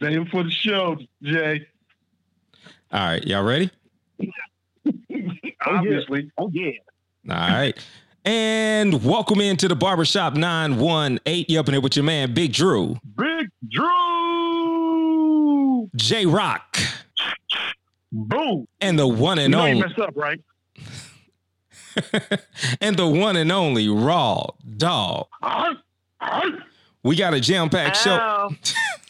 Name 0.00 0.26
for 0.26 0.42
the 0.44 0.50
show, 0.50 0.98
Jay. 1.22 1.66
All 2.92 3.00
right, 3.00 3.26
y'all 3.26 3.42
ready? 3.42 3.70
Obviously. 5.66 6.30
Oh, 6.36 6.44
oh 6.44 6.50
yeah. 6.52 6.72
All 7.30 7.36
right. 7.36 7.74
And 8.24 9.02
welcome 9.04 9.40
into 9.40 9.68
the 9.68 9.76
Barbershop 9.76 10.34
918. 10.34 11.46
You 11.48 11.60
up 11.60 11.68
in 11.68 11.74
here 11.74 11.80
with 11.80 11.96
your 11.96 12.04
man, 12.04 12.34
Big 12.34 12.52
Drew, 12.52 12.98
Big 13.16 13.48
Drew. 13.70 13.86
J 15.96 16.26
Rock, 16.26 16.76
Boom. 18.12 18.66
and 18.80 18.98
the 18.98 19.08
one 19.08 19.38
You 19.38 19.44
and 19.44 19.52
know 19.52 19.64
you 19.64 19.74
only 19.76 19.88
messed 19.88 19.98
up, 19.98 20.14
right? 20.14 20.40
and 22.82 22.96
the 22.96 23.06
one 23.06 23.36
and 23.36 23.50
only 23.50 23.88
Raw 23.88 24.46
Dog. 24.76 25.26
Arr, 25.42 25.76
arr. 26.20 26.42
We 27.02 27.16
got 27.16 27.32
a 27.32 27.40
jam-packed 27.40 27.96
show. 27.96 28.50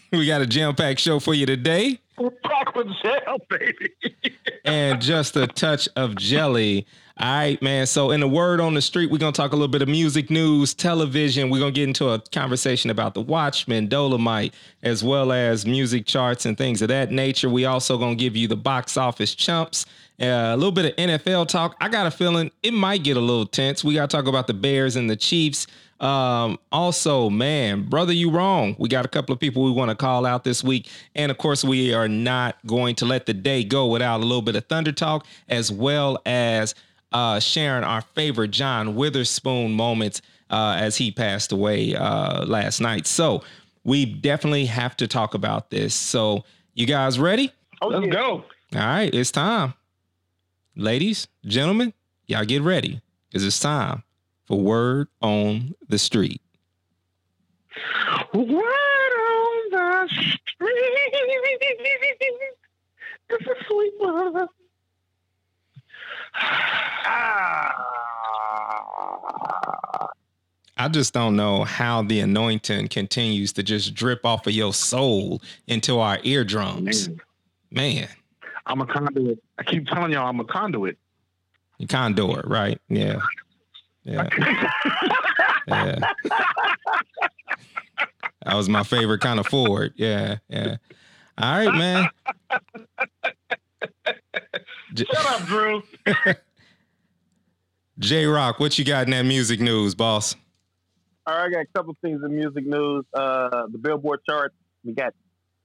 We 0.12 0.26
got 0.26 0.40
a 0.40 0.46
jam-packed 0.46 1.00
show 1.00 1.18
for 1.18 1.34
you 1.34 1.46
today. 1.46 1.98
We're 2.16 2.30
back 2.30 2.74
with 2.74 2.86
jail, 3.02 3.38
baby. 3.50 3.92
and 4.64 5.02
just 5.02 5.36
a 5.36 5.46
touch 5.46 5.88
of 5.96 6.14
jelly. 6.14 6.86
All 7.18 7.26
right, 7.26 7.60
man. 7.60 7.86
So, 7.86 8.10
in 8.10 8.20
the 8.20 8.28
word 8.28 8.60
on 8.60 8.74
the 8.74 8.82
street, 8.82 9.10
we're 9.10 9.18
gonna 9.18 9.32
talk 9.32 9.52
a 9.52 9.56
little 9.56 9.68
bit 9.68 9.82
of 9.82 9.88
music 9.88 10.30
news, 10.30 10.74
television. 10.74 11.50
We're 11.50 11.58
gonna 11.58 11.72
get 11.72 11.88
into 11.88 12.10
a 12.10 12.20
conversation 12.20 12.90
about 12.90 13.14
the 13.14 13.20
Watchmen, 13.20 13.88
Dolemite, 13.88 14.52
as 14.82 15.02
well 15.02 15.32
as 15.32 15.66
music 15.66 16.06
charts 16.06 16.46
and 16.46 16.56
things 16.56 16.82
of 16.82 16.88
that 16.88 17.10
nature. 17.10 17.50
We 17.50 17.64
also 17.64 17.98
gonna 17.98 18.14
give 18.14 18.36
you 18.36 18.48
the 18.48 18.56
box 18.56 18.96
office 18.96 19.34
chumps, 19.34 19.86
uh, 20.20 20.24
a 20.24 20.56
little 20.56 20.72
bit 20.72 20.86
of 20.86 20.96
NFL 20.96 21.48
talk. 21.48 21.74
I 21.80 21.88
got 21.88 22.06
a 22.06 22.10
feeling 22.10 22.50
it 22.62 22.72
might 22.72 23.02
get 23.02 23.16
a 23.16 23.20
little 23.20 23.46
tense. 23.46 23.82
We 23.82 23.94
gotta 23.94 24.08
talk 24.08 24.26
about 24.26 24.46
the 24.46 24.54
Bears 24.54 24.94
and 24.96 25.10
the 25.10 25.16
Chiefs. 25.16 25.66
Um, 26.00 26.58
also, 26.70 27.30
man, 27.30 27.88
brother, 27.88 28.12
you 28.12 28.30
wrong. 28.30 28.76
We 28.78 28.88
got 28.88 29.04
a 29.04 29.08
couple 29.08 29.32
of 29.32 29.40
people 29.40 29.64
we 29.64 29.70
want 29.70 29.90
to 29.90 29.94
call 29.94 30.26
out 30.26 30.44
this 30.44 30.62
week. 30.62 30.88
And 31.14 31.30
of 31.30 31.38
course, 31.38 31.64
we 31.64 31.94
are 31.94 32.08
not 32.08 32.56
going 32.66 32.96
to 32.96 33.06
let 33.06 33.26
the 33.26 33.34
day 33.34 33.64
go 33.64 33.86
without 33.86 34.18
a 34.20 34.24
little 34.24 34.42
bit 34.42 34.56
of 34.56 34.66
thunder 34.66 34.92
talk, 34.92 35.26
as 35.48 35.72
well 35.72 36.20
as 36.26 36.74
uh 37.12 37.38
sharing 37.38 37.84
our 37.84 38.00
favorite 38.02 38.50
John 38.50 38.96
Witherspoon 38.96 39.72
moments 39.72 40.20
uh 40.50 40.76
as 40.78 40.96
he 40.96 41.12
passed 41.12 41.52
away 41.52 41.94
uh 41.94 42.44
last 42.44 42.80
night. 42.80 43.06
So 43.06 43.42
we 43.84 44.04
definitely 44.04 44.66
have 44.66 44.96
to 44.96 45.06
talk 45.06 45.34
about 45.34 45.70
this. 45.70 45.94
So 45.94 46.44
you 46.74 46.84
guys 46.84 47.18
ready? 47.18 47.52
Oh, 47.80 47.88
Let's 47.88 48.06
yeah. 48.06 48.12
go. 48.12 48.28
All 48.74 48.80
right, 48.80 49.14
it's 49.14 49.30
time. 49.30 49.74
Ladies, 50.74 51.28
gentlemen, 51.46 51.94
y'all 52.26 52.44
get 52.44 52.62
ready 52.62 53.00
because 53.28 53.46
it's 53.46 53.60
time 53.60 54.02
for 54.46 54.60
Word 54.60 55.08
on 55.22 55.74
the 55.88 55.98
Street. 55.98 56.40
Word 58.32 58.46
on 58.46 59.70
the 59.70 60.08
street. 60.08 60.70
It's 63.28 63.46
a 63.46 63.64
sweet 63.66 63.92
one. 63.98 64.46
Ah. 66.34 67.72
I 70.78 70.88
just 70.88 71.14
don't 71.14 71.36
know 71.36 71.64
how 71.64 72.02
the 72.02 72.20
anointing 72.20 72.88
continues 72.88 73.52
to 73.54 73.62
just 73.62 73.94
drip 73.94 74.26
off 74.26 74.46
of 74.46 74.52
your 74.52 74.74
soul 74.74 75.40
into 75.66 75.98
our 75.98 76.18
eardrums. 76.22 77.08
Man, 77.08 77.20
Man, 77.70 78.08
I'm 78.66 78.80
a 78.82 78.86
conduit. 78.86 79.42
I 79.58 79.62
keep 79.62 79.86
telling 79.86 80.12
y'all 80.12 80.28
I'm 80.28 80.38
a 80.38 80.44
conduit. 80.44 80.98
You 81.78 81.86
conduit, 81.86 82.46
right? 82.46 82.80
Yeah. 82.88 83.20
Yeah. 84.06 84.28
Yeah. 85.68 85.98
That 88.44 88.54
was 88.54 88.68
my 88.68 88.84
favorite 88.84 89.20
kind 89.20 89.40
of 89.40 89.46
Ford. 89.48 89.92
Yeah. 89.96 90.36
Yeah. 90.48 90.76
All 91.36 91.58
right, 91.58 91.74
man. 91.74 92.08
J- 94.94 95.04
Shut 95.12 95.26
up, 95.26 95.46
Drew. 95.46 95.82
J 97.98 98.26
Rock, 98.26 98.60
what 98.60 98.78
you 98.78 98.84
got 98.84 99.06
in 99.06 99.10
that 99.10 99.22
music 99.24 99.58
news, 99.60 99.96
boss? 99.96 100.36
All 101.26 101.34
right, 101.36 101.46
I 101.46 101.48
got 101.50 101.60
a 101.62 101.66
couple 101.74 101.96
things 102.00 102.22
in 102.24 102.36
music 102.36 102.64
news. 102.64 103.04
Uh, 103.12 103.66
the 103.72 103.78
Billboard 103.78 104.20
chart. 104.28 104.52
We 104.84 104.92
got 104.92 105.12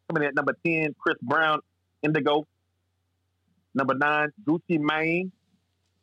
coming 0.10 0.24
in 0.24 0.30
at 0.30 0.36
number 0.36 0.56
ten, 0.66 0.96
Chris 1.00 1.18
Brown, 1.22 1.60
Indigo. 2.02 2.48
Number 3.76 3.94
nine, 3.94 4.30
Gucci 4.48 4.80
Mane, 4.80 5.32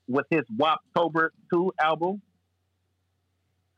with 0.07 0.27
his 0.31 0.45
Woptober 0.57 1.31
Two 1.53 1.73
album. 1.81 2.23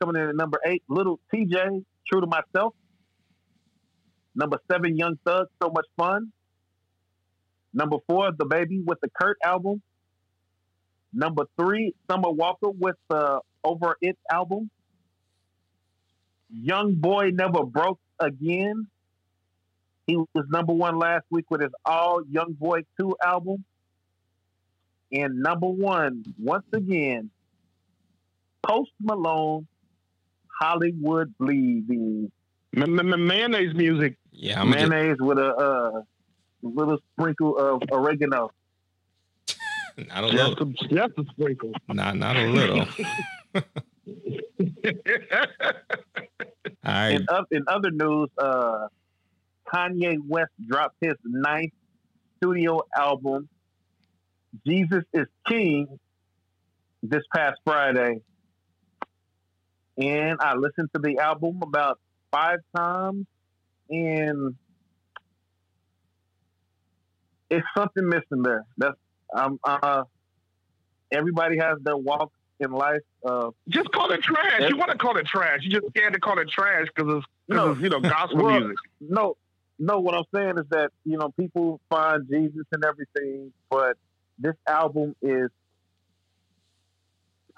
Coming 0.01 0.19
in 0.19 0.29
at 0.29 0.35
number 0.35 0.59
eight, 0.65 0.81
Little 0.89 1.19
TJ, 1.31 1.85
True 2.07 2.21
to 2.21 2.27
Myself. 2.27 2.73
Number 4.33 4.57
seven, 4.71 4.97
Young 4.97 5.19
Thug, 5.25 5.47
So 5.61 5.69
Much 5.69 5.85
Fun. 5.95 6.31
Number 7.71 7.97
four, 8.07 8.31
DaBaby 8.31 8.83
with 8.83 8.99
the 9.01 9.09
Kirk 9.09 9.37
album. 9.43 9.81
Number 11.13 11.43
three, 11.59 11.93
Summer 12.09 12.31
Walker 12.31 12.69
with 12.71 12.95
the 13.09 13.41
Over 13.63 13.95
It 14.01 14.17
album. 14.31 14.71
Young 16.49 16.95
Boy 16.95 17.29
Never 17.31 17.63
Broke 17.63 17.99
Again. 18.19 18.87
He 20.07 20.15
was 20.15 20.45
number 20.49 20.73
one 20.73 20.97
last 20.97 21.25
week 21.29 21.45
with 21.51 21.61
his 21.61 21.71
All 21.85 22.23
Young 22.29 22.53
Boy 22.53 22.81
2 22.99 23.15
album. 23.23 23.63
And 25.11 25.41
number 25.43 25.67
one, 25.67 26.23
once 26.39 26.65
again, 26.73 27.29
Post 28.63 28.91
Malone, 28.99 29.67
Hollywood 30.61 31.33
Bleeding. 31.39 32.31
M- 32.75 32.99
m- 32.99 33.13
m- 33.13 33.27
mayonnaise 33.27 33.73
music. 33.73 34.15
Yeah, 34.31 34.61
I'm 34.61 34.71
gonna 34.71 34.87
Mayonnaise 34.87 35.17
with 35.19 35.39
a 35.39 35.47
uh, 35.55 36.01
little 36.61 36.97
sprinkle 37.13 37.57
of 37.57 37.81
oregano. 37.91 38.51
not 39.97 40.23
a 40.23 40.29
Just 40.31 40.59
little, 40.59 40.67
a, 40.69 40.87
just 40.95 41.11
a 41.17 41.25
sprinkle. 41.31 41.71
not 41.89 42.15
not 42.15 42.37
a 42.37 42.45
little. 42.47 42.85
All 46.83 46.93
right, 46.93 47.11
In, 47.11 47.25
oth- 47.29 47.47
in 47.51 47.63
other 47.67 47.91
news, 47.91 48.29
uh, 48.37 48.87
Kanye 49.71 50.17
West 50.27 50.51
dropped 50.67 50.95
his 51.01 51.13
ninth 51.25 51.73
studio 52.37 52.81
album, 52.97 53.47
Jesus 54.65 55.03
is 55.13 55.27
King, 55.47 55.99
this 57.03 57.21
past 57.35 57.57
Friday. 57.65 58.21
And 59.97 60.37
I 60.39 60.55
listened 60.55 60.89
to 60.95 61.01
the 61.01 61.19
album 61.19 61.59
about 61.61 61.99
five 62.31 62.59
times, 62.75 63.25
and 63.89 64.55
it's 67.49 67.65
something 67.77 68.07
missing 68.07 68.43
there. 68.43 68.65
That's 68.77 68.95
um 69.35 69.59
uh 69.63 70.03
everybody 71.11 71.57
has 71.57 71.77
their 71.83 71.97
walk 71.97 72.31
in 72.59 72.71
life. 72.71 73.01
Uh, 73.25 73.49
just 73.69 73.91
call 73.91 74.11
it 74.11 74.21
trash. 74.21 74.69
You 74.69 74.77
want 74.77 74.91
to 74.91 74.97
call 74.97 75.17
it 75.17 75.25
trash. 75.25 75.59
You 75.63 75.71
just 75.71 75.87
scared 75.89 76.13
to 76.13 76.19
call 76.19 76.39
it 76.39 76.47
trash 76.49 76.87
because 76.95 77.17
it's, 77.17 77.25
'cause 77.49 77.57
No. 77.57 77.71
it's, 77.71 77.81
you 77.81 77.89
know, 77.89 77.99
gospel 77.99 78.37
Well, 78.43 78.59
music. 78.61 78.77
no, 79.01 79.35
no. 79.79 79.99
What 79.99 80.15
I'm 80.15 80.23
saying 80.33 80.57
is 80.57 80.65
that 80.69 80.91
you 81.03 81.17
know 81.17 81.31
people 81.39 81.81
find 81.89 82.27
Jesus 82.29 82.65
and 82.71 82.85
everything, 82.85 83.51
but 83.69 83.97
this 84.39 84.55
album 84.67 85.15
is 85.21 85.49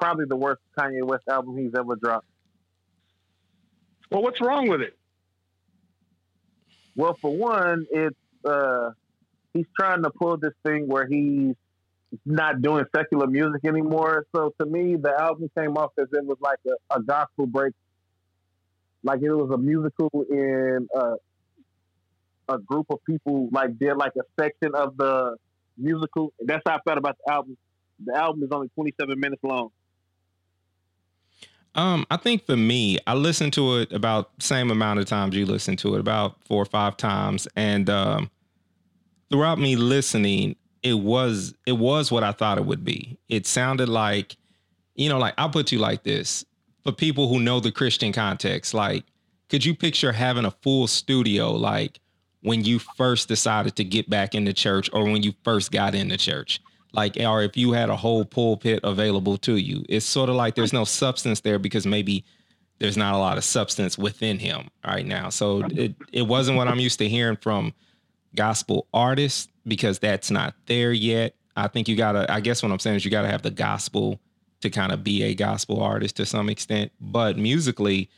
probably 0.04 0.26
the 0.28 0.36
worst 0.36 0.60
Kanye 0.78 1.02
West 1.02 1.24
album 1.30 1.58
he's 1.58 1.72
ever 1.78 1.96
dropped. 1.96 2.28
Well, 4.12 4.22
what's 4.22 4.42
wrong 4.42 4.68
with 4.68 4.82
it? 4.82 4.98
Well, 6.94 7.18
for 7.22 7.34
one, 7.34 7.88
it's 7.90 8.18
uh, 8.44 8.90
he's 9.54 9.66
trying 9.80 10.04
to 10.04 10.10
pull 10.10 10.36
this 10.36 10.52
thing 10.66 10.90
where 10.90 11.08
he's 11.08 11.56
not 12.26 12.62
doing 12.62 12.84
secular 12.94 13.28
music 13.28 13.64
anymore. 13.64 14.26
So 14.36 14.54
to 14.60 14.66
me, 14.66 14.98
the 14.98 15.14
album 15.18 15.50
came 15.58 15.78
off 15.78 15.94
as 15.98 16.08
it 16.12 16.26
was 16.26 16.38
like 16.42 16.60
a, 16.68 16.98
a 16.98 17.02
gospel 17.02 17.48
break, 17.48 17.74
like 19.04 19.22
it 19.22 19.32
was 19.32 19.52
a 19.52 19.58
musical 19.58 20.10
in 20.30 20.90
uh, 20.94 21.16
a 22.50 22.58
group 22.60 22.88
of 22.90 23.00
people 23.06 23.48
like 23.54 23.80
did 23.80 23.96
like 23.96 24.14
a 24.18 24.42
section 24.42 24.76
of 24.76 24.98
the 24.98 25.38
musical. 25.78 26.34
That's 26.42 26.62
how 26.68 26.76
I 26.76 26.80
felt 26.86 26.98
about 26.98 27.16
the 27.26 27.32
album. 27.32 27.58
The 28.04 28.18
album 28.18 28.44
is 28.44 28.50
only 28.52 28.68
27 28.76 29.18
minutes 29.18 29.42
long. 29.44 29.70
Um, 31.76 32.06
I 32.12 32.18
think 32.18 32.46
for 32.46 32.56
me, 32.56 33.00
I 33.08 33.16
listened 33.16 33.54
to 33.54 33.78
it 33.78 33.92
about 33.92 34.30
same 34.40 34.70
amount 34.70 35.00
of 35.00 35.06
times 35.06 35.36
you 35.36 35.46
listened 35.46 35.80
to 35.80 35.96
it, 35.96 36.00
about 36.00 36.36
four 36.46 36.62
or 36.62 36.66
five 36.66 36.98
times, 36.98 37.48
and 37.56 37.90
um, 37.90 38.30
throughout 39.30 39.58
me 39.58 39.76
listening, 39.76 40.56
it 40.84 40.94
was 40.94 41.56
it 41.66 41.74
was 41.74 42.12
what 42.12 42.24
I 42.24 42.32
thought 42.32 42.58
it 42.58 42.66
would 42.66 42.84
be. 42.84 43.18
It 43.30 43.48
sounded 43.48 43.90
like, 43.90 44.36
you 44.96 45.10
know, 45.10 45.18
like 45.18 45.34
I'll 45.38 45.50
put 45.50 45.72
you 45.72 45.80
like 45.80 46.04
this 46.04 46.46
for 46.84 46.92
people 46.92 47.28
who 47.28 47.40
know 47.40 47.60
the 47.60 47.72
Christian 47.72 48.12
context. 48.12 48.74
Like, 48.74 49.06
could 49.50 49.66
you 49.66 49.74
picture 49.74 50.12
having 50.12 50.46
a 50.46 50.52
full 50.52 50.88
studio 50.88 51.52
like 51.52 52.00
when 52.42 52.64
you 52.64 52.78
first 52.78 53.28
decided 53.28 53.76
to 53.78 53.84
get 53.84 54.10
back 54.10 54.36
into 54.36 54.54
church 54.54 54.90
or 54.94 55.06
when 55.06 55.24
you 55.24 55.34
first 55.44 55.72
got 55.72 55.96
into 55.96 56.18
church? 56.18 56.62
Like 56.94 57.18
or 57.20 57.42
if 57.42 57.58
you 57.58 57.72
had 57.74 57.90
a 57.90 57.96
whole 57.96 58.24
pulpit 58.24 58.80
available 58.84 59.38
to 59.38 59.58
you 59.58 59.84
it's 59.90 60.06
sort 60.06 60.30
of 60.30 60.36
like 60.36 60.56
there's 60.56 60.74
no 60.74 60.84
substance 60.84 61.42
there 61.42 61.60
because 61.60 61.86
maybe 61.86 62.24
there's 62.80 62.98
not 62.98 63.14
a 63.14 63.18
lot 63.18 63.38
of 63.38 63.44
substance 63.44 63.98
within 63.98 64.40
him 64.40 64.68
right 64.86 65.06
now. 65.06 65.30
So 65.30 65.64
it 65.72 65.96
it 66.12 66.24
wasn't 66.24 66.58
what 66.58 66.68
I'm 66.68 66.80
used 66.80 67.00
to 67.00 67.08
hearing 67.08 67.38
from 67.38 67.74
gospel 68.36 68.88
artists 68.94 69.48
because 69.66 70.00
that's 70.00 70.32
not 70.32 70.56
there 70.66 70.92
yet. 70.92 71.36
I 71.56 71.68
think 71.68 71.88
you 71.88 71.96
gotta. 71.96 72.32
I 72.32 72.42
guess 72.42 72.62
what 72.62 72.72
I'm 72.72 72.80
saying 72.80 72.98
is 72.98 73.06
you 73.06 73.12
gotta 73.12 73.30
have 73.30 73.42
the 73.42 73.52
gospel 73.52 74.20
to 74.62 74.70
kind 74.70 74.92
of 74.92 75.04
be 75.04 75.24
a 75.24 75.34
gospel 75.34 75.82
artist 75.82 76.18
to 76.18 76.26
some 76.26 76.50
extent. 76.50 76.92
But 77.00 77.38
musically, 77.38 78.10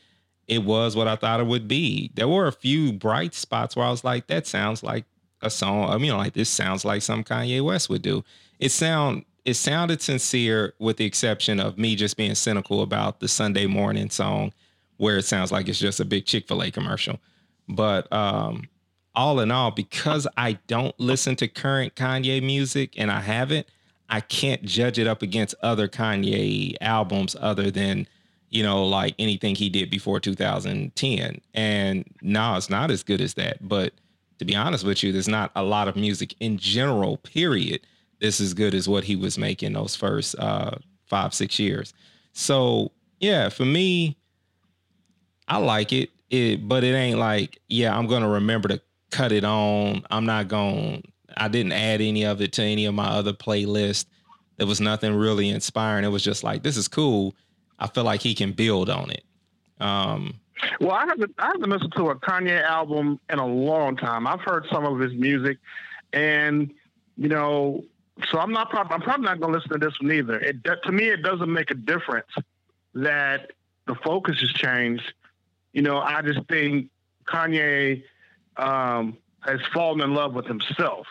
it 0.48 0.64
was 0.64 0.96
what 0.96 1.08
I 1.08 1.16
thought 1.16 1.40
it 1.40 1.46
would 1.48 1.68
be. 1.68 2.12
There 2.16 2.28
were 2.28 2.48
a 2.48 2.52
few 2.52 2.92
bright 2.92 3.36
spots 3.36 3.76
where 3.76 3.86
I 3.86 3.92
was 3.92 4.04
like, 4.04 4.28
that 4.28 4.48
sounds 4.48 4.84
like 4.84 5.06
a 5.42 5.50
song. 5.50 5.90
I 5.90 5.98
mean, 5.98 6.16
like 6.18 6.34
this 6.34 6.50
sounds 6.50 6.86
like 6.86 7.02
some 7.02 7.24
Kanye 7.24 7.64
West 7.64 7.90
would 7.90 8.02
do. 8.02 8.24
It 8.60 8.72
sound 8.72 9.26
it 9.44 9.56
sounded 9.56 10.02
sincere 10.02 10.74
with 10.80 10.98
the 10.98 11.06
exception 11.06 11.60
of 11.60 11.78
me 11.78 11.96
just 11.96 12.18
being 12.18 12.34
cynical 12.36 12.82
about 12.82 13.20
the 13.20 13.28
Sunday 13.28 13.68
morning 13.68 14.10
song 14.10 14.52
where 14.98 15.18
it 15.18 15.26
sounds 15.26 15.52
like 15.52 15.68
it's 15.68 15.78
just 15.78 16.00
a 16.00 16.06
big 16.06 16.26
Chick-fil-A 16.26 16.72
commercial. 16.72 17.20
But 17.68 18.12
um 18.12 18.68
all 19.16 19.40
in 19.40 19.52
all, 19.52 19.72
because 19.72 20.28
I 20.38 20.54
don't 20.68 20.98
listen 21.00 21.36
to 21.38 21.48
current 21.48 21.96
Kanye 21.96 22.44
music 22.44 22.94
and 22.98 23.10
I 23.10 23.22
haven't, 23.22 23.68
I 24.10 24.20
can't 24.22 24.64
judge 24.64 25.00
it 25.00 25.08
up 25.08 25.22
against 25.22 25.56
other 25.64 25.88
Kanye 25.88 26.76
albums 26.82 27.36
other 27.40 27.72
than, 27.72 28.08
you 28.50 28.62
know, 28.62 28.86
like 28.86 29.16
anything 29.18 29.56
he 29.56 29.70
did 29.70 29.90
before 29.90 30.20
2010. 30.20 31.42
And 31.54 32.06
no, 32.22 32.56
it's 32.56 32.70
not 32.70 32.92
as 32.92 33.04
good 33.04 33.22
as 33.22 33.36
that. 33.36 33.68
But 33.68 33.94
to 34.40 34.46
be 34.46 34.56
honest 34.56 34.86
with 34.86 35.02
you, 35.02 35.12
there's 35.12 35.28
not 35.28 35.52
a 35.56 35.64
lot 35.64 35.88
of 35.88 35.96
music 35.96 36.36
in 36.40 36.58
general, 36.58 37.18
period. 37.18 37.88
This 38.20 38.40
is 38.40 38.54
good 38.54 38.74
as 38.74 38.88
what 38.88 39.04
he 39.04 39.16
was 39.16 39.38
making 39.38 39.74
those 39.74 39.96
first 39.96 40.36
uh, 40.40 40.72
five, 41.06 41.34
six 41.34 41.60
years. 41.60 41.94
So 42.34 42.92
yeah, 43.20 43.50
for 43.50 43.66
me, 43.66 44.18
I 45.48 45.58
like 45.58 45.94
it. 45.94 46.10
It, 46.30 46.68
but 46.68 46.84
it 46.84 46.96
ain't 46.96 47.20
like, 47.20 47.60
yeah, 47.68 47.96
I'm 47.96 48.08
gonna 48.08 48.30
remember 48.30 48.68
to 48.70 48.82
cut 49.12 49.32
it 49.32 49.44
on. 49.44 50.04
I'm 50.10 50.26
not 50.26 50.50
to, 50.50 51.02
I 51.38 51.48
didn't 51.48 51.72
add 51.72 52.02
any 52.02 52.24
of 52.26 52.42
it 52.42 52.54
to 52.54 52.64
any 52.64 52.86
of 52.86 52.96
my 52.96 53.08
other 53.08 53.34
playlists. 53.34 54.06
There 54.58 54.68
was 54.68 54.82
nothing 54.82 55.14
really 55.14 55.50
inspiring. 55.50 56.04
It 56.04 56.10
was 56.10 56.24
just 56.24 56.44
like, 56.44 56.64
this 56.64 56.78
is 56.78 56.88
cool. 56.88 57.36
I 57.80 57.88
feel 57.88 58.06
like 58.06 58.22
he 58.22 58.34
can 58.34 58.54
build 58.54 58.90
on 58.90 59.12
it. 59.12 59.24
Um, 59.80 60.40
well, 60.80 60.92
I 60.92 61.06
haven't 61.06 61.36
I 61.38 61.48
haven't 61.48 61.70
listened 61.70 61.94
to 61.98 62.10
a 62.10 62.16
Kanye 62.16 62.64
album 62.64 63.20
in 63.30 63.40
a 63.40 63.46
long 63.46 63.98
time. 63.98 64.26
I've 64.28 64.42
heard 64.42 64.66
some 64.72 64.86
of 64.86 65.00
his 65.00 65.14
music, 65.14 65.58
and 66.14 66.74
you 67.18 67.28
know, 67.28 67.84
so 68.32 68.40
I'm 68.40 68.52
not 68.52 68.70
probably 68.70 68.94
I'm 68.96 69.02
probably 69.02 69.26
not 69.26 69.40
going 69.40 69.52
to 69.54 69.60
listen 69.60 69.80
to 69.80 69.86
this 69.86 70.00
one 70.00 70.12
either. 70.12 70.40
It 70.40 70.64
to 70.64 70.92
me, 70.92 71.10
it 71.10 71.22
doesn't 71.22 71.52
make 71.52 71.72
a 71.72 71.76
difference 71.76 72.32
that 72.94 73.52
the 73.88 73.96
focus 73.96 74.40
has 74.40 74.52
changed. 74.52 75.14
You 75.74 75.82
know, 75.82 76.00
I 76.00 76.22
just 76.22 76.48
think 76.48 76.90
Kanye 77.26 78.04
um, 78.58 79.18
has 79.42 79.60
fallen 79.74 80.02
in 80.02 80.14
love 80.14 80.34
with 80.34 80.46
himself. 80.46 81.08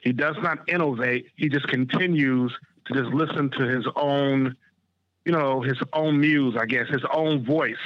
He 0.00 0.12
does 0.12 0.36
not 0.42 0.68
innovate. 0.68 1.26
He 1.36 1.48
just 1.48 1.68
continues 1.68 2.52
to 2.86 2.94
just 2.94 3.14
listen 3.14 3.50
to 3.50 3.64
his 3.64 3.86
own, 3.94 4.56
you 5.24 5.30
know, 5.30 5.60
his 5.60 5.78
own 5.92 6.20
muse, 6.20 6.56
I 6.58 6.66
guess, 6.66 6.88
his 6.88 7.04
own 7.14 7.44
voice. 7.44 7.76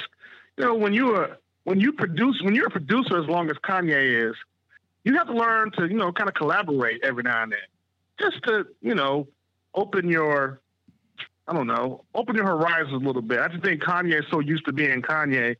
You 0.57 0.65
know, 0.65 0.75
when 0.75 0.93
you 0.93 1.15
are 1.15 1.37
when 1.65 1.79
you 1.79 1.93
produce 1.93 2.41
when 2.41 2.55
you're 2.55 2.67
a 2.67 2.71
producer 2.71 3.21
as 3.21 3.27
long 3.27 3.51
as 3.51 3.57
Kanye 3.57 4.29
is, 4.29 4.35
you 5.03 5.15
have 5.15 5.27
to 5.27 5.33
learn 5.33 5.71
to, 5.73 5.85
you 5.85 5.93
know, 5.93 6.11
kind 6.11 6.27
of 6.27 6.33
collaborate 6.33 7.03
every 7.03 7.21
now 7.21 7.43
and 7.43 7.51
then. 7.51 7.59
Just 8.19 8.43
to, 8.43 8.65
you 8.81 8.95
know, 8.95 9.27
open 9.73 10.09
your 10.09 10.61
I 11.47 11.53
don't 11.53 11.67
know, 11.67 12.03
open 12.13 12.35
your 12.35 12.45
horizons 12.45 13.01
a 13.01 13.05
little 13.05 13.21
bit. 13.21 13.39
I 13.39 13.47
just 13.47 13.63
think 13.63 13.81
Kanye 13.81 14.19
is 14.19 14.25
so 14.29 14.39
used 14.39 14.65
to 14.65 14.73
being 14.73 15.01
Kanye. 15.01 15.55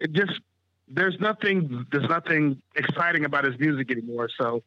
It 0.00 0.12
just 0.12 0.40
there's 0.88 1.18
nothing 1.20 1.86
there's 1.92 2.08
nothing 2.08 2.62
exciting 2.76 3.24
about 3.24 3.44
his 3.44 3.58
music 3.58 3.90
anymore. 3.90 4.30
So 4.38 4.62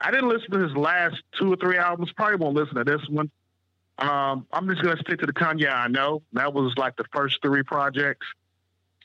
I 0.00 0.10
didn't 0.10 0.28
listen 0.28 0.50
to 0.52 0.60
his 0.60 0.74
last 0.74 1.16
two 1.38 1.52
or 1.52 1.56
three 1.56 1.76
albums. 1.76 2.12
Probably 2.12 2.36
won't 2.36 2.54
listen 2.54 2.76
to 2.76 2.84
this 2.84 3.06
one. 3.10 3.30
Um, 3.98 4.46
I'm 4.52 4.68
just 4.68 4.82
gonna 4.82 4.98
stick 4.98 5.20
to 5.20 5.26
the 5.26 5.32
Kanye 5.32 5.70
I 5.70 5.88
know. 5.88 6.22
That 6.32 6.54
was 6.54 6.72
like 6.78 6.96
the 6.96 7.04
first 7.12 7.40
three 7.42 7.62
projects, 7.62 8.26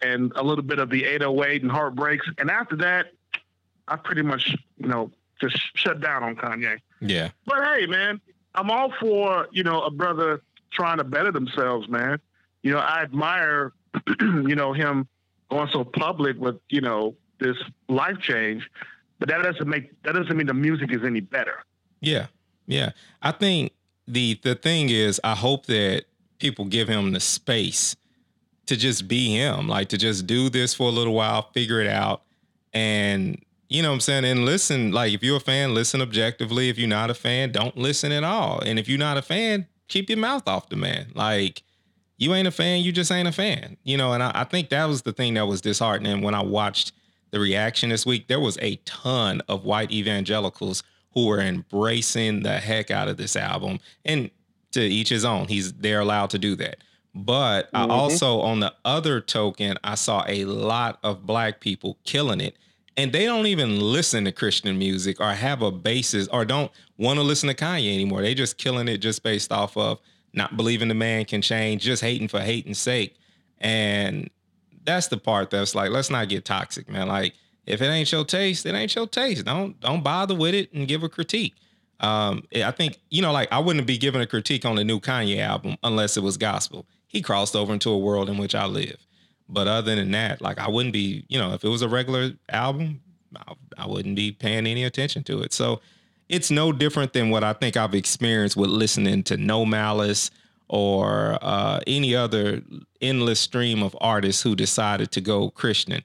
and 0.01 0.31
a 0.36 0.44
little 0.44 0.63
bit 0.63 0.80
of 0.80 0.89
the 0.89 1.06
808 1.06 1.62
and 1.63 1.72
Heartbreaks. 1.72 2.28
And 2.38 2.50
after 2.50 2.78
that, 2.78 3.07
I 3.88 3.98
pretty 3.98 4.22
much 4.22 4.56
you 4.78 4.88
know 4.88 5.12
just 5.42 5.57
shut 5.75 6.00
down 6.00 6.24
on 6.24 6.36
Kanye. 6.38 6.78
Yeah. 7.01 7.31
But 7.45 7.63
hey, 7.63 7.88
man, 7.88 8.21
I'm 8.56 8.69
all 8.69 8.94
for 9.00 9.48
you 9.51 9.63
know 9.63 9.81
a 9.81 9.92
brother 9.92 10.42
trying 10.71 10.98
to 10.98 11.03
better 11.03 11.31
themselves, 11.31 11.89
man. 11.89 12.19
You 12.63 12.71
know, 12.71 12.80
I 12.80 13.01
admire 13.01 13.74
you 14.21 14.56
know 14.56 14.74
him 14.74 15.07
going 15.50 15.69
so 15.74 15.83
public 15.83 16.39
with 16.39 16.57
you 16.69 16.81
know 16.81 17.15
this 17.39 17.57
life 17.89 18.19
change, 18.19 18.69
but 19.19 19.30
that 19.30 19.42
doesn't 19.42 19.68
make 19.68 20.01
that 20.03 20.13
doesn't 20.13 20.36
mean 20.36 20.48
the 20.48 20.53
music 20.53 20.94
is 20.94 21.01
any 21.03 21.19
better. 21.19 21.63
Yeah, 22.00 22.27
yeah. 22.68 22.92
I 23.21 23.31
think 23.31 23.74
the 24.07 24.39
the 24.44 24.56
thing 24.56 24.89
is, 24.89 25.19
I 25.24 25.36
hope 25.36 25.65
that 25.65 26.06
people 26.39 26.65
give 26.65 26.88
him 26.88 27.12
the 27.12 27.19
space 27.19 27.95
to 28.68 28.77
just 28.77 29.07
be 29.07 29.36
him, 29.36 29.68
like 29.68 29.89
to 29.89 29.97
just 29.97 30.27
do 30.27 30.50
this 30.50 30.74
for 30.74 30.88
a 30.88 30.92
little 30.92 31.13
while, 31.13 31.50
figure 31.54 31.81
it 31.81 31.88
out, 31.88 32.24
and 32.74 33.44
you 33.71 33.81
know 33.81 33.89
what 33.89 33.95
I'm 33.95 34.01
saying, 34.01 34.25
and 34.25 34.45
listen. 34.45 34.91
Like 34.91 35.13
if 35.13 35.23
you're 35.23 35.38
a 35.38 35.41
fan, 35.41 35.73
listen 35.73 36.01
objectively. 36.01 36.69
If 36.69 36.77
you're 36.77 36.88
not 36.88 37.09
a 37.09 37.13
fan, 37.13 37.51
don't 37.51 37.75
listen 37.77 38.12
at 38.12 38.23
all. 38.23 38.59
And 38.59 38.77
if 38.77 38.88
you're 38.88 39.00
not 39.00 39.18
a 39.18 39.21
fan, 39.21 39.68
keep 39.88 40.09
your 40.09 40.19
mouth 40.19 40.47
off 40.47 40.69
the 40.69 40.75
man. 40.75 41.12
Like 41.15 41.63
you 42.18 42.33
ain't 42.33 42.47
a 42.47 42.51
fan, 42.51 42.81
you 42.81 42.91
just 42.91 43.12
ain't 43.12 43.27
a 43.27 43.31
fan. 43.31 43.77
You 43.83 43.97
know, 43.97 44.13
and 44.13 44.21
I, 44.21 44.31
I 44.33 44.44
think 44.44 44.69
that 44.69 44.85
was 44.85 45.03
the 45.03 45.13
thing 45.13 45.33
that 45.35 45.47
was 45.47 45.62
disheartening 45.62 46.21
when 46.21 46.35
I 46.35 46.44
watched 46.44 46.91
the 47.31 47.39
reaction 47.39 47.89
this 47.89 48.06
week. 48.06 48.27
There 48.27 48.39
was 48.39 48.57
a 48.62 48.75
ton 48.85 49.41
of 49.47 49.63
white 49.63 49.91
evangelicals 49.91 50.83
who 51.13 51.27
were 51.27 51.39
embracing 51.39 52.44
the 52.44 52.59
heck 52.59 52.91
out 52.91 53.07
of 53.07 53.18
this 53.18 53.35
album. 53.35 53.79
And 54.06 54.29
to 54.71 54.81
each 54.81 55.09
his 55.09 55.25
own. 55.25 55.47
He's 55.47 55.73
they're 55.73 56.00
allowed 56.00 56.29
to 56.31 56.39
do 56.39 56.56
that. 56.56 56.77
But 57.13 57.71
mm-hmm. 57.71 57.91
I 57.91 57.94
also, 57.94 58.39
on 58.39 58.62
the 58.62 58.73
other 58.85 59.19
token, 59.19 59.77
I 59.83 59.95
saw 59.95 60.23
a 60.27 60.45
lot 60.45 61.00
of 61.03 61.25
black 61.25 61.59
people 61.59 61.97
killing 62.06 62.39
it. 62.39 62.57
And 62.97 63.13
they 63.13 63.25
don't 63.25 63.47
even 63.47 63.79
listen 63.79 64.25
to 64.25 64.31
Christian 64.31 64.77
music 64.77 65.21
or 65.21 65.31
have 65.31 65.61
a 65.61 65.71
basis 65.71 66.27
or 66.27 66.43
don't 66.43 66.71
want 66.97 67.17
to 67.17 67.23
listen 67.23 67.47
to 67.47 67.55
Kanye 67.55 67.93
anymore. 67.93 68.21
They 68.21 68.33
just 68.33 68.57
killing 68.57 68.88
it 68.88 68.97
just 68.97 69.23
based 69.23 69.51
off 69.51 69.77
of 69.77 69.99
not 70.33 70.57
believing 70.57 70.88
the 70.88 70.93
man 70.93 71.25
can 71.25 71.41
change, 71.41 71.83
just 71.83 72.01
hating 72.01 72.27
for 72.27 72.39
hating's 72.39 72.79
sake. 72.79 73.15
And 73.59 74.29
that's 74.85 75.07
the 75.07 75.17
part 75.17 75.51
that's 75.51 75.73
like, 75.73 75.91
let's 75.91 76.09
not 76.09 76.29
get 76.29 76.45
toxic, 76.45 76.89
man. 76.89 77.07
Like, 77.07 77.33
if 77.65 77.81
it 77.81 77.85
ain't 77.85 78.11
your 78.11 78.25
taste, 78.25 78.65
it 78.65 78.73
ain't 78.73 78.94
your 78.95 79.07
taste. 79.07 79.45
Don't 79.45 79.79
don't 79.79 80.03
bother 80.03 80.35
with 80.35 80.53
it 80.53 80.73
and 80.73 80.87
give 80.87 81.03
a 81.03 81.09
critique. 81.09 81.53
Um, 81.99 82.44
I 82.56 82.71
think 82.71 82.97
you 83.09 83.21
know, 83.21 83.31
like 83.31 83.51
I 83.51 83.59
wouldn't 83.59 83.85
be 83.87 83.97
giving 83.97 84.21
a 84.21 84.27
critique 84.27 84.66
on 84.66 84.75
the 84.75 84.83
new 84.83 84.99
Kanye 84.99 85.39
album 85.39 85.77
unless 85.83 86.18
it 86.18 86.23
was 86.23 86.37
gospel. 86.37 86.85
He 87.07 87.21
crossed 87.21 87.56
over 87.56 87.73
into 87.73 87.89
a 87.89 87.97
world 87.97 88.30
in 88.30 88.37
which 88.37 88.56
I 88.56 88.66
live. 88.66 89.06
But 89.51 89.67
other 89.67 89.95
than 89.95 90.11
that, 90.11 90.41
like 90.41 90.59
I 90.59 90.69
wouldn't 90.69 90.93
be, 90.93 91.25
you 91.27 91.37
know, 91.37 91.53
if 91.53 91.63
it 91.63 91.67
was 91.67 91.81
a 91.81 91.89
regular 91.89 92.31
album, 92.49 93.01
I, 93.35 93.53
I 93.77 93.87
wouldn't 93.87 94.15
be 94.15 94.31
paying 94.31 94.65
any 94.65 94.83
attention 94.83 95.23
to 95.25 95.41
it. 95.41 95.53
So 95.53 95.81
it's 96.29 96.49
no 96.49 96.71
different 96.71 97.11
than 97.11 97.29
what 97.29 97.43
I 97.43 97.53
think 97.53 97.75
I've 97.75 97.93
experienced 97.93 98.55
with 98.55 98.69
listening 98.69 99.23
to 99.23 99.37
No 99.37 99.65
Malice 99.65 100.31
or 100.69 101.37
uh, 101.41 101.81
any 101.85 102.15
other 102.15 102.61
endless 103.01 103.41
stream 103.41 103.83
of 103.83 103.95
artists 103.99 104.41
who 104.41 104.55
decided 104.55 105.11
to 105.11 105.21
go 105.21 105.49
Christian. 105.49 106.01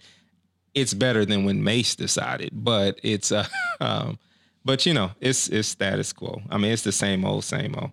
It's 0.74 0.92
better 0.92 1.24
than 1.24 1.44
when 1.44 1.62
Mase 1.62 1.94
decided, 1.94 2.50
but 2.52 2.98
it's 3.04 3.30
uh, 3.30 3.46
um, 3.80 4.18
but 4.64 4.84
you 4.84 4.92
know, 4.92 5.12
it's 5.20 5.48
it's 5.48 5.68
status 5.68 6.12
quo. 6.12 6.42
I 6.50 6.58
mean, 6.58 6.72
it's 6.72 6.82
the 6.82 6.92
same 6.92 7.24
old, 7.24 7.44
same 7.44 7.76
old. 7.76 7.92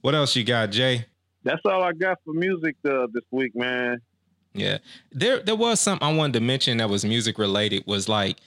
What 0.00 0.14
else 0.14 0.34
you 0.34 0.44
got, 0.44 0.70
Jay? 0.70 1.04
That's 1.44 1.60
all 1.66 1.82
I 1.82 1.92
got 1.92 2.18
for 2.24 2.32
music 2.32 2.76
uh, 2.88 3.06
this 3.12 3.24
week, 3.30 3.54
man. 3.54 4.00
Yeah, 4.58 4.78
there 5.12 5.40
there 5.40 5.56
was 5.56 5.80
something 5.80 6.06
I 6.06 6.12
wanted 6.12 6.34
to 6.34 6.40
mention 6.40 6.78
that 6.78 6.88
was 6.88 7.04
music 7.04 7.38
related. 7.38 7.84
Was 7.86 8.08
like 8.08 8.38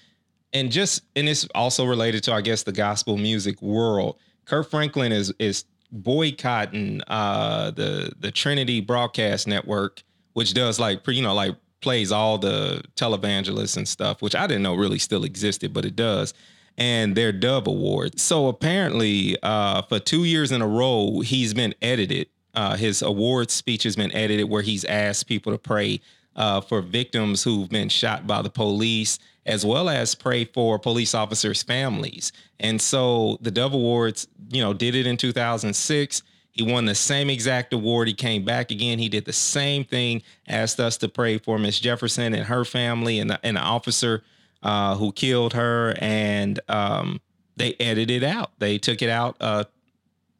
and 0.53 0.71
just 0.71 1.03
and 1.15 1.27
it's 1.29 1.47
also 1.55 1.85
related 1.85 2.23
to 2.23 2.33
I 2.33 2.41
guess 2.41 2.63
the 2.63 2.71
gospel 2.71 3.17
music 3.17 3.61
world. 3.61 4.17
Kirk 4.45 4.69
Franklin 4.69 5.11
is 5.11 5.33
is 5.39 5.65
boycotting 5.91 7.01
uh, 7.07 7.71
the 7.71 8.11
the 8.19 8.31
Trinity 8.31 8.81
Broadcast 8.81 9.47
Network, 9.47 10.03
which 10.33 10.53
does 10.53 10.79
like 10.79 11.05
you 11.07 11.21
know 11.21 11.33
like 11.33 11.55
plays 11.81 12.11
all 12.11 12.37
the 12.37 12.83
televangelists 12.95 13.77
and 13.77 13.87
stuff, 13.87 14.21
which 14.21 14.35
I 14.35 14.47
didn't 14.47 14.63
know 14.63 14.75
really 14.75 14.99
still 14.99 15.23
existed, 15.23 15.73
but 15.73 15.85
it 15.85 15.95
does. 15.95 16.33
And 16.77 17.15
their 17.15 17.31
Dove 17.33 17.67
Awards. 17.67 18.21
So 18.21 18.47
apparently, 18.47 19.37
uh, 19.43 19.81
for 19.83 19.99
two 19.99 20.23
years 20.23 20.51
in 20.51 20.61
a 20.61 20.67
row, 20.67 21.19
he's 21.19 21.53
been 21.53 21.73
edited. 21.81 22.27
Uh, 22.53 22.75
his 22.75 23.01
award 23.01 23.51
speech 23.51 23.83
has 23.83 23.95
been 23.95 24.11
edited, 24.13 24.49
where 24.49 24.61
he's 24.61 24.85
asked 24.85 25.27
people 25.27 25.51
to 25.51 25.57
pray 25.57 26.01
uh, 26.35 26.61
for 26.61 26.81
victims 26.81 27.43
who've 27.43 27.69
been 27.69 27.89
shot 27.89 28.25
by 28.25 28.41
the 28.41 28.49
police 28.49 29.19
as 29.49 29.65
well 29.65 29.89
as 29.89 30.13
pray 30.13 30.45
for 30.45 30.77
police 30.77 31.15
officers' 31.15 31.63
families. 31.63 32.31
And 32.59 32.79
so 32.79 33.39
the 33.41 33.49
Dove 33.49 33.73
Awards, 33.73 34.27
you 34.49 34.61
know, 34.61 34.73
did 34.73 34.93
it 34.93 35.07
in 35.07 35.17
2006. 35.17 36.23
He 36.51 36.63
won 36.63 36.85
the 36.85 36.93
same 36.93 37.31
exact 37.31 37.73
award. 37.73 38.07
He 38.07 38.13
came 38.13 38.45
back 38.45 38.69
again. 38.69 38.99
He 38.99 39.09
did 39.09 39.25
the 39.25 39.33
same 39.33 39.85
thing, 39.85 40.21
asked 40.47 40.79
us 40.79 40.97
to 40.97 41.09
pray 41.09 41.39
for 41.39 41.57
Miss 41.57 41.79
Jefferson 41.79 42.35
and 42.35 42.45
her 42.45 42.63
family 42.63 43.19
and 43.19 43.31
the, 43.31 43.39
and 43.43 43.57
the 43.57 43.61
officer 43.61 44.23
uh, 44.61 44.95
who 44.95 45.11
killed 45.13 45.53
her. 45.53 45.95
And 45.99 46.59
um, 46.69 47.19
they 47.55 47.75
edited 47.79 48.23
it 48.23 48.23
out. 48.23 48.51
They 48.59 48.77
took 48.77 49.01
it 49.01 49.09
out 49.09 49.35
uh, 49.39 49.63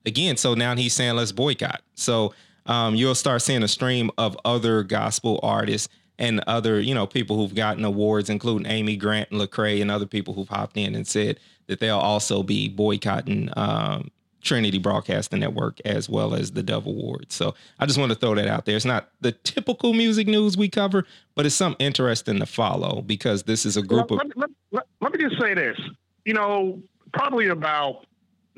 again. 0.05 0.37
So 0.37 0.53
now 0.53 0.75
he's 0.75 0.93
saying 0.93 1.15
let's 1.15 1.31
boycott. 1.31 1.81
So 1.95 2.33
um, 2.65 2.95
you'll 2.95 3.15
start 3.15 3.41
seeing 3.41 3.63
a 3.63 3.67
stream 3.67 4.11
of 4.17 4.37
other 4.45 4.83
gospel 4.83 5.39
artists 5.41 5.89
and 6.17 6.43
other, 6.47 6.79
you 6.79 6.93
know, 6.93 7.07
people 7.07 7.37
who've 7.37 7.55
gotten 7.55 7.85
awards, 7.85 8.29
including 8.29 8.69
Amy 8.69 8.95
Grant 8.97 9.31
and 9.31 9.39
Lecrae 9.39 9.81
and 9.81 9.89
other 9.89 10.05
people 10.05 10.33
who've 10.33 10.49
hopped 10.49 10.77
in 10.77 10.93
and 10.93 11.07
said 11.07 11.39
that 11.67 11.79
they'll 11.79 11.97
also 11.97 12.43
be 12.43 12.67
boycotting 12.67 13.49
um, 13.55 14.11
Trinity 14.41 14.77
Broadcasting 14.77 15.39
Network 15.39 15.79
as 15.85 16.09
well 16.09 16.33
as 16.33 16.51
the 16.51 16.63
Dove 16.63 16.85
Awards. 16.85 17.35
So 17.35 17.55
I 17.79 17.85
just 17.85 17.97
want 17.97 18.11
to 18.11 18.17
throw 18.17 18.35
that 18.35 18.47
out 18.47 18.65
there. 18.65 18.75
It's 18.75 18.85
not 18.85 19.09
the 19.21 19.31
typical 19.31 19.93
music 19.93 20.27
news 20.27 20.57
we 20.57 20.69
cover, 20.69 21.05
but 21.35 21.45
it's 21.45 21.55
something 21.55 21.85
interesting 21.85 22.39
to 22.39 22.45
follow 22.45 23.01
because 23.01 23.43
this 23.43 23.65
is 23.65 23.77
a 23.77 23.81
group 23.81 24.11
let, 24.11 24.25
of. 24.25 24.31
Let, 24.35 24.49
let, 24.71 24.85
let, 25.01 25.13
me 25.13 25.19
just 25.19 25.41
say 25.41 25.53
this. 25.53 25.77
You 26.25 26.33
know, 26.33 26.81
probably 27.13 27.47
about 27.47 28.05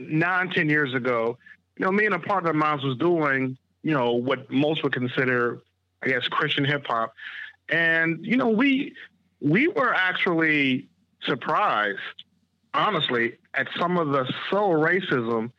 nine, 0.10 0.50
ten 0.50 0.70
years 0.70 0.94
ago, 0.94 1.38
you 1.78 1.86
know, 1.86 1.92
me 1.92 2.06
and 2.06 2.16
a 2.16 2.20
partner 2.20 2.52
of 2.52 2.56
mine 2.56 2.80
was 2.84 2.98
doing, 2.98 3.58
you 3.84 3.94
know, 3.94 4.12
what 4.14 4.52
most 4.52 4.84
would 4.84 4.94
consider, 4.94 5.62
I 6.04 6.08
guess, 6.08 6.28
Christian 6.28 6.66
hip 6.66 6.86
hop. 6.86 7.14
And, 7.70 8.26
you 8.26 8.38
know, 8.38 8.50
we 8.50 8.96
we 9.40 9.68
were 9.68 9.94
actually 9.94 10.88
surprised, 11.24 12.00
honestly, 12.74 13.38
at 13.54 13.68
some 13.80 13.98
of 13.98 14.10
the 14.10 14.32
soul 14.50 14.74
racism 14.74 15.52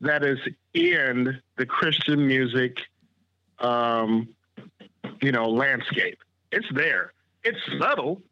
that 0.00 0.24
is 0.24 0.38
in 0.74 1.40
the 1.56 1.66
Christian 1.66 2.26
music, 2.26 2.78
um, 3.58 4.28
you 5.20 5.32
know, 5.32 5.48
landscape. 5.48 6.18
It's 6.52 6.66
there. 6.72 7.12
It's 7.44 7.58
subtle, 7.78 8.22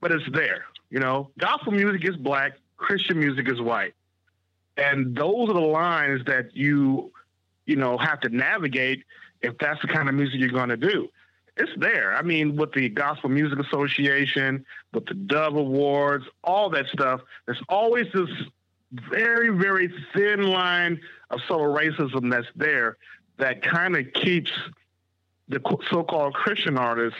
but 0.00 0.12
it's 0.12 0.28
there. 0.32 0.64
You 0.90 1.00
know, 1.00 1.30
gospel 1.38 1.72
music 1.72 2.08
is 2.08 2.16
black, 2.16 2.52
Christian 2.76 3.18
music 3.18 3.48
is 3.48 3.60
white, 3.60 3.94
and 4.76 5.16
those 5.16 5.48
are 5.48 5.54
the 5.54 5.60
lines 5.60 6.22
that 6.26 6.54
you, 6.54 7.12
you 7.66 7.76
know, 7.76 7.96
have 7.98 8.20
to 8.20 8.28
navigate 8.28 9.04
if 9.42 9.56
that's 9.58 9.80
the 9.82 9.88
kind 9.88 10.08
of 10.08 10.14
music 10.14 10.40
you're 10.40 10.50
going 10.50 10.70
to 10.70 10.76
do 10.76 11.08
it's 11.56 11.70
there. 11.76 12.14
I 12.14 12.22
mean, 12.22 12.56
with 12.56 12.72
the 12.72 12.88
Gospel 12.88 13.30
Music 13.30 13.58
Association, 13.58 14.64
with 14.92 15.06
the 15.06 15.14
Dove 15.14 15.56
Awards, 15.56 16.24
all 16.42 16.68
that 16.70 16.86
stuff, 16.92 17.20
there's 17.46 17.62
always 17.68 18.06
this 18.12 18.28
very, 18.92 19.50
very 19.50 19.92
thin 20.14 20.44
line 20.44 21.00
of 21.30 21.40
subtle 21.46 21.72
racism 21.72 22.30
that's 22.30 22.46
there 22.56 22.96
that 23.38 23.62
kind 23.62 23.96
of 23.96 24.12
keeps 24.14 24.50
the 25.48 25.60
so-called 25.90 26.34
Christian 26.34 26.78
artists 26.78 27.18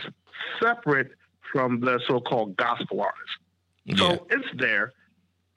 separate 0.61 1.13
from 1.53 1.81
the 1.81 2.01
so-called 2.07 2.57
gospel 2.57 3.03
artists. 3.03 3.37
Yeah. 3.85 3.97
So 3.97 4.27
it's 4.31 4.49
there. 4.57 4.93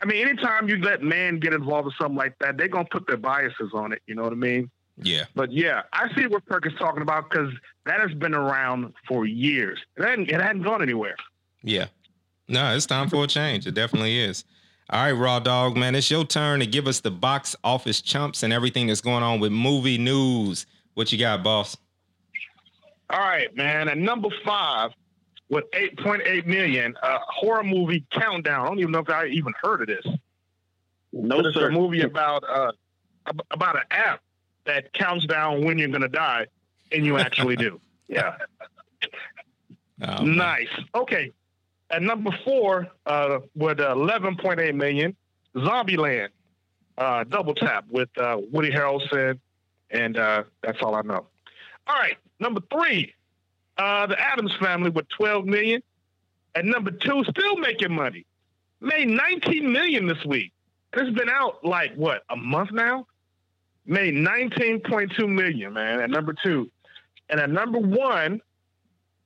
I 0.01 0.05
mean, 0.05 0.27
anytime 0.27 0.69
you 0.69 0.77
let 0.77 1.01
man 1.01 1.39
get 1.39 1.53
involved 1.53 1.85
with 1.85 1.95
something 1.99 2.17
like 2.17 2.37
that, 2.39 2.57
they're 2.57 2.67
gonna 2.67 2.87
put 2.89 3.07
their 3.07 3.17
biases 3.17 3.71
on 3.73 3.91
it. 3.91 4.01
You 4.05 4.15
know 4.15 4.23
what 4.23 4.31
I 4.31 4.35
mean? 4.35 4.69
Yeah. 5.01 5.25
But 5.35 5.51
yeah, 5.51 5.83
I 5.93 6.13
see 6.15 6.27
what 6.27 6.45
Kirk 6.47 6.65
is 6.65 6.73
talking 6.79 7.01
about 7.01 7.29
because 7.29 7.51
that 7.85 7.99
has 7.99 8.13
been 8.13 8.33
around 8.33 8.93
for 9.07 9.25
years. 9.25 9.79
It 9.95 10.03
hadn't, 10.03 10.29
it 10.29 10.41
hadn't 10.41 10.63
gone 10.63 10.81
anywhere. 10.81 11.15
Yeah. 11.63 11.87
No, 12.47 12.75
it's 12.75 12.85
time 12.85 13.09
for 13.09 13.23
a 13.23 13.27
change. 13.27 13.67
It 13.67 13.73
definitely 13.73 14.19
is. 14.19 14.43
All 14.89 15.03
right, 15.03 15.11
Raw 15.11 15.39
Dog, 15.39 15.75
man, 15.75 15.95
it's 15.95 16.09
your 16.09 16.23
turn 16.23 16.61
to 16.61 16.65
give 16.65 16.87
us 16.87 17.01
the 17.01 17.11
box 17.11 17.55
office 17.63 18.01
chumps 18.01 18.43
and 18.43 18.53
everything 18.53 18.87
that's 18.87 19.01
going 19.01 19.21
on 19.21 19.41
with 19.41 19.51
movie 19.51 19.97
news. 19.97 20.65
What 20.93 21.11
you 21.11 21.19
got, 21.19 21.43
boss? 21.43 21.75
All 23.09 23.19
right, 23.19 23.53
man. 23.55 23.89
At 23.89 23.97
number 23.97 24.29
five, 24.45 24.91
with 25.49 25.69
8.8 25.71 26.45
million, 26.45 26.95
a 27.01 27.17
horror 27.19 27.63
movie 27.63 28.03
Countdown. 28.11 28.65
I 28.65 28.67
don't 28.67 28.79
even 28.79 28.91
know 28.91 28.99
if 28.99 29.09
I 29.09 29.27
even 29.27 29.53
heard 29.61 29.81
of 29.81 29.87
this. 29.87 30.05
No, 31.13 31.39
it's 31.39 31.55
a 31.55 31.69
movie 31.69 32.01
about 32.01 32.43
uh, 32.43 32.71
about 33.51 33.77
an 33.77 33.83
app 33.91 34.21
that 34.65 34.93
counts 34.93 35.25
down 35.25 35.63
when 35.63 35.77
you're 35.77 35.87
going 35.87 36.01
to 36.01 36.09
die, 36.09 36.47
and 36.91 37.05
you 37.05 37.17
actually 37.17 37.55
do. 37.55 37.79
Yeah. 38.09 38.37
Oh, 40.01 40.23
nice. 40.23 40.69
Okay. 40.95 41.33
At 41.89 42.01
number 42.01 42.31
four, 42.45 42.87
uh, 43.05 43.39
with 43.53 43.79
11.8 43.79 44.73
million, 44.75 45.13
Zombieland, 45.53 46.29
uh, 46.97 47.25
double 47.25 47.53
tap 47.53 47.83
with 47.89 48.09
uh, 48.17 48.37
Woody 48.49 48.71
Harrelson, 48.71 49.39
and 49.91 50.17
uh, 50.17 50.43
that's 50.61 50.81
all 50.81 50.95
I 50.95 51.01
know. 51.01 51.25
All 51.87 51.95
right, 51.95 52.17
number 52.39 52.61
three, 52.71 53.13
uh, 53.77 54.07
the 54.07 54.19
Addams 54.19 54.55
Family 54.55 54.89
with 54.89 55.07
12 55.09 55.45
million. 55.45 55.81
At 56.55 56.65
number 56.65 56.91
two, 56.91 57.23
still 57.29 57.57
making 57.57 57.93
money, 57.93 58.25
made 58.81 59.07
19 59.07 59.71
million 59.71 60.07
this 60.07 60.23
week. 60.25 60.51
It's 60.93 61.15
been 61.15 61.29
out 61.29 61.63
like 61.63 61.93
what 61.95 62.23
a 62.29 62.35
month 62.35 62.71
now 62.71 63.05
made 63.87 64.13
19.2 64.13 65.29
million, 65.29 65.73
man, 65.73 66.01
at 66.01 66.09
number 66.09 66.33
two. 66.43 66.69
And 67.29 67.39
at 67.39 67.49
number 67.49 67.79
one, 67.79 68.41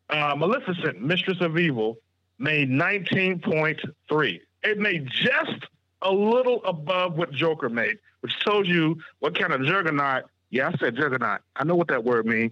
uh, 0.09 0.35
Maleficent, 0.37 1.01
Mistress 1.01 1.41
of 1.41 1.57
Evil, 1.57 1.97
made 2.37 2.69
19.3. 2.69 4.39
It 4.63 4.79
made 4.79 5.07
just 5.09 5.65
a 6.01 6.11
little 6.11 6.63
above 6.65 7.17
what 7.17 7.31
Joker 7.31 7.69
made, 7.69 7.97
which 8.21 8.39
tells 8.43 8.67
you 8.67 8.97
what 9.19 9.37
kind 9.37 9.53
of 9.53 9.63
juggernaut, 9.63 10.25
yeah, 10.49 10.69
I 10.69 10.77
said 10.77 10.95
juggernaut. 10.95 11.41
I 11.55 11.63
know 11.63 11.75
what 11.75 11.87
that 11.89 12.03
word 12.03 12.25
means, 12.25 12.51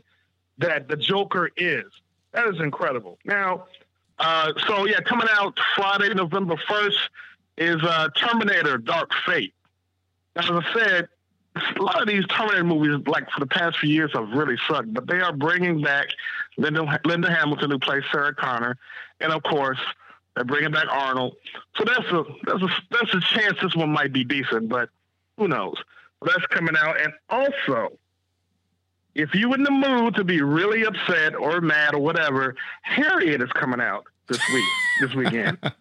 that 0.60 0.88
the 0.88 0.96
Joker 0.96 1.50
is. 1.58 1.86
That 2.34 2.48
is 2.48 2.60
incredible. 2.60 3.18
Now, 3.26 3.66
uh, 4.20 4.54
so 4.68 4.86
yeah, 4.86 5.00
coming 5.02 5.28
out 5.32 5.58
Friday, 5.76 6.14
November 6.14 6.56
1st 6.56 7.00
is 7.58 7.84
uh, 7.84 8.10
Terminator 8.16 8.78
Dark 8.78 9.12
Fate. 9.26 9.54
As 10.36 10.46
I 10.50 10.64
said, 10.74 11.08
a 11.56 11.82
lot 11.82 12.02
of 12.02 12.08
these 12.08 12.26
Terminator 12.28 12.64
movies, 12.64 13.06
like 13.08 13.30
for 13.32 13.40
the 13.40 13.48
past 13.48 13.80
few 13.80 13.90
years, 13.90 14.12
have 14.14 14.30
really 14.30 14.58
sucked. 14.68 14.94
But 14.94 15.08
they 15.08 15.20
are 15.20 15.34
bringing 15.34 15.82
back 15.82 16.08
Linda, 16.58 17.00
Linda 17.06 17.30
Hamilton, 17.30 17.72
who 17.72 17.80
plays 17.80 18.04
Sarah 18.12 18.36
Connor, 18.36 18.78
and 19.20 19.32
of 19.34 19.44
course, 19.44 19.80
they're 20.36 20.46
bringing 20.46 20.72
back 20.72 20.86
Arnold. 20.90 21.36
So 21.78 21.86
that's 21.86 22.08
a 22.12 22.24
that's 22.46 22.62
a 22.62 22.70
that's 22.92 23.14
a 23.14 23.20
chance 23.20 23.58
this 23.62 23.76
one 23.76 23.90
might 23.90 24.14
be 24.14 24.24
decent, 24.24 24.70
but 24.70 24.90
who 25.38 25.48
knows? 25.48 25.76
That's 26.22 26.46
coming 26.48 26.76
out, 26.78 27.00
and 27.02 27.14
also, 27.30 27.98
if 29.20 29.34
you 29.34 29.54
in 29.54 29.64
the 29.64 29.72
mood 29.72 30.16
to 30.16 30.24
be 30.24 30.42
really 30.42 30.84
upset 30.84 31.36
or 31.36 31.62
mad 31.62 31.94
or 31.94 32.00
whatever, 32.00 32.56
Harriet 32.84 33.42
is 33.42 33.52
coming 33.52 33.82
out 33.82 34.06
this 34.28 34.40
week, 34.54 34.66
this 35.02 35.16
weekend. 35.16 35.58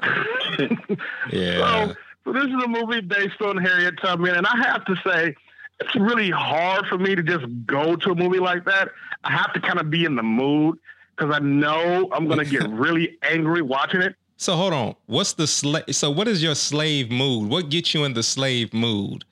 yeah. 1.32 1.58
So, 1.58 1.94
so 2.24 2.32
this 2.32 2.44
is 2.44 2.64
a 2.64 2.68
movie 2.68 3.00
based 3.00 3.40
on 3.40 3.56
Harriet 3.56 4.00
Tubman, 4.00 4.36
and 4.36 4.46
I 4.46 4.56
have 4.56 4.84
to 4.86 4.96
say, 5.06 5.34
it's 5.80 5.94
really 5.94 6.30
hard 6.30 6.86
for 6.86 6.98
me 6.98 7.14
to 7.14 7.22
just 7.22 7.44
go 7.66 7.96
to 7.96 8.10
a 8.10 8.14
movie 8.14 8.40
like 8.40 8.64
that. 8.64 8.88
I 9.24 9.32
have 9.32 9.52
to 9.52 9.60
kind 9.60 9.78
of 9.78 9.90
be 9.90 10.04
in 10.04 10.16
the 10.16 10.22
mood 10.22 10.78
because 11.16 11.34
I 11.34 11.38
know 11.40 12.08
I'm 12.12 12.26
going 12.26 12.38
to 12.38 12.44
get 12.44 12.68
really 12.70 13.18
angry 13.22 13.62
watching 13.62 14.00
it. 14.00 14.16
So 14.38 14.54
hold 14.54 14.72
on, 14.72 14.94
what's 15.06 15.32
the 15.32 15.46
slave? 15.46 15.84
So 15.92 16.10
what 16.10 16.28
is 16.28 16.42
your 16.42 16.54
slave 16.54 17.10
mood? 17.10 17.48
What 17.50 17.70
gets 17.70 17.94
you 17.94 18.04
in 18.04 18.14
the 18.14 18.22
slave 18.22 18.72
mood? 18.74 19.24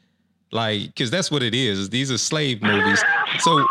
Like, 0.50 0.86
because 0.86 1.10
that's 1.10 1.30
what 1.30 1.42
it 1.42 1.54
is. 1.54 1.90
These 1.90 2.12
are 2.12 2.18
slave 2.18 2.62
movies. 2.62 3.02
So 3.40 3.64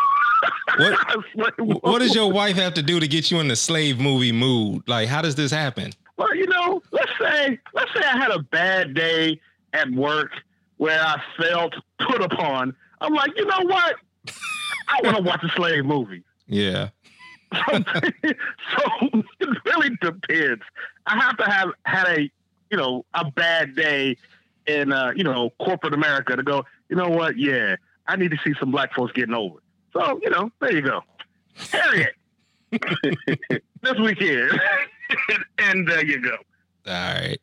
what 1.35 1.59
what 1.83 1.99
does 1.99 2.15
your 2.15 2.31
wife 2.31 2.55
have 2.55 2.73
to 2.75 2.81
do 2.81 2.99
to 2.99 3.07
get 3.07 3.31
you 3.31 3.39
in 3.39 3.47
the 3.47 3.55
slave 3.55 3.99
movie 3.99 4.31
mood? 4.31 4.83
Like, 4.87 5.07
how 5.07 5.21
does 5.21 5.35
this 5.35 5.51
happen? 5.51 5.91
Well, 6.17 6.35
you 6.35 6.47
know, 6.47 6.81
let's 6.91 7.11
say 7.19 7.59
let's 7.73 7.93
say 7.93 8.01
I 8.01 8.17
had 8.17 8.31
a 8.31 8.39
bad 8.39 8.93
day 8.93 9.39
at 9.73 9.89
work 9.91 10.31
where 10.77 10.99
I 10.99 11.21
felt 11.37 11.75
put 11.99 12.21
upon. 12.21 12.75
I'm 13.01 13.13
like, 13.13 13.31
you 13.35 13.45
know 13.45 13.61
what? 13.61 13.95
I 14.87 14.99
want 15.03 15.17
to 15.17 15.23
watch 15.23 15.43
a 15.43 15.49
slave 15.49 15.85
movie. 15.85 16.23
Yeah. 16.47 16.89
So, 17.53 17.61
so 17.71 19.23
it 19.39 19.57
really 19.65 19.89
depends. 20.01 20.63
I 21.05 21.19
have 21.19 21.37
to 21.37 21.49
have 21.49 21.69
had 21.85 22.07
a 22.07 22.31
you 22.71 22.77
know 22.77 23.05
a 23.13 23.29
bad 23.31 23.75
day 23.75 24.17
in 24.67 24.91
uh, 24.91 25.11
you 25.15 25.23
know 25.23 25.51
corporate 25.59 25.93
America 25.93 26.35
to 26.35 26.43
go. 26.43 26.65
You 26.89 26.95
know 26.95 27.09
what? 27.09 27.37
Yeah, 27.37 27.75
I 28.07 28.15
need 28.15 28.31
to 28.31 28.37
see 28.43 28.53
some 28.59 28.71
black 28.71 28.93
folks 28.93 29.13
getting 29.13 29.33
over. 29.33 29.59
So 29.93 30.19
you 30.21 30.29
know, 30.29 30.49
there 30.59 30.73
you 30.73 30.81
go. 30.81 31.01
Harriet. 31.71 32.15
this 32.71 33.99
weekend. 33.99 34.59
and 35.59 35.87
there 35.87 36.05
you 36.05 36.21
go. 36.21 36.35
All 36.87 36.93
right. 36.93 37.37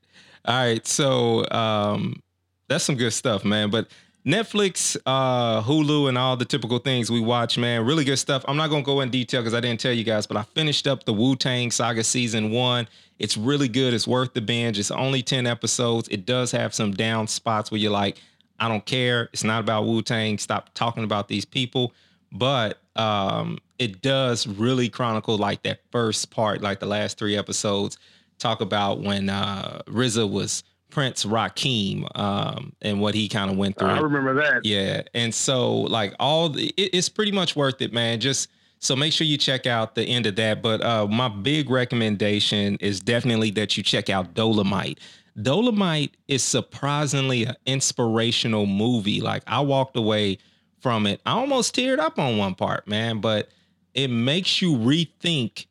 All 0.44 0.54
right. 0.56 0.86
So 0.86 1.48
um, 1.50 2.22
that's 2.68 2.84
some 2.84 2.96
good 2.96 3.12
stuff, 3.12 3.44
man. 3.44 3.70
But 3.70 3.88
Netflix, 4.26 4.96
uh, 5.06 5.62
Hulu, 5.62 6.08
and 6.08 6.18
all 6.18 6.36
the 6.36 6.44
typical 6.44 6.78
things 6.78 7.10
we 7.10 7.20
watch, 7.20 7.56
man. 7.56 7.86
Really 7.86 8.04
good 8.04 8.18
stuff. 8.18 8.44
I'm 8.46 8.56
not 8.56 8.68
gonna 8.68 8.82
go 8.82 9.00
in 9.00 9.10
detail 9.10 9.40
because 9.40 9.54
I 9.54 9.60
didn't 9.60 9.80
tell 9.80 9.92
you 9.92 10.04
guys, 10.04 10.26
but 10.26 10.36
I 10.36 10.42
finished 10.42 10.86
up 10.86 11.04
the 11.04 11.12
Wu 11.12 11.36
Tang 11.36 11.70
Saga 11.70 12.04
season 12.04 12.50
one. 12.50 12.86
It's 13.18 13.36
really 13.36 13.68
good. 13.68 13.94
It's 13.94 14.08
worth 14.08 14.32
the 14.34 14.40
binge. 14.40 14.78
It's 14.78 14.90
only 14.90 15.22
10 15.22 15.46
episodes. 15.46 16.08
It 16.08 16.24
does 16.24 16.52
have 16.52 16.74
some 16.74 16.92
down 16.92 17.28
spots 17.28 17.70
where 17.70 17.78
you're 17.78 17.90
like, 17.92 18.16
I 18.60 18.68
don't 18.68 18.84
care. 18.84 19.28
It's 19.32 19.44
not 19.44 19.60
about 19.60 19.86
Wu 19.86 20.02
Tang. 20.02 20.38
Stop 20.38 20.74
talking 20.74 21.02
about 21.02 21.28
these 21.28 21.44
people. 21.44 21.92
But 22.30 22.78
um, 22.94 23.58
it 23.78 24.02
does 24.02 24.46
really 24.46 24.88
chronicle 24.88 25.36
like 25.38 25.62
that 25.64 25.80
first 25.90 26.30
part, 26.30 26.60
like 26.60 26.78
the 26.78 26.86
last 26.86 27.18
three 27.18 27.36
episodes, 27.36 27.98
talk 28.38 28.60
about 28.60 29.00
when 29.00 29.28
uh, 29.28 29.82
RZA 29.86 30.30
was 30.30 30.62
Prince 30.90 31.24
Rakeem 31.24 32.06
um, 32.18 32.72
and 32.82 33.00
what 33.00 33.14
he 33.14 33.28
kind 33.28 33.50
of 33.50 33.56
went 33.56 33.78
through. 33.78 33.88
I 33.88 33.98
remember 34.00 34.34
that. 34.34 34.64
Yeah, 34.64 35.02
and 35.14 35.34
so 35.34 35.72
like 35.72 36.14
all 36.20 36.50
the, 36.50 36.68
it, 36.76 36.90
it's 36.92 37.08
pretty 37.08 37.32
much 37.32 37.56
worth 37.56 37.80
it, 37.80 37.92
man. 37.92 38.20
Just 38.20 38.48
so 38.80 38.96
make 38.96 39.12
sure 39.12 39.26
you 39.26 39.36
check 39.36 39.66
out 39.66 39.94
the 39.94 40.04
end 40.04 40.26
of 40.26 40.36
that. 40.36 40.62
But 40.62 40.82
uh, 40.82 41.06
my 41.06 41.28
big 41.28 41.70
recommendation 41.70 42.76
is 42.80 43.00
definitely 43.00 43.50
that 43.52 43.76
you 43.76 43.82
check 43.82 44.10
out 44.10 44.34
Dolemite. 44.34 44.98
Dolemite 45.36 46.12
is 46.28 46.42
surprisingly 46.42 47.44
an 47.44 47.56
inspirational 47.66 48.66
movie. 48.66 49.20
Like 49.20 49.42
I 49.46 49.60
walked 49.60 49.96
away 49.96 50.38
from 50.80 51.06
it. 51.06 51.20
I 51.26 51.32
almost 51.32 51.74
teared 51.74 51.98
up 51.98 52.18
on 52.18 52.38
one 52.38 52.54
part, 52.54 52.86
man, 52.88 53.20
but 53.20 53.48
it 53.94 54.08
makes 54.08 54.62
you 54.62 54.76
rethink 54.76 55.66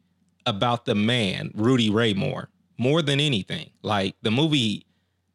about 0.45 0.85
the 0.85 0.95
man, 0.95 1.51
Rudy 1.53 1.89
Ray 1.89 2.13
Moore, 2.13 2.49
more 2.77 3.01
than 3.01 3.19
anything. 3.19 3.69
Like 3.81 4.15
the 4.21 4.31
movie 4.31 4.85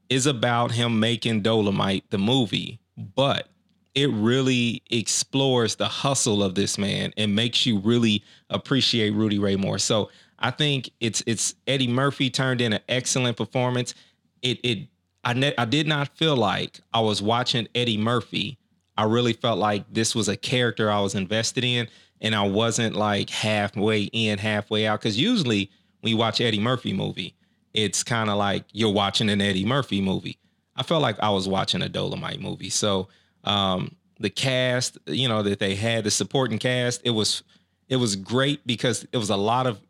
is 0.08 0.26
about 0.26 0.72
him 0.72 1.00
making 1.00 1.42
Dolemite 1.42 2.04
the 2.10 2.18
movie, 2.18 2.80
but 2.96 3.48
it 3.94 4.10
really 4.10 4.82
explores 4.90 5.76
the 5.76 5.86
hustle 5.86 6.42
of 6.42 6.54
this 6.54 6.78
man 6.78 7.12
and 7.16 7.34
makes 7.34 7.64
you 7.64 7.78
really 7.78 8.24
appreciate 8.50 9.10
Rudy 9.10 9.38
Ray 9.38 9.56
Moore. 9.56 9.78
So 9.78 10.10
I 10.38 10.50
think 10.50 10.90
it's 11.00 11.22
it's 11.26 11.54
Eddie 11.66 11.88
Murphy 11.88 12.28
turned 12.28 12.60
in 12.60 12.72
an 12.72 12.80
excellent 12.88 13.36
performance. 13.36 13.94
It 14.44 14.60
it 14.62 14.88
I 15.24 15.32
ne- 15.32 15.54
I 15.58 15.64
did 15.64 15.88
not 15.88 16.16
feel 16.16 16.36
like 16.36 16.78
I 16.92 17.00
was 17.00 17.20
watching 17.20 17.66
Eddie 17.74 17.98
Murphy. 17.98 18.58
I 18.96 19.04
really 19.04 19.32
felt 19.32 19.58
like 19.58 19.84
this 19.92 20.14
was 20.14 20.28
a 20.28 20.36
character 20.36 20.88
I 20.90 21.00
was 21.00 21.16
invested 21.16 21.64
in, 21.64 21.88
and 22.20 22.34
I 22.34 22.46
wasn't 22.46 22.94
like 22.94 23.30
halfway 23.30 24.02
in, 24.04 24.38
halfway 24.38 24.86
out. 24.86 25.00
Because 25.00 25.18
usually 25.18 25.70
when 26.00 26.12
you 26.12 26.16
watch 26.16 26.40
Eddie 26.40 26.60
Murphy 26.60 26.92
movie, 26.92 27.34
it's 27.72 28.04
kind 28.04 28.30
of 28.30 28.36
like 28.36 28.64
you're 28.72 28.92
watching 28.92 29.28
an 29.30 29.40
Eddie 29.40 29.64
Murphy 29.64 30.00
movie. 30.00 30.38
I 30.76 30.82
felt 30.82 31.02
like 31.02 31.18
I 31.20 31.30
was 31.30 31.48
watching 31.48 31.82
a 31.82 31.88
Dolemite 31.88 32.40
movie. 32.40 32.70
So 32.70 33.08
um, 33.44 33.96
the 34.20 34.30
cast, 34.30 34.98
you 35.06 35.28
know, 35.28 35.42
that 35.42 35.58
they 35.58 35.74
had, 35.74 36.04
the 36.04 36.10
supporting 36.10 36.58
cast, 36.58 37.00
it 37.04 37.10
was 37.10 37.42
it 37.88 37.96
was 37.96 38.16
great 38.16 38.66
because 38.66 39.06
it 39.12 39.16
was 39.16 39.30
a 39.30 39.36
lot 39.36 39.66
of 39.66 39.80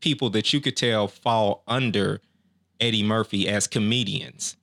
people 0.00 0.30
that 0.30 0.52
you 0.52 0.60
could 0.60 0.76
tell 0.76 1.08
fall 1.08 1.62
under 1.66 2.20
Eddie 2.80 3.02
Murphy 3.02 3.48
as 3.48 3.66
comedians. 3.66 4.56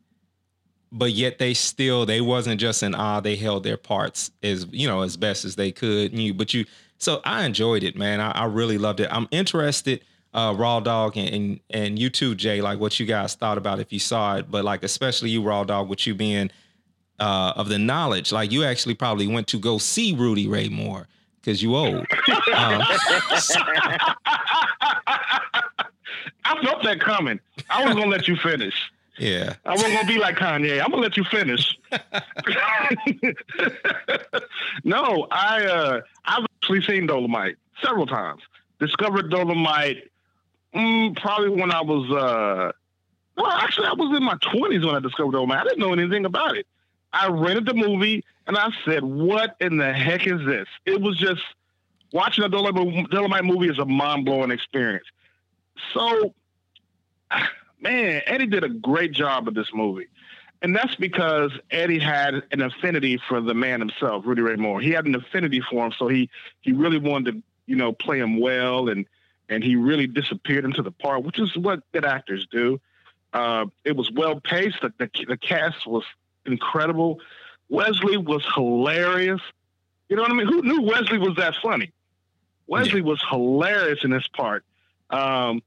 But 0.91 1.11
yet 1.11 1.37
they 1.37 1.53
still 1.53 2.05
they 2.05 2.21
wasn't 2.21 2.61
just 2.61 2.81
an 2.81 2.95
ah 2.95 3.19
they 3.19 3.35
held 3.35 3.63
their 3.63 3.77
parts 3.77 4.31
as 4.41 4.65
you 4.71 4.87
know 4.87 5.01
as 5.01 5.17
best 5.17 5.43
as 5.43 5.55
they 5.55 5.71
could. 5.71 6.17
You 6.17 6.33
but 6.33 6.53
you 6.53 6.65
so 6.97 7.21
I 7.25 7.45
enjoyed 7.45 7.83
it, 7.83 7.97
man. 7.97 8.21
I, 8.21 8.31
I 8.31 8.45
really 8.45 8.77
loved 8.77 9.01
it. 9.01 9.09
I'm 9.11 9.27
interested, 9.29 10.03
uh, 10.33 10.55
Raw 10.57 10.79
Dog 10.79 11.17
and, 11.17 11.29
and 11.29 11.59
and 11.69 11.99
you 11.99 12.09
too, 12.09 12.35
Jay. 12.35 12.61
Like 12.61 12.79
what 12.79 12.99
you 12.99 13.05
guys 13.05 13.35
thought 13.35 13.57
about 13.57 13.79
if 13.79 13.91
you 13.91 13.99
saw 13.99 14.37
it, 14.37 14.49
but 14.49 14.63
like 14.63 14.83
especially 14.83 15.29
you, 15.29 15.43
Raw 15.43 15.65
Dog, 15.65 15.89
with 15.89 16.07
you 16.07 16.15
being 16.15 16.49
uh, 17.19 17.53
of 17.55 17.69
the 17.69 17.79
knowledge. 17.79 18.31
Like 18.31 18.51
you 18.51 18.63
actually 18.63 18.95
probably 18.95 19.27
went 19.27 19.47
to 19.47 19.59
go 19.59 19.77
see 19.77 20.15
Rudy 20.15 20.47
Ray 20.47 20.69
Moore 20.69 21.07
because 21.41 21.61
you 21.61 21.75
old. 21.75 22.05
Um, 22.55 22.81
I 26.45 26.63
felt 26.63 26.83
that 26.83 26.99
coming. 26.99 27.39
I 27.69 27.85
was 27.85 27.95
gonna 27.95 28.09
let 28.09 28.27
you 28.27 28.35
finish. 28.35 28.91
Yeah. 29.17 29.55
I 29.65 29.71
wasn't 29.71 29.93
gonna 29.93 30.07
be 30.07 30.19
like 30.19 30.37
Kanye. 30.37 30.81
I'm 30.81 30.91
gonna 30.91 31.01
let 31.01 31.17
you 31.17 31.23
finish. 31.23 31.77
no, 34.83 35.27
I 35.31 35.65
uh 35.65 36.01
I've 36.25 36.45
actually 36.61 36.81
seen 36.83 37.07
Dolemite 37.07 37.55
several 37.83 38.05
times. 38.05 38.41
Discovered 38.79 39.31
Dolemite 39.31 40.03
mm, 40.73 41.15
probably 41.19 41.49
when 41.49 41.71
I 41.71 41.81
was 41.81 42.11
uh 42.11 42.71
well 43.35 43.51
actually 43.51 43.87
I 43.87 43.93
was 43.93 44.15
in 44.15 44.23
my 44.23 44.37
twenties 44.41 44.85
when 44.85 44.95
I 44.95 44.99
discovered 44.99 45.33
Dolemite. 45.33 45.57
I 45.57 45.63
didn't 45.63 45.79
know 45.79 45.93
anything 45.93 46.25
about 46.25 46.57
it. 46.57 46.67
I 47.13 47.29
rented 47.29 47.65
the 47.65 47.73
movie 47.73 48.23
and 48.45 48.57
I 48.57 48.69
said, 48.85 49.03
"What 49.03 49.55
in 49.59 49.77
the 49.77 49.93
heck 49.93 50.27
is 50.27 50.45
this?" 50.45 50.67
It 50.85 51.01
was 51.01 51.17
just 51.17 51.41
watching 52.13 52.43
a 52.43 52.49
Dolemite 52.49 53.45
movie 53.45 53.69
is 53.69 53.79
a 53.79 53.85
mind 53.85 54.25
blowing 54.25 54.51
experience. 54.51 55.05
So, 55.93 56.33
man, 57.81 58.21
Eddie 58.25 58.47
did 58.47 58.63
a 58.63 58.69
great 58.69 59.11
job 59.11 59.47
of 59.47 59.53
this 59.53 59.67
movie. 59.73 60.07
And 60.61 60.75
that's 60.75 60.95
because 60.95 61.51
Eddie 61.69 61.99
had 61.99 62.41
an 62.51 62.61
affinity 62.61 63.19
for 63.29 63.41
the 63.41 63.53
man 63.53 63.79
himself, 63.79 64.25
Rudy 64.25 64.41
Ray 64.41 64.55
Moore. 64.55 64.81
He 64.81 64.89
had 64.89 65.05
an 65.05 65.13
affinity 65.13 65.61
for 65.61 65.85
him, 65.85 65.93
so 65.97 66.07
he 66.07 66.29
he 66.61 66.71
really 66.71 66.97
wanted 66.97 67.31
to, 67.31 67.43
you 67.67 67.75
know, 67.75 67.93
play 67.93 68.19
him 68.19 68.39
well, 68.39 68.89
and 68.89 69.05
and 69.49 69.63
he 69.63 69.75
really 69.75 70.07
disappeared 70.07 70.65
into 70.65 70.81
the 70.81 70.91
part, 70.91 71.23
which 71.23 71.39
is 71.39 71.55
what 71.55 71.81
good 71.91 72.05
actors 72.05 72.47
do. 72.51 72.81
Uh, 73.33 73.65
it 73.85 73.95
was 73.95 74.11
well 74.11 74.39
paced. 74.39 74.81
The, 74.81 74.91
the, 74.97 75.09
the 75.27 75.37
cast 75.37 75.85
was 75.85 76.03
incredible. 76.45 77.19
Wesley 77.69 78.17
was 78.17 78.45
hilarious. 78.55 79.41
You 80.09 80.15
know 80.15 80.23
what 80.23 80.31
I 80.31 80.35
mean? 80.35 80.47
Who 80.47 80.61
knew 80.63 80.81
Wesley 80.81 81.17
was 81.17 81.35
that 81.35 81.55
funny? 81.61 81.91
Wesley 82.65 83.01
yeah. 83.01 83.05
was 83.05 83.23
hilarious 83.29 84.03
in 84.03 84.09
this 84.09 84.27
part. 84.27 84.63
Um, 85.09 85.61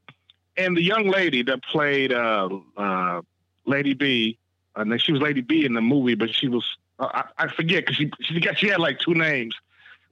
and 0.56 0.76
the 0.76 0.82
young 0.82 1.08
lady 1.08 1.42
that 1.42 1.62
played 1.62 2.12
uh, 2.12 2.48
uh, 2.76 3.22
Lady 3.66 3.94
B, 3.94 4.38
I 4.74 4.84
think 4.84 5.00
she 5.00 5.12
was 5.12 5.22
Lady 5.22 5.40
B 5.40 5.64
in 5.64 5.74
the 5.74 5.80
movie, 5.80 6.14
but 6.14 6.34
she 6.34 6.48
was 6.48 6.64
uh, 6.98 7.08
I, 7.12 7.44
I, 7.44 7.48
forget 7.48 7.86
because 7.86 7.96
she 7.96 8.10
she 8.20 8.40
got 8.40 8.58
she 8.58 8.68
had 8.68 8.80
like 8.80 8.98
two 8.98 9.14
names. 9.14 9.54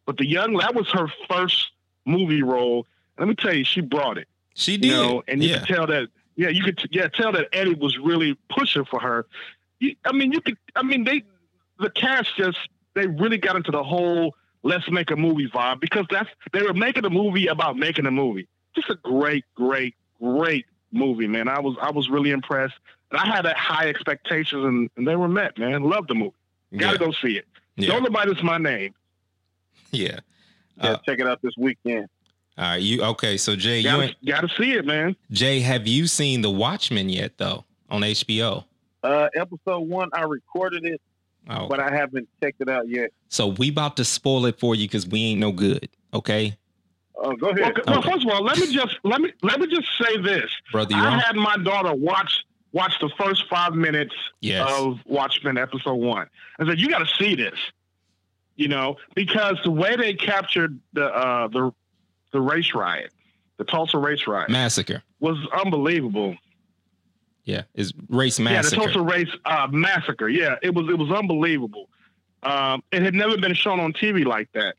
But 0.06 0.16
the 0.16 0.26
young 0.26 0.54
that 0.54 0.74
was 0.74 0.90
her 0.92 1.08
first 1.28 1.72
movie 2.06 2.42
role. 2.42 2.86
let 3.18 3.28
me 3.28 3.34
tell 3.34 3.52
you, 3.52 3.64
she 3.64 3.82
brought 3.82 4.16
it. 4.16 4.28
She 4.54 4.78
did, 4.78 4.88
you 4.88 4.96
know, 4.96 5.22
and 5.28 5.42
you 5.42 5.50
yeah. 5.50 5.58
could 5.58 5.68
tell 5.68 5.86
that. 5.88 6.08
Yeah, 6.36 6.48
you 6.48 6.62
could 6.62 6.80
yeah 6.90 7.08
tell 7.08 7.32
that 7.32 7.48
Eddie 7.52 7.74
was 7.74 7.98
really 7.98 8.38
pushing 8.48 8.84
for 8.84 9.00
her 9.00 9.26
you, 9.80 9.96
I 10.04 10.12
mean, 10.12 10.32
you 10.32 10.40
could. 10.40 10.56
I 10.74 10.82
mean, 10.82 11.04
they 11.04 11.22
the 11.78 11.90
cast 11.90 12.36
just 12.36 12.58
they 12.94 13.06
really 13.06 13.38
got 13.38 13.56
into 13.56 13.70
the 13.70 13.82
whole 13.82 14.34
let's 14.62 14.90
make 14.90 15.10
a 15.10 15.16
movie 15.16 15.48
vibe 15.48 15.80
because 15.80 16.06
that's 16.10 16.28
they 16.52 16.62
were 16.62 16.74
making 16.74 17.04
a 17.04 17.10
movie 17.10 17.46
about 17.46 17.76
making 17.76 18.06
a 18.06 18.10
movie. 18.10 18.48
Just 18.74 18.90
a 18.90 18.96
great, 18.96 19.44
great, 19.54 19.94
great 20.20 20.66
movie, 20.92 21.26
man. 21.26 21.48
I 21.48 21.60
was 21.60 21.76
I 21.80 21.90
was 21.90 22.08
really 22.08 22.30
impressed. 22.30 22.74
And 23.10 23.20
I 23.20 23.26
had 23.26 23.46
a 23.46 23.54
high 23.54 23.88
expectations 23.88 24.64
and, 24.64 24.90
and 24.96 25.08
they 25.08 25.16
were 25.16 25.28
met, 25.28 25.58
man. 25.58 25.82
Love 25.82 26.06
the 26.08 26.14
movie. 26.14 26.34
Gotta 26.76 26.98
yeah. 27.00 27.06
go 27.06 27.12
see 27.12 27.38
it. 27.38 27.46
Yeah. 27.76 27.90
Dolemite 27.90 28.36
is 28.36 28.42
my 28.42 28.58
name. 28.58 28.94
Yeah. 29.90 30.20
Yeah, 30.76 30.90
uh, 30.90 30.98
check 30.98 31.18
it 31.18 31.26
out 31.26 31.40
this 31.40 31.54
weekend. 31.56 32.08
All 32.58 32.64
right, 32.64 32.76
you 32.76 33.02
okay? 33.02 33.38
So 33.38 33.56
Jay, 33.56 33.82
gotta, 33.82 34.14
you 34.20 34.32
gotta 34.32 34.48
see 34.48 34.72
it, 34.72 34.84
man. 34.84 35.16
Jay, 35.30 35.60
have 35.60 35.86
you 35.86 36.06
seen 36.06 36.42
The 36.42 36.50
Watchmen 36.50 37.08
yet, 37.08 37.38
though, 37.38 37.64
on 37.88 38.02
HBO? 38.02 38.64
Uh, 39.02 39.28
episode 39.34 39.88
one, 39.88 40.10
I 40.12 40.22
recorded 40.22 40.84
it, 40.84 41.00
oh. 41.48 41.68
but 41.68 41.80
I 41.80 41.90
haven't 41.90 42.28
checked 42.42 42.60
it 42.60 42.68
out 42.68 42.88
yet. 42.88 43.12
So 43.28 43.46
we 43.46 43.70
about 43.70 43.96
to 43.96 44.04
spoil 44.04 44.44
it 44.46 44.58
for 44.58 44.74
you 44.74 44.86
because 44.86 45.06
we 45.06 45.24
ain't 45.24 45.40
no 45.40 45.52
good. 45.52 45.88
Okay. 46.12 46.56
Oh, 47.20 47.34
go 47.34 47.48
ahead. 47.48 47.76
Well, 47.86 48.00
well, 48.00 48.02
first 48.02 48.24
of 48.24 48.32
all, 48.32 48.44
let 48.44 48.58
me 48.58 48.72
just 48.72 48.98
let 49.02 49.20
me 49.20 49.32
let 49.42 49.60
me 49.60 49.66
just 49.66 49.88
say 50.00 50.18
this, 50.18 50.50
brother. 50.70 50.94
I 50.94 51.14
on? 51.14 51.18
had 51.18 51.36
my 51.36 51.56
daughter 51.56 51.92
watch 51.92 52.44
watch 52.72 52.94
the 53.00 53.10
first 53.18 53.48
five 53.48 53.74
minutes 53.74 54.14
yes. 54.40 54.70
of 54.70 55.00
Watchmen 55.06 55.58
episode 55.58 55.94
one. 55.94 56.28
I 56.58 56.66
said, 56.66 56.78
"You 56.78 56.88
got 56.88 57.00
to 57.00 57.14
see 57.18 57.34
this," 57.34 57.58
you 58.56 58.68
know, 58.68 58.96
because 59.14 59.58
the 59.64 59.70
way 59.70 59.96
they 59.96 60.14
captured 60.14 60.78
the 60.92 61.06
uh, 61.06 61.48
the 61.48 61.72
the 62.32 62.40
race 62.40 62.72
riot, 62.74 63.12
the 63.56 63.64
Tulsa 63.64 63.98
race 63.98 64.26
riot 64.26 64.48
massacre, 64.48 65.02
was 65.18 65.38
unbelievable. 65.52 66.36
Yeah, 67.44 67.62
is 67.74 67.92
race 68.08 68.38
massacre. 68.38 68.76
Yeah, 68.76 68.86
the 68.86 68.92
Tulsa 68.92 69.02
race 69.02 69.36
uh, 69.44 69.66
massacre. 69.72 70.28
Yeah, 70.28 70.56
it 70.62 70.72
was 70.72 70.88
it 70.88 70.98
was 70.98 71.10
unbelievable. 71.10 71.88
Um, 72.44 72.84
it 72.92 73.02
had 73.02 73.14
never 73.14 73.36
been 73.36 73.54
shown 73.54 73.80
on 73.80 73.92
TV 73.92 74.24
like 74.24 74.52
that, 74.52 74.76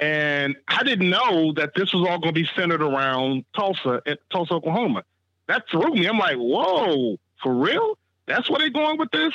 and 0.00 0.56
I 0.66 0.82
didn't 0.82 1.10
know 1.10 1.52
that 1.52 1.72
this 1.74 1.92
was 1.92 2.08
all 2.08 2.18
going 2.18 2.34
to 2.34 2.40
be 2.40 2.48
centered 2.56 2.82
around 2.82 3.44
Tulsa, 3.54 4.02
Tulsa, 4.30 4.54
Oklahoma. 4.54 5.04
That 5.46 5.64
threw 5.70 5.92
me. 5.92 6.06
I'm 6.06 6.18
like, 6.18 6.36
whoa, 6.36 7.18
for 7.42 7.54
real? 7.54 7.98
That's 8.26 8.48
where 8.48 8.58
they're 8.58 8.70
going 8.70 8.98
with 8.98 9.10
this. 9.10 9.32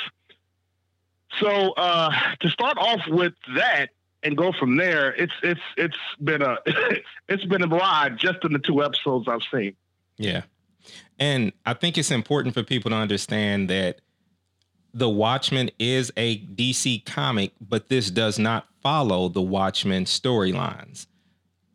So 1.38 1.72
uh, 1.72 2.10
to 2.40 2.48
start 2.48 2.76
off 2.76 3.00
with 3.08 3.34
that 3.54 3.90
and 4.22 4.36
go 4.36 4.52
from 4.52 4.76
there, 4.76 5.14
it's 5.14 5.32
it's 5.42 5.60
it's 5.76 5.96
been 6.22 6.42
a 6.42 6.58
it's 7.28 7.44
been 7.44 7.62
a 7.62 7.68
ride 7.68 8.18
just 8.18 8.44
in 8.44 8.52
the 8.52 8.58
two 8.58 8.82
episodes 8.82 9.28
I've 9.28 9.42
seen. 9.52 9.76
Yeah, 10.16 10.42
and 11.18 11.52
I 11.64 11.74
think 11.74 11.96
it's 11.96 12.10
important 12.10 12.54
for 12.54 12.64
people 12.64 12.90
to 12.90 12.96
understand 12.96 13.70
that 13.70 14.00
the 14.92 15.08
Watchmen 15.08 15.70
is 15.78 16.12
a 16.16 16.38
DC 16.38 17.06
comic, 17.06 17.52
but 17.60 17.88
this 17.88 18.10
does 18.10 18.38
not 18.38 18.66
follow 18.82 19.28
the 19.28 19.42
Watchmen 19.42 20.04
storylines. 20.04 21.06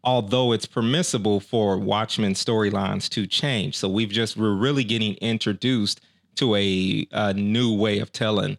Although 0.04 0.52
it's 0.52 0.68
permissible 0.68 1.39
for 1.39 1.78
Watchmen 1.80 2.34
storylines 2.34 3.10
to 3.10 3.26
change. 3.26 3.76
So 3.76 3.89
we've 3.89 4.10
just, 4.10 4.38
we're 4.38 4.54
really 4.54 4.84
getting 4.84 5.15
introduced 5.15 6.02
to 6.36 6.56
a, 6.56 7.08
a 7.12 7.34
new 7.34 7.76
way 7.76 8.00
of 8.00 8.12
telling 8.12 8.58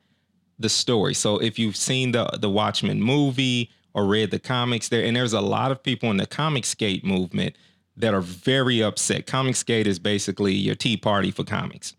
the 0.58 0.68
story. 0.68 1.14
So 1.14 1.38
if 1.38 1.58
you've 1.58 1.76
seen 1.76 2.12
the 2.12 2.24
the 2.40 2.50
Watchmen 2.50 3.02
movie 3.02 3.70
or 3.94 4.06
read 4.06 4.30
the 4.30 4.38
comics 4.38 4.88
there, 4.88 5.04
and 5.04 5.16
there's 5.16 5.32
a 5.32 5.40
lot 5.40 5.70
of 5.70 5.82
people 5.82 6.10
in 6.10 6.16
the 6.16 6.26
Comicsgate 6.26 7.04
movement 7.04 7.56
that 7.96 8.14
are 8.14 8.20
very 8.20 8.82
upset. 8.82 9.26
Comicsgate 9.26 9.86
is 9.86 9.98
basically 9.98 10.54
your 10.54 10.74
tea 10.74 10.96
party 10.96 11.30
for 11.30 11.44
comics. 11.44 11.94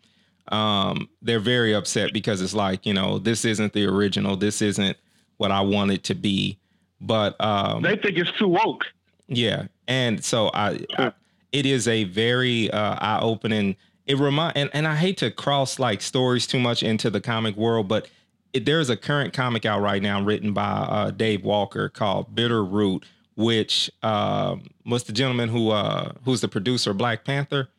Um, 0.52 1.10
they're 1.22 1.40
very 1.40 1.74
upset 1.74 2.14
because 2.14 2.42
it's 2.42 2.54
like, 2.54 2.86
you 2.86 2.94
know, 2.94 3.20
this 3.20 3.46
isn't 3.46 3.74
the 3.74 3.86
original. 3.86 4.36
This 4.36 4.62
isn't 4.62 4.98
what 5.38 5.52
I 5.52 5.62
want 5.62 5.92
it 5.92 6.04
to 6.06 6.16
be. 6.16 6.58
But 7.00 7.40
um, 7.40 7.84
they 7.84 7.96
think 7.96 8.18
it's 8.18 8.32
too 8.34 8.48
woke. 8.48 8.86
Yeah, 9.28 9.68
and 9.88 10.24
so 10.24 10.50
I, 10.54 10.80
I 10.98 11.12
it 11.52 11.66
is 11.66 11.88
a 11.88 12.06
very 12.06 12.70
uh, 12.72 12.96
eye 13.00 13.20
opening. 13.22 13.76
It 14.06 14.18
remind 14.18 14.58
and, 14.58 14.70
and 14.74 14.88
I 14.88 14.96
hate 14.96 15.18
to 15.18 15.32
cross 15.32 15.80
like 15.80 16.02
stories 16.02 16.48
too 16.48 16.60
much 16.60 16.84
into 16.84 17.10
the 17.10 17.22
comic 17.22 17.56
world, 17.56 17.88
but 17.88 18.08
it, 18.54 18.66
there's 18.66 18.90
a 18.90 18.98
current 18.98 19.34
comic 19.34 19.66
out 19.66 19.82
right 19.82 20.02
now 20.02 20.22
written 20.22 20.54
by 20.54 20.64
uh, 20.64 21.12
Dave 21.12 21.44
Walker 21.44 21.90
called 21.90 22.34
Bitter 22.34 22.64
Root, 22.64 23.06
which 23.36 23.92
um, 24.04 24.68
was 24.86 25.04
the 25.04 25.14
gentleman 25.14 25.50
who 25.50 25.70
uh, 25.70 26.14
who's 26.26 26.42
the 26.42 26.48
producer 26.48 26.92
of 26.92 26.98
Black 26.98 27.26
Panther. 27.26 27.70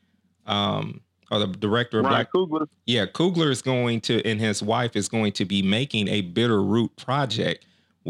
Um, 0.47 1.01
or 1.31 1.39
the 1.41 1.47
director 1.47 1.99
of 1.99 2.07
Ryan 2.07 2.15
Black 2.15 2.33
Coogler. 2.33 2.69
yeah, 2.87 3.07
Coogler 3.07 3.51
is 3.51 3.63
going 3.63 4.01
to, 4.03 4.25
and 4.25 4.41
his 4.41 4.63
wife 4.63 4.97
is 4.97 5.09
going 5.09 5.33
to 5.33 5.45
be 5.45 5.63
making 5.63 6.09
a 6.09 6.23
Bitter 6.23 6.63
Root 6.63 6.97
project. 6.97 7.67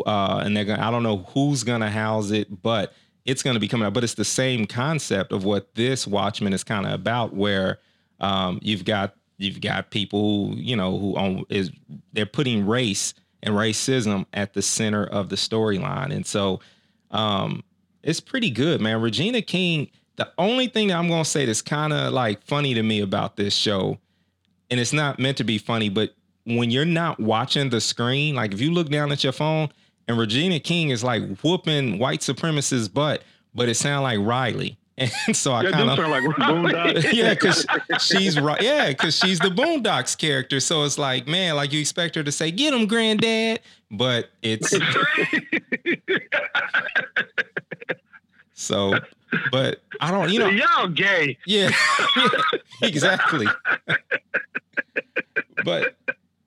Uh, 0.07 0.43
and 0.45 0.57
they're 0.57 0.65
to, 0.65 0.81
I 0.81 0.91
don't 0.91 1.03
know 1.03 1.19
who's 1.35 1.65
going 1.65 1.81
to 1.81 1.91
house 1.91 2.31
it, 2.31 2.63
but 2.63 2.93
it's 3.25 3.43
going 3.43 3.55
to 3.55 3.61
be 3.61 3.67
coming 3.67 3.87
out. 3.87 3.93
But 3.93 4.05
it's 4.05 4.15
the 4.15 4.25
same 4.25 4.67
concept 4.67 5.33
of 5.33 5.45
what 5.45 5.75
this 5.75 6.07
Watchmen 6.07 6.53
is 6.53 6.63
kind 6.63 6.87
of 6.87 6.93
about, 6.93 7.35
where 7.35 7.79
um, 8.21 8.61
you've 8.63 8.85
got, 8.85 9.17
you've 9.39 9.61
got 9.61 9.91
people 9.91 10.51
who, 10.51 10.57
you 10.57 10.77
know, 10.77 10.97
who 10.99 11.17
on, 11.17 11.45
is, 11.49 11.73
they're 12.13 12.27
putting 12.27 12.67
race 12.67 13.15
and 13.43 13.55
racism 13.55 14.27
at 14.33 14.55
the 14.55 14.63
center 14.63 15.05
of 15.05 15.29
the 15.29 15.37
storyline. 15.37 16.13
And 16.15 16.25
so 16.25 16.61
um, 17.11 17.65
it's 18.03 18.21
pretty 18.21 18.51
good, 18.51 18.81
man. 18.81 19.01
Regina 19.01 19.43
King, 19.43 19.91
the 20.19 20.31
only 20.37 20.67
thing 20.67 20.89
that 20.89 20.99
I'm 20.99 21.09
gonna 21.09 21.25
say 21.25 21.47
that's 21.47 21.63
kind 21.63 21.93
of 21.93 22.13
like 22.13 22.43
funny 22.45 22.75
to 22.75 22.83
me 22.83 23.01
about 23.01 23.37
this 23.37 23.55
show, 23.55 23.99
and 24.71 24.79
it's 24.79 24.93
not 24.93 25.19
meant 25.19 25.39
to 25.39 25.45
be 25.45 25.57
funny, 25.59 25.89
but 25.89 26.15
when 26.45 26.71
you're 26.71 26.85
not 26.85 27.19
watching 27.21 27.71
the 27.71 27.81
screen, 27.81 28.35
like 28.35 28.53
if 28.53 28.61
you 28.61 28.71
look 28.73 28.89
down 28.91 29.13
at 29.13 29.23
your 29.25 29.33
phone 29.33 29.69
and 30.09 30.19
Regina 30.19 30.59
King 30.61 30.91
is 30.91 31.03
like 31.05 31.23
whooping 31.39 31.99
white 31.99 32.21
supremacists' 32.21 32.93
butt, 32.93 33.23
but 33.55 33.69
it 33.69 33.75
sounds 33.75 34.03
like 34.03 34.19
Riley. 34.21 34.77
And 34.99 35.37
so 35.37 35.53
I 35.53 35.71
kind 35.71 35.89
of 35.89 35.97
like 35.97 36.25
Boondocks. 36.39 37.13
yeah, 37.13 37.33
because 37.35 37.65
she's 38.01 38.41
right. 38.41 38.61
Yeah, 38.61 38.89
because 38.89 39.17
she's 39.17 39.39
the 39.39 39.49
Boondocks 39.51 40.19
character. 40.19 40.59
So 40.59 40.83
it's 40.83 40.99
like, 40.99 41.29
man, 41.29 41.55
like 41.55 41.73
you 41.73 41.79
expect 41.79 42.17
her 42.17 42.25
to 42.25 42.33
say, 42.33 42.51
"Get 42.51 42.75
him, 42.75 42.87
granddad," 42.87 43.61
but 43.93 44.31
it's 44.43 44.75
so. 48.59 48.99
But 49.53 49.83
I 50.01 50.11
don't, 50.11 50.31
you 50.33 50.39
know, 50.39 50.49
Y'all 50.49 50.89
gay. 50.89 51.37
yeah, 51.47 51.71
exactly. 52.83 53.47
but 55.65 55.97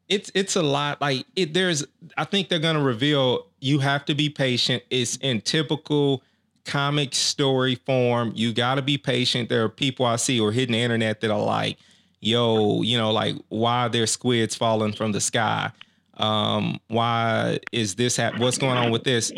it's 0.09 0.31
it's 0.33 0.55
a 0.55 0.61
lot. 0.63 0.99
Like 1.01 1.25
it, 1.35 1.53
there's, 1.53 1.85
I 2.17 2.25
think 2.25 2.49
they're 2.49 2.59
gonna 2.59 2.81
reveal. 2.83 3.47
You 3.59 3.79
have 3.79 4.05
to 4.05 4.15
be 4.15 4.29
patient. 4.29 4.83
It's 4.89 5.17
in 5.17 5.41
typical 5.41 6.23
comic 6.65 7.13
story 7.13 7.75
form. 7.75 8.31
You 8.35 8.53
got 8.53 8.75
to 8.75 8.81
be 8.81 8.97
patient. 8.97 9.49
There 9.49 9.63
are 9.63 9.69
people 9.69 10.05
I 10.05 10.15
see 10.15 10.39
or 10.39 10.51
hitting 10.51 10.73
the 10.73 10.79
internet 10.79 11.21
that 11.21 11.29
are 11.31 11.39
like, 11.41 11.77
"Yo, 12.19 12.81
you 12.81 12.97
know, 12.97 13.11
like 13.11 13.35
why 13.49 13.85
are 13.85 13.89
there 13.89 14.07
squids 14.07 14.55
falling 14.55 14.93
from 14.93 15.11
the 15.11 15.21
sky? 15.21 15.71
Um, 16.17 16.79
why 16.87 17.59
is 17.71 17.95
this? 17.95 18.17
hap- 18.17 18.39
What's 18.39 18.57
going 18.57 18.77
on 18.77 18.89
with 18.91 19.03
this?" 19.03 19.31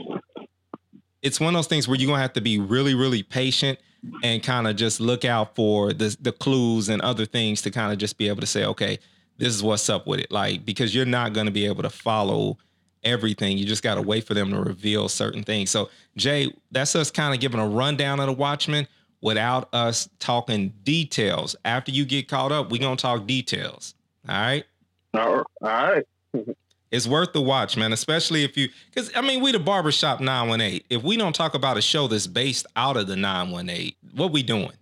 It's 1.23 1.39
one 1.39 1.55
of 1.55 1.57
those 1.57 1.67
things 1.67 1.87
where 1.87 1.97
you're 1.97 2.07
gonna 2.07 2.21
have 2.21 2.33
to 2.33 2.41
be 2.41 2.59
really, 2.59 2.93
really 2.93 3.23
patient 3.23 3.79
and 4.23 4.43
kind 4.43 4.67
of 4.67 4.75
just 4.75 4.99
look 4.99 5.25
out 5.25 5.55
for 5.55 5.93
the 5.93 6.15
the 6.21 6.31
clues 6.31 6.89
and 6.89 7.01
other 7.01 7.25
things 7.25 7.61
to 7.63 7.71
kind 7.71 7.91
of 7.91 7.97
just 7.97 8.17
be 8.17 8.27
able 8.27 8.41
to 8.41 8.47
say, 8.47 8.65
okay, 8.65 8.99
this 9.37 9.53
is 9.53 9.63
what's 9.63 9.89
up 9.89 10.05
with 10.05 10.19
it. 10.19 10.31
Like 10.31 10.65
because 10.65 10.93
you're 10.93 11.05
not 11.05 11.33
to 11.33 11.51
be 11.51 11.65
able 11.65 11.83
to 11.83 11.89
follow 11.89 12.57
everything. 13.03 13.57
You 13.57 13.65
just 13.65 13.83
got 13.83 13.95
to 13.95 14.01
wait 14.01 14.25
for 14.25 14.33
them 14.33 14.51
to 14.51 14.59
reveal 14.59 15.09
certain 15.09 15.43
things. 15.43 15.69
So 15.71 15.89
Jay, 16.15 16.53
that's 16.71 16.95
us 16.95 17.11
kind 17.11 17.33
of 17.33 17.39
giving 17.39 17.59
a 17.59 17.67
rundown 17.67 18.19
of 18.19 18.27
the 18.27 18.33
Watchmen 18.33 18.87
without 19.21 19.73
us 19.73 20.09
talking 20.19 20.73
details. 20.83 21.55
After 21.65 21.91
you 21.91 22.05
get 22.05 22.27
caught 22.27 22.51
up, 22.51 22.71
we're 22.71 22.81
gonna 22.81 22.95
talk 22.95 23.25
details. 23.25 23.95
All 24.27 24.35
right. 24.35 24.65
All 25.13 25.43
right. 25.61 26.03
It's 26.93 27.07
worth 27.07 27.33
the 27.33 27.41
watch, 27.41 27.75
man, 27.75 27.91
especially 27.91 28.43
if 28.43 28.55
you 28.55 28.69
because 28.93 29.11
I 29.15 29.21
mean 29.21 29.41
we 29.41 29.51
the 29.51 29.57
barbershop 29.57 30.19
918. 30.19 30.83
If 30.91 31.01
we 31.01 31.17
don't 31.17 31.33
talk 31.33 31.55
about 31.55 31.75
a 31.75 31.81
show 31.81 32.07
that's 32.07 32.27
based 32.27 32.67
out 32.75 32.97
of 32.97 33.07
the 33.07 33.15
918, 33.15 33.93
what 34.13 34.31
we 34.31 34.43
doing? 34.43 34.73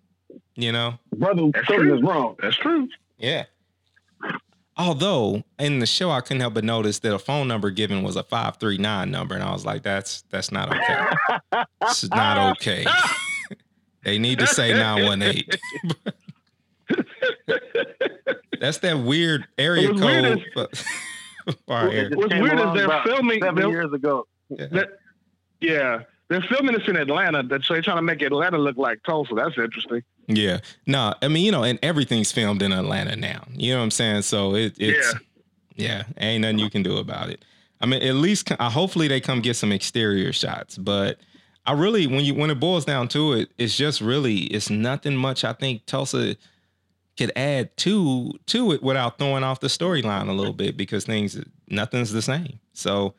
You 0.56 0.74
know? 0.74 1.00
Brother, 1.16 1.50
That's 1.54 1.68
something 1.68 1.86
true. 1.86 1.96
is 1.96 2.04
wrong. 2.04 2.36
That's 2.42 2.58
true. 2.58 2.90
Yeah. 3.18 3.46
Although 4.76 5.46
in 5.58 5.80
the 5.80 5.86
show 5.86 6.12
I 6.12 6.20
couldn't 6.20 6.42
help 6.42 6.56
but 6.56 6.66
notice 6.66 7.00
that 7.00 7.14
a 7.16 7.20
phone 7.20 7.48
number 7.48 7.70
given 7.70 8.04
was 8.04 8.18
a 8.18 8.24
539 8.24 9.10
number, 9.10 9.34
and 9.34 9.44
I 9.44 9.54
was 9.54 9.66
like, 9.66 9.82
that's 9.82 10.24
that's 10.24 10.52
not 10.52 10.68
okay. 10.68 11.64
It's 11.84 12.10
not 12.10 12.58
okay. 12.58 12.86
they 14.04 14.20
need 14.20 14.40
to 14.40 14.48
say 14.48 14.74
918. 14.74 15.44
that's 18.60 18.80
that 18.80 19.00
weird 19.00 19.48
area 19.58 19.92
It 19.92 19.96
weird 19.96 20.54
code. 20.54 20.70
for- 21.46 21.52
for 21.66 21.74
our 21.74 21.88
area. 21.90 22.02
It 22.06 22.10
just 22.10 22.18
What's 22.18 22.34
weird 22.34 22.60
is 22.60 22.74
they're 22.74 23.04
filming- 23.04 23.42
seven 23.42 23.56
they're- 23.56 23.70
years 23.70 23.94
ago. 23.94 24.28
That, 24.50 24.90
yeah, 25.60 26.00
they're 26.30 26.42
filming 26.42 26.76
this 26.78 26.88
in 26.88 26.96
Atlanta. 26.96 27.44
So 27.64 27.74
they're 27.74 27.82
trying 27.82 27.98
to 27.98 28.02
make 28.02 28.22
Atlanta 28.22 28.58
look 28.58 28.78
like 28.78 29.02
Tulsa. 29.04 29.34
That's 29.36 29.58
interesting. 29.58 30.04
Yeah. 30.28 30.60
No, 30.88 31.14
I 31.22 31.28
mean, 31.28 31.46
you 31.46 31.52
know, 31.52 31.64
and 31.64 31.78
everything's 31.82 32.32
filmed 32.32 32.62
in 32.62 32.72
Atlanta 32.72 33.16
now. 33.16 33.44
You 33.54 33.74
know 33.74 33.80
what 33.80 33.84
I'm 33.86 33.92
saying? 33.92 34.22
So 34.24 34.56
it, 34.56 34.76
it's, 34.78 35.16
yeah. 35.76 36.04
ain't 36.18 36.42
nothing 36.42 36.60
you 36.60 36.70
can 36.70 36.84
do 36.84 36.98
about 36.98 37.30
it. 37.30 37.44
I 37.82 37.86
mean, 37.86 38.02
at 38.04 38.16
least 38.16 38.52
uh, 38.52 38.70
hopefully 38.70 39.08
they 39.08 39.20
come 39.20 39.42
get 39.42 39.56
some 39.56 39.72
exterior 39.72 40.32
shots, 40.32 40.78
but 40.78 41.18
I 41.66 41.74
really, 41.74 42.08
when 42.08 42.24
you, 42.24 42.34
when 42.36 42.50
it 42.50 42.60
boils 42.60 42.86
down 42.86 43.08
to 43.10 43.34
it, 43.34 43.50
it's 43.58 43.76
just 43.76 44.02
really, 44.02 44.38
it's 44.46 44.70
nothing 44.70 45.16
much. 45.16 45.44
I 45.44 45.54
think 45.54 45.86
Tulsa 45.86 46.36
could 47.18 47.32
add 47.36 47.76
to, 47.78 48.32
to 48.48 48.72
it 48.72 48.82
without 48.82 49.18
throwing 49.18 49.44
off 49.44 49.60
the 49.60 49.68
storyline 49.68 50.30
a 50.30 50.34
little 50.34 50.54
bit 50.54 50.78
because 50.78 51.06
things, 51.06 51.40
nothing's 51.68 52.12
the 52.12 52.22
same. 52.22 52.60
So, 52.74 53.14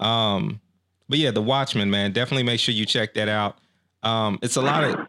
um, 0.00 0.60
but 1.08 1.18
yeah, 1.18 1.30
The 1.30 1.42
Watchmen, 1.42 1.90
man, 1.90 2.12
definitely 2.12 2.42
make 2.42 2.60
sure 2.60 2.74
you 2.74 2.84
check 2.84 3.14
that 3.14 3.28
out. 3.28 3.58
Um, 4.02 4.38
it's 4.42 4.56
a 4.56 4.62
lot 4.62 4.84
of, 4.84 5.06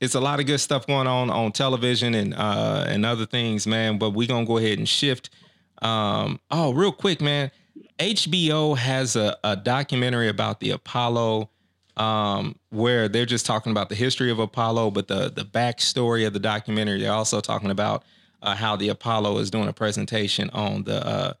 it's 0.00 0.14
a 0.14 0.20
lot 0.20 0.40
of 0.40 0.46
good 0.46 0.58
stuff 0.58 0.86
going 0.86 1.06
on 1.06 1.30
on 1.30 1.52
television 1.52 2.14
and 2.14 2.34
uh 2.34 2.84
and 2.86 3.06
other 3.06 3.26
things, 3.26 3.66
man. 3.66 3.98
But 3.98 4.10
we're 4.10 4.28
gonna 4.28 4.46
go 4.46 4.58
ahead 4.58 4.78
and 4.78 4.88
shift. 4.88 5.30
Um, 5.82 6.40
oh, 6.50 6.72
real 6.72 6.92
quick, 6.92 7.20
man. 7.20 7.50
HBO 7.98 8.76
has 8.76 9.16
a, 9.16 9.36
a 9.42 9.56
documentary 9.56 10.28
about 10.28 10.60
the 10.60 10.70
Apollo, 10.70 11.50
um, 11.96 12.56
where 12.70 13.08
they're 13.08 13.26
just 13.26 13.46
talking 13.46 13.72
about 13.72 13.88
the 13.88 13.94
history 13.94 14.30
of 14.30 14.38
Apollo, 14.38 14.90
but 14.92 15.08
the 15.08 15.30
the 15.30 15.44
backstory 15.44 16.26
of 16.26 16.32
the 16.32 16.38
documentary. 16.38 17.00
They're 17.00 17.12
also 17.12 17.40
talking 17.40 17.70
about 17.70 18.04
uh, 18.42 18.54
how 18.54 18.76
the 18.76 18.88
Apollo 18.88 19.38
is 19.38 19.50
doing 19.50 19.68
a 19.68 19.72
presentation 19.72 20.50
on 20.50 20.84
the. 20.84 21.06
Uh, 21.06 21.32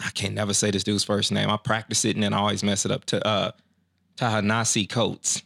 I 0.00 0.10
can't 0.10 0.34
never 0.34 0.52
say 0.54 0.70
this 0.70 0.82
dude's 0.82 1.04
first 1.04 1.30
name. 1.30 1.48
I 1.48 1.56
practice 1.56 2.04
it 2.04 2.16
and 2.16 2.22
then 2.22 2.32
I 2.32 2.38
always 2.38 2.64
mess 2.64 2.84
it 2.84 2.90
up. 2.90 3.04
To 3.06 3.24
uh, 3.24 3.52
Ta-Nehisi 4.16 4.88
Coates 4.88 5.42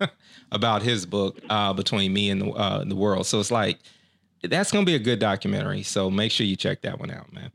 about 0.52 0.82
his 0.82 1.04
book 1.04 1.40
uh, 1.50 1.72
between 1.72 2.12
me 2.12 2.30
and 2.30 2.42
the, 2.42 2.50
uh, 2.50 2.84
the 2.84 2.94
world. 2.94 3.26
So 3.26 3.40
it's 3.40 3.50
like 3.50 3.78
that's 4.42 4.70
gonna 4.70 4.86
be 4.86 4.94
a 4.94 5.00
good 5.00 5.18
documentary. 5.18 5.82
So 5.82 6.10
make 6.10 6.30
sure 6.32 6.46
you 6.46 6.56
check 6.56 6.82
that 6.82 6.98
one 6.98 7.10
out, 7.10 7.32
man. 7.32 7.50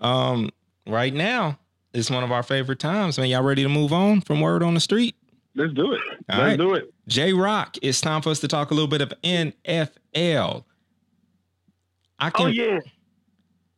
Um, 0.00 0.50
right 0.86 1.14
now 1.14 1.58
it's 1.92 2.10
one 2.10 2.22
of 2.22 2.32
our 2.32 2.42
favorite 2.42 2.78
times, 2.78 3.18
man. 3.18 3.28
Y'all 3.28 3.42
ready 3.42 3.62
to 3.62 3.68
move 3.68 3.92
on 3.92 4.20
from 4.20 4.40
word 4.40 4.62
on 4.62 4.74
the 4.74 4.80
street? 4.80 5.14
Let's 5.58 5.72
do 5.72 5.92
it. 5.92 6.00
All 6.30 6.38
Let's 6.38 6.40
right. 6.40 6.56
do 6.56 6.74
it. 6.74 6.94
J 7.08 7.32
Rock, 7.32 7.76
it's 7.82 8.00
time 8.00 8.22
for 8.22 8.30
us 8.30 8.38
to 8.40 8.48
talk 8.48 8.70
a 8.70 8.74
little 8.74 8.86
bit 8.86 9.00
of 9.00 9.12
NFL. 9.24 10.62
I 12.20 12.28
oh, 12.28 12.30
can. 12.30 12.46
Oh 12.46 12.46
yeah, 12.46 12.78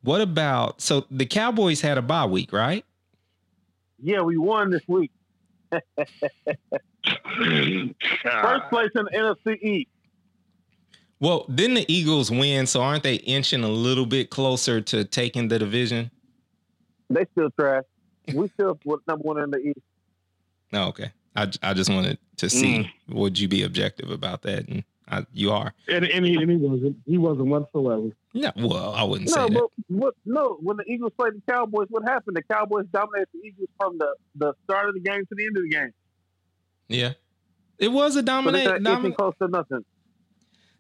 What 0.03 0.21
about 0.21 0.83
so 0.83 1.07
the 1.11 1.25
Cowboys 1.25 1.81
had 1.81 1.97
a 1.97 2.03
bye 2.03 2.27
week, 2.27 2.53
right? 2.53 2.85
yeah. 3.99 4.21
We 4.21 4.37
won 4.37 4.71
this 4.71 4.83
week. 4.87 5.11
First 5.73 5.87
place 8.69 8.91
in 8.95 9.05
the 9.05 9.11
NFC 9.15 9.63
East. 9.63 9.91
Well, 11.19 11.47
didn't 11.55 11.75
the 11.77 11.91
Eagles 11.91 12.31
win? 12.31 12.67
So 12.67 12.83
aren't 12.83 13.05
they 13.05 13.15
inching 13.17 13.65
a 13.65 13.69
little 13.69 14.07
bit 14.07 14.29
closer 14.29 14.83
to 14.83 15.05
taking 15.05 15.49
the 15.49 15.59
division? 15.59 16.11
They 17.09 17.25
still 17.33 17.51
trash. 17.59 17.85
We 18.35 18.49
still 18.49 18.79
number 19.07 19.23
one 19.23 19.39
in 19.41 19.51
the 19.51 19.59
East. 19.59 19.81
Oh, 20.75 20.89
okay. 20.89 21.11
I, 21.37 21.51
I 21.63 21.75
just 21.75 21.91
wanted 21.91 22.19
to 22.39 22.51
see 22.51 22.79
mm. 23.09 23.15
would 23.15 23.39
you 23.39 23.49
be 23.49 23.63
objective 23.63 24.11
about 24.11 24.43
that, 24.43 24.69
and 24.69 24.85
I, 25.09 25.25
you 25.33 25.53
are. 25.53 25.73
And, 25.89 26.05
and, 26.05 26.25
he, 26.25 26.35
and 26.37 26.51
he 26.51 26.57
wasn't. 26.57 26.97
He 27.07 27.19
wasn't 27.19 27.47
whatsoever. 27.49 28.11
No, 28.35 28.53
well, 28.57 28.93
I 28.95 29.03
wouldn't 29.05 29.29
No, 29.31 29.35
say 29.35 29.49
that. 29.49 29.55
but 29.55 29.71
what, 29.89 30.15
no. 30.25 30.59
When 30.61 30.77
the 30.77 30.85
Eagles 30.87 31.13
played 31.19 31.35
the 31.35 31.53
Cowboys, 31.53 31.87
what 31.91 32.05
happened? 32.05 32.37
The 32.37 32.43
Cowboys 32.43 32.87
dominated 32.93 33.29
the 33.33 33.41
Eagles 33.47 33.69
from 33.81 33.99
the, 33.99 34.15
the 34.37 34.55
start 34.65 34.89
of 34.89 34.95
the 34.95 35.01
game 35.01 35.27
to 35.27 35.35
the 35.35 35.47
end 35.47 35.57
of 35.57 35.63
the 35.65 35.69
game. 35.69 35.93
Yeah, 36.89 37.13
it 37.79 37.89
was 37.89 38.17
a 38.17 38.21
So 38.21 38.23
dominate. 38.23 38.67
it's 38.67 38.85
domin- 38.85 39.17
close 39.17 39.35
to 39.43 39.49
nothing. 39.49 39.85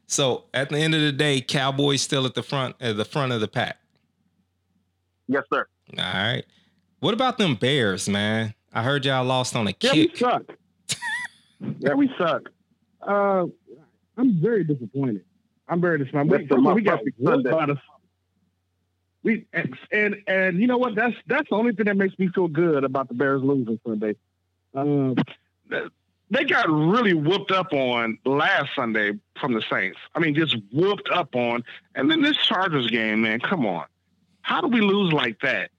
so 0.06 0.44
at 0.54 0.68
the 0.68 0.78
end 0.78 0.94
of 0.94 1.00
the 1.00 1.12
day, 1.12 1.40
Cowboys 1.40 2.02
still 2.02 2.26
at 2.26 2.34
the 2.34 2.42
front 2.42 2.76
at 2.80 2.96
the 2.96 3.04
front 3.04 3.32
of 3.32 3.40
the 3.40 3.48
pack. 3.48 3.78
Yes, 5.28 5.44
sir. 5.52 5.66
All 5.98 6.04
right. 6.04 6.44
What 7.00 7.14
about 7.14 7.38
them 7.38 7.54
Bears, 7.54 8.08
man? 8.08 8.54
I 8.72 8.82
heard 8.82 9.04
y'all 9.04 9.24
lost 9.24 9.56
on 9.56 9.66
a 9.68 9.74
Yeah, 9.80 9.92
we 9.92 10.12
suck. 10.14 10.42
yeah, 11.78 11.94
we 11.94 12.12
suck. 12.18 12.48
Uh, 13.02 13.46
I'm 14.16 14.40
very 14.40 14.64
disappointed. 14.64 15.24
I'm 15.68 15.80
very 15.80 15.98
disappointed. 15.98 16.30
That's 16.30 16.40
We, 16.42 16.46
the 16.46 16.54
first 16.54 16.60
of 16.60 16.66
all, 16.66 16.74
we 16.74 16.82
got 16.82 17.00
motherfucking 17.00 17.14
whooped 17.18 17.46
Sunday. 17.46 17.50
by 17.50 17.66
the- 17.66 17.80
we 19.22 19.44
and, 19.52 19.76
and 19.92 20.16
and 20.26 20.60
you 20.60 20.66
know 20.66 20.78
what? 20.78 20.94
That's 20.94 21.14
that's 21.26 21.50
the 21.50 21.56
only 21.56 21.72
thing 21.74 21.84
that 21.86 21.96
makes 21.98 22.18
me 22.18 22.28
feel 22.28 22.48
good 22.48 22.84
about 22.84 23.08
the 23.08 23.14
Bears 23.14 23.42
losing 23.42 23.78
Sunday. 23.86 24.16
Um, 24.74 25.14
they 26.30 26.44
got 26.44 26.70
really 26.70 27.12
whooped 27.12 27.50
up 27.50 27.72
on 27.74 28.16
last 28.24 28.70
Sunday 28.74 29.12
from 29.38 29.52
the 29.52 29.62
Saints. 29.70 29.98
I 30.14 30.20
mean, 30.20 30.34
just 30.34 30.56
whooped 30.72 31.10
up 31.10 31.34
on. 31.34 31.64
And 31.94 32.10
then 32.10 32.22
this 32.22 32.36
Chargers 32.38 32.86
game, 32.86 33.20
man, 33.22 33.40
come 33.40 33.66
on. 33.66 33.84
How 34.40 34.62
do 34.62 34.68
we 34.68 34.80
lose 34.80 35.12
like 35.12 35.38
that? 35.40 35.70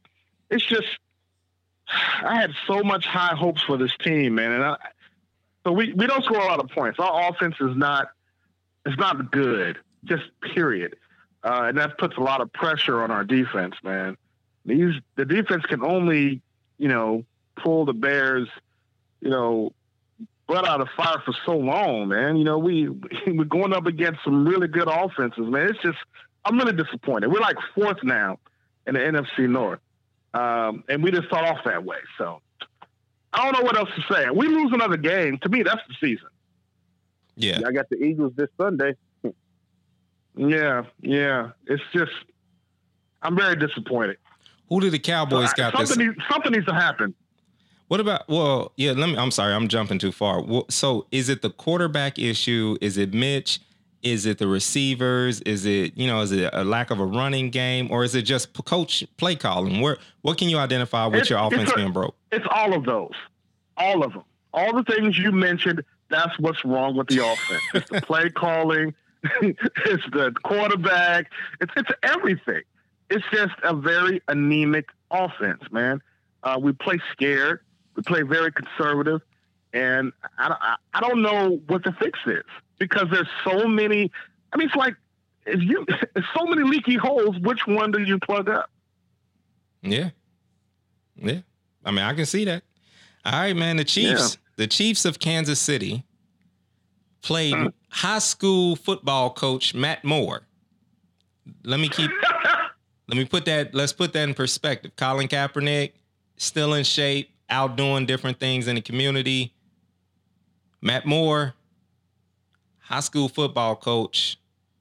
It's 0.52 0.64
just, 0.64 0.86
I 2.24 2.36
had 2.36 2.52
so 2.68 2.84
much 2.84 3.06
high 3.06 3.36
hopes 3.36 3.62
for 3.62 3.78
this 3.78 3.92
team, 4.02 4.36
man. 4.36 4.52
And 4.52 4.64
I, 4.64 4.78
so 5.64 5.72
we, 5.72 5.94
we 5.94 6.08
don't 6.08 6.24
score 6.24 6.40
a 6.40 6.46
lot 6.46 6.60
of 6.60 6.70
points. 6.70 7.00
Our 7.00 7.30
offense 7.30 7.56
is 7.60 7.76
not, 7.76 8.10
it's 8.86 8.98
not 8.98 9.32
good, 9.32 9.78
just 10.06 10.24
period. 10.54 10.96
Uh, 11.44 11.66
and 11.68 11.78
that 11.78 11.98
puts 11.98 12.18
a 12.18 12.22
lot 12.22 12.42
of 12.42 12.52
pressure 12.54 13.02
on 13.02 13.12
our 13.12 13.24
defense, 13.24 13.76
man. 13.84 14.18
These, 14.66 14.94
the 15.16 15.26
defense 15.26 15.66
can 15.66 15.84
only, 15.84 16.42
you 16.78 16.88
know, 16.88 17.26
pull 17.56 17.86
the 17.86 17.94
Bears, 17.94 18.48
you 19.22 19.30
know, 19.30 19.74
blood 20.48 20.68
out 20.68 20.82
of 20.82 20.90
fire 20.98 21.22
for 21.26 21.34
so 21.46 21.58
long, 21.58 22.10
man. 22.10 22.36
You 22.36 22.44
know, 22.44 22.58
we 22.58 22.90
we're 23.28 23.46
going 23.46 23.74
up 23.74 23.86
against 23.86 24.24
some 24.24 24.46
really 24.46 24.68
good 24.68 24.88
offenses, 24.88 25.46
man. 25.48 25.68
It's 25.70 25.82
just 25.82 25.98
I'm 26.46 26.58
really 26.58 26.74
disappointed. 26.74 27.32
We're 27.32 27.40
like 27.40 27.58
fourth 27.74 28.04
now 28.04 28.40
in 28.86 28.96
the 28.96 29.00
NFC 29.00 29.50
North, 29.50 29.80
um, 30.34 30.84
and 30.90 31.04
we 31.04 31.12
just 31.12 31.28
start 31.28 31.46
off 31.46 31.64
that 31.66 31.84
way. 31.84 31.98
So 32.18 32.42
I 33.34 33.44
don't 33.44 33.60
know 33.60 33.66
what 33.66 33.78
else 33.78 33.90
to 33.96 34.14
say. 34.14 34.30
We 34.30 34.48
lose 34.48 34.72
another 34.74 34.98
game. 34.98 35.38
To 35.40 35.50
me, 35.50 35.64
that's 35.64 35.82
the 35.88 35.96
season. 36.00 36.30
Yeah. 37.36 37.62
I 37.66 37.72
got 37.72 37.90
the 37.90 37.98
Eagles 37.98 38.34
this 38.36 38.50
Sunday. 38.60 38.96
Yeah, 40.34 40.84
yeah. 41.02 41.50
It's 41.68 41.84
just 41.94 42.14
I'm 43.22 43.36
very 43.36 43.56
disappointed. 43.56 44.18
Who 44.70 44.80
did 44.80 44.94
the 44.94 45.00
Cowboys 45.00 45.52
got 45.54 45.78
this? 45.78 45.90
something, 45.90 46.08
needs, 46.08 46.18
something 46.32 46.52
needs 46.54 46.66
to 46.68 46.74
happen. 46.74 47.14
What 47.90 48.00
about? 48.00 48.30
Well, 48.30 48.72
yeah. 48.78 48.94
Let 48.94 49.10
me. 49.10 49.18
I'm 49.18 49.32
sorry. 49.32 49.54
I'm 49.54 49.68
jumping 49.68 50.00
too 50.00 50.14
far. 50.14 50.42
So, 50.70 51.06
is 51.12 51.28
it 51.28 51.42
the 51.42 51.50
quarterback 51.50 52.18
issue? 52.18 52.78
Is 52.80 52.98
it 52.98 53.14
Mitch? 53.14 53.60
Is 54.04 54.26
it 54.26 54.38
the 54.40 54.48
receivers? 54.48 55.42
Is 55.42 55.66
it 55.66 55.96
you 55.96 56.08
know? 56.08 56.22
Is 56.22 56.32
it 56.32 56.50
a 56.54 56.64
lack 56.64 56.90
of 56.92 57.00
a 57.00 57.06
running 57.06 57.50
game, 57.52 57.88
or 57.92 58.04
is 58.04 58.16
it 58.16 58.24
just 58.24 58.52
coach 58.66 59.04
play 59.18 59.36
calling? 59.36 59.80
Where 59.82 59.98
what 60.22 60.38
can 60.38 60.50
you 60.50 60.58
identify 60.58 61.06
with 61.06 61.16
It's- 61.22 61.30
your 61.30 61.40
offense 61.40 61.72
a- 61.72 61.76
being 61.76 61.92
broke? 61.92 62.16
It's 62.32 62.46
all 62.50 62.74
of 62.74 62.86
those. 62.86 63.14
All 63.78 64.04
of 64.04 64.14
them. 64.14 64.24
All 64.54 64.74
the 64.74 64.84
things 64.84 65.18
you 65.18 65.32
mentioned, 65.32 65.84
that's 66.10 66.38
what's 66.40 66.64
wrong 66.66 66.96
with 66.96 67.08
the 67.08 67.20
offense. 67.26 67.62
It's 67.74 67.90
the 67.90 68.02
play 68.02 68.30
calling, 68.36 68.94
it's 69.42 70.04
the 70.12 70.34
quarterback, 70.44 71.32
it's 71.62 71.72
it's 71.78 71.90
everything. 72.04 72.62
It's 73.10 73.26
just 73.32 73.54
a 73.64 73.74
very 73.76 74.22
anemic 74.28 74.88
offense, 75.12 75.62
man. 75.72 76.02
Uh, 76.44 76.58
we 76.62 76.72
play 76.72 77.00
scared, 77.12 77.60
we 77.96 78.04
play 78.04 78.22
very 78.24 78.52
conservative, 78.52 79.22
and 79.74 80.12
I, 80.38 80.56
I, 80.60 80.76
I 80.94 81.00
don't 81.02 81.22
know 81.22 81.62
what 81.68 81.84
the 81.84 81.92
fix 81.94 82.20
is 82.26 82.44
because 82.82 83.08
there's 83.12 83.30
so 83.46 83.68
many. 83.68 84.12
I 84.52 84.58
mean, 84.58 84.68
it's 84.68 84.76
like 84.76 84.96
if 85.46 85.62
you 85.62 85.86
there's 85.88 86.26
so 86.38 86.46
many 86.46 86.64
leaky 86.64 86.96
holes. 86.96 87.38
Which 87.40 87.66
one 87.68 87.92
do 87.92 88.02
you 88.02 88.18
plug 88.20 88.50
up? 88.50 88.70
Yeah, 89.84 90.10
yeah. 91.16 91.40
I 91.86 91.92
mean, 91.92 92.04
I 92.04 92.14
can 92.14 92.26
see 92.26 92.44
that. 92.46 92.64
All 93.24 93.34
right, 93.34 93.56
man. 93.56 93.78
The 93.78 93.84
Chiefs, 93.84 94.38
the 94.58 94.68
Chiefs 94.68 95.06
of 95.06 95.20
Kansas 95.20 95.60
City, 95.60 96.04
played 97.22 97.54
Hmm. 97.54 97.68
high 97.90 98.20
school 98.20 98.76
football 98.76 99.30
coach 99.32 99.74
Matt 99.74 100.04
Moore. 100.04 100.42
Let 101.64 101.80
me 101.80 101.88
keep. 101.90 102.10
let 103.08 103.18
me 103.18 103.26
put 103.26 103.46
that. 103.46 103.74
Let's 103.76 103.94
put 103.94 104.14
that 104.14 104.28
in 104.28 104.34
perspective. 104.34 104.92
Colin 104.96 105.28
Kaepernick 105.28 105.94
still 106.38 106.74
in 106.74 106.84
shape, 106.84 107.30
out 107.50 107.76
doing 107.76 108.06
different 108.08 108.40
things 108.40 108.68
in 108.68 108.76
the 108.76 108.82
community. 108.82 109.54
Matt 110.82 111.06
Moore, 111.06 111.54
high 112.92 113.00
school 113.00 113.30
football 113.30 113.76
coach, 113.76 114.38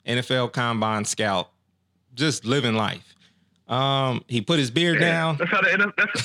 NFL 0.07 0.53
combine 0.53 1.05
scout, 1.05 1.51
just 2.15 2.45
living 2.45 2.75
life. 2.75 3.15
Um, 3.69 4.25
he 4.27 4.41
put 4.41 4.59
his 4.59 4.71
beard 4.71 4.99
down. 4.99 5.37
That's 5.37 5.51
how 5.51 5.61
the 5.61 5.69
NFL, 5.69 5.93
that's, 5.97 6.23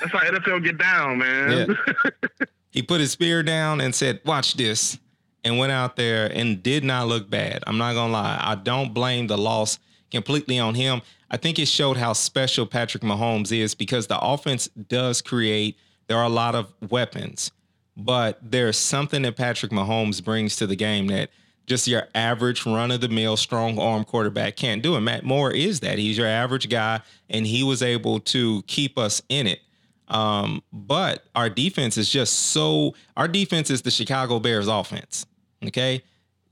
that's 0.00 0.12
how 0.12 0.18
NFL 0.18 0.64
get 0.64 0.78
down, 0.78 1.18
man. 1.18 1.78
he 2.70 2.82
put 2.82 3.00
his 3.00 3.12
spear 3.12 3.42
down 3.44 3.80
and 3.80 3.94
said, 3.94 4.20
"Watch 4.24 4.54
this," 4.54 4.98
and 5.44 5.58
went 5.58 5.70
out 5.70 5.94
there 5.94 6.26
and 6.26 6.60
did 6.60 6.82
not 6.82 7.06
look 7.06 7.30
bad. 7.30 7.62
I'm 7.68 7.78
not 7.78 7.94
gonna 7.94 8.12
lie. 8.12 8.38
I 8.42 8.56
don't 8.56 8.92
blame 8.92 9.28
the 9.28 9.38
loss 9.38 9.78
completely 10.10 10.58
on 10.58 10.74
him. 10.74 11.02
I 11.30 11.36
think 11.36 11.58
it 11.60 11.68
showed 11.68 11.98
how 11.98 12.14
special 12.14 12.66
Patrick 12.66 13.04
Mahomes 13.04 13.52
is 13.56 13.76
because 13.76 14.08
the 14.08 14.18
offense 14.18 14.66
does 14.88 15.22
create. 15.22 15.76
There 16.08 16.16
are 16.16 16.24
a 16.24 16.30
lot 16.30 16.54
of 16.56 16.72
weapons, 16.90 17.52
but 17.98 18.38
there's 18.40 18.78
something 18.78 19.22
that 19.22 19.36
Patrick 19.36 19.72
Mahomes 19.72 20.22
brings 20.24 20.54
to 20.56 20.66
the 20.66 20.76
game 20.76 21.08
that 21.08 21.30
just 21.66 21.88
your 21.88 22.04
average 22.14 22.64
run 22.64 22.92
of 22.92 23.00
the 23.00 23.08
mill 23.08 23.36
strong 23.36 23.78
arm 23.78 24.04
quarterback 24.04 24.56
can't 24.56 24.82
do. 24.82 24.94
And 24.94 25.04
Matt 25.04 25.24
Moore 25.24 25.50
is 25.50 25.80
that. 25.80 25.98
He's 25.98 26.16
your 26.16 26.26
average 26.28 26.70
guy, 26.70 27.00
and 27.28 27.46
he 27.46 27.62
was 27.64 27.82
able 27.82 28.20
to 28.20 28.62
keep 28.62 28.96
us 28.96 29.20
in 29.28 29.48
it. 29.48 29.60
Um, 30.06 30.62
but 30.72 31.24
our 31.34 31.50
defense 31.50 31.98
is 31.98 32.08
just 32.08 32.32
so 32.32 32.94
our 33.16 33.28
defense 33.28 33.68
is 33.68 33.82
the 33.82 33.90
Chicago 33.90 34.38
Bears 34.38 34.68
offense. 34.68 35.26
Okay. 35.66 36.02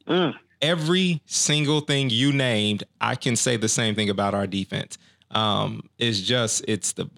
Mm. 0.07 0.35
Every 0.61 1.23
single 1.27 1.81
thing 1.81 2.11
you 2.11 2.33
named, 2.33 2.85
I 3.01 3.15
can 3.15 3.37
say 3.37 3.57
the 3.57 3.69
same 3.69 3.95
thing 3.95 4.11
about 4.11 4.35
our 4.35 4.47
defense. 4.47 4.99
Um, 5.31 5.89
it's 5.99 6.21
just 6.21 6.65
it's 6.69 6.93
the 6.93 7.09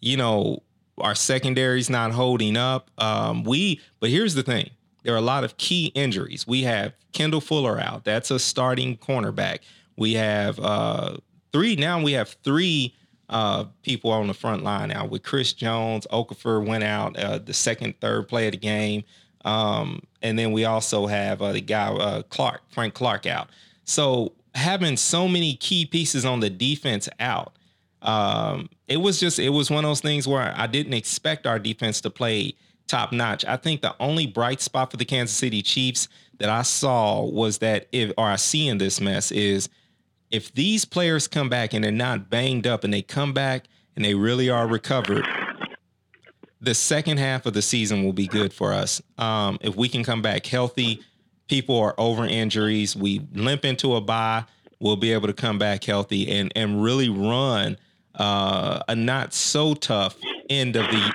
you 0.00 0.16
know, 0.18 0.62
our 0.98 1.14
secondary's 1.14 1.90
not 1.90 2.12
holding 2.12 2.56
up. 2.56 2.90
Um, 2.98 3.44
we 3.44 3.80
but 4.00 4.10
here's 4.10 4.34
the 4.34 4.42
thing. 4.42 4.70
There 5.02 5.14
are 5.14 5.18
a 5.18 5.22
lot 5.22 5.44
of 5.44 5.56
key 5.56 5.86
injuries. 5.94 6.46
We 6.46 6.62
have 6.62 6.94
Kendall 7.12 7.40
Fuller 7.40 7.78
out. 7.78 8.04
That's 8.04 8.30
a 8.30 8.38
starting 8.38 8.96
cornerback. 8.96 9.58
We 9.96 10.14
have 10.14 10.58
uh 10.60 11.16
three 11.52 11.76
now 11.76 12.02
we 12.02 12.12
have 12.12 12.36
three 12.44 12.94
uh, 13.28 13.64
people 13.82 14.10
on 14.10 14.26
the 14.26 14.34
front 14.34 14.62
line 14.62 14.88
now 14.88 15.06
with 15.06 15.22
Chris 15.22 15.52
Jones. 15.52 16.06
Okafor 16.12 16.64
went 16.64 16.84
out 16.84 17.16
uh, 17.18 17.38
the 17.38 17.54
second, 17.54 17.98
third 18.00 18.28
play 18.28 18.46
of 18.46 18.52
the 18.52 18.58
game. 18.58 19.04
Um, 19.44 20.02
and 20.22 20.38
then 20.38 20.52
we 20.52 20.64
also 20.64 21.06
have 21.06 21.42
uh, 21.42 21.52
the 21.52 21.60
guy, 21.60 21.88
uh, 21.88 22.22
Clark, 22.22 22.62
Frank 22.70 22.94
Clark 22.94 23.26
out. 23.26 23.48
So 23.84 24.32
having 24.54 24.96
so 24.96 25.28
many 25.28 25.56
key 25.56 25.84
pieces 25.84 26.24
on 26.24 26.40
the 26.40 26.50
defense 26.50 27.08
out, 27.20 27.54
um, 28.04 28.68
it 28.86 28.98
was 28.98 29.18
just, 29.18 29.38
it 29.38 29.48
was 29.48 29.70
one 29.70 29.84
of 29.84 29.88
those 29.88 30.00
things 30.00 30.28
where 30.28 30.54
I 30.56 30.66
didn't 30.66 30.94
expect 30.94 31.46
our 31.46 31.58
defense 31.58 32.00
to 32.02 32.10
play 32.10 32.54
top 32.86 33.12
notch. 33.12 33.44
I 33.46 33.56
think 33.56 33.80
the 33.80 33.96
only 33.98 34.26
bright 34.26 34.60
spot 34.60 34.90
for 34.90 34.98
the 34.98 35.04
Kansas 35.04 35.36
City 35.36 35.62
Chiefs 35.62 36.08
that 36.38 36.50
I 36.50 36.62
saw 36.62 37.22
was 37.22 37.58
that 37.58 37.88
if, 37.92 38.12
or 38.18 38.26
I 38.26 38.36
see 38.36 38.68
in 38.68 38.78
this 38.78 39.00
mess 39.00 39.32
is 39.32 39.68
if 40.30 40.52
these 40.52 40.84
players 40.84 41.26
come 41.26 41.48
back 41.48 41.72
and 41.72 41.82
they're 41.82 41.92
not 41.92 42.28
banged 42.28 42.66
up 42.66 42.84
and 42.84 42.92
they 42.92 43.02
come 43.02 43.32
back 43.32 43.64
and 43.96 44.04
they 44.04 44.14
really 44.14 44.50
are 44.50 44.66
recovered, 44.66 45.26
the 46.60 46.74
second 46.74 47.18
half 47.18 47.46
of 47.46 47.54
the 47.54 47.62
season 47.62 48.04
will 48.04 48.12
be 48.12 48.26
good 48.26 48.52
for 48.52 48.72
us. 48.72 49.00
Um, 49.16 49.58
if 49.60 49.76
we 49.76 49.88
can 49.88 50.02
come 50.02 50.22
back 50.22 50.44
healthy, 50.44 51.00
people 51.48 51.78
are 51.78 51.94
over 51.98 52.24
injuries, 52.24 52.96
we 52.96 53.26
limp 53.32 53.64
into 53.64 53.94
a 53.94 54.00
bye, 54.00 54.44
we'll 54.80 54.96
be 54.96 55.12
able 55.12 55.28
to 55.28 55.34
come 55.34 55.58
back 55.58 55.84
healthy 55.84 56.30
and 56.30 56.52
and 56.56 56.82
really 56.82 57.08
run 57.08 57.76
uh, 58.16 58.80
a 58.88 58.94
not 58.94 59.34
so 59.34 59.74
tough 59.74 60.16
end 60.48 60.76
of 60.76 60.86
the 60.90 61.12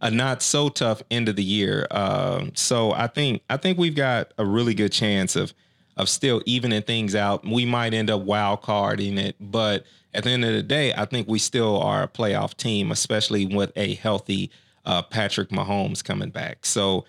a 0.00 0.10
not 0.10 0.42
so 0.42 0.68
tough 0.68 1.02
end 1.10 1.28
of 1.30 1.36
the 1.36 1.42
year. 1.42 1.86
Um, 1.90 2.52
so 2.54 2.92
I 2.92 3.06
think 3.06 3.42
I 3.48 3.56
think 3.56 3.78
we've 3.78 3.94
got 3.94 4.32
a 4.38 4.44
really 4.44 4.74
good 4.74 4.92
chance 4.92 5.34
of 5.34 5.54
of 5.96 6.08
still 6.08 6.42
evening 6.44 6.82
things 6.82 7.14
out. 7.14 7.44
We 7.44 7.64
might 7.64 7.94
end 7.94 8.10
up 8.10 8.22
wild 8.22 8.62
carding 8.62 9.16
it, 9.16 9.36
but 9.40 9.84
at 10.12 10.24
the 10.24 10.30
end 10.30 10.44
of 10.44 10.52
the 10.52 10.62
day, 10.62 10.92
I 10.92 11.06
think 11.06 11.26
we 11.28 11.38
still 11.38 11.80
are 11.80 12.02
a 12.02 12.08
playoff 12.08 12.54
team, 12.56 12.90
especially 12.90 13.46
with 13.46 13.72
a 13.76 13.94
healthy 13.94 14.50
uh, 14.84 15.02
Patrick 15.02 15.48
Mahomes 15.48 16.04
coming 16.04 16.30
back. 16.30 16.66
So 16.66 17.06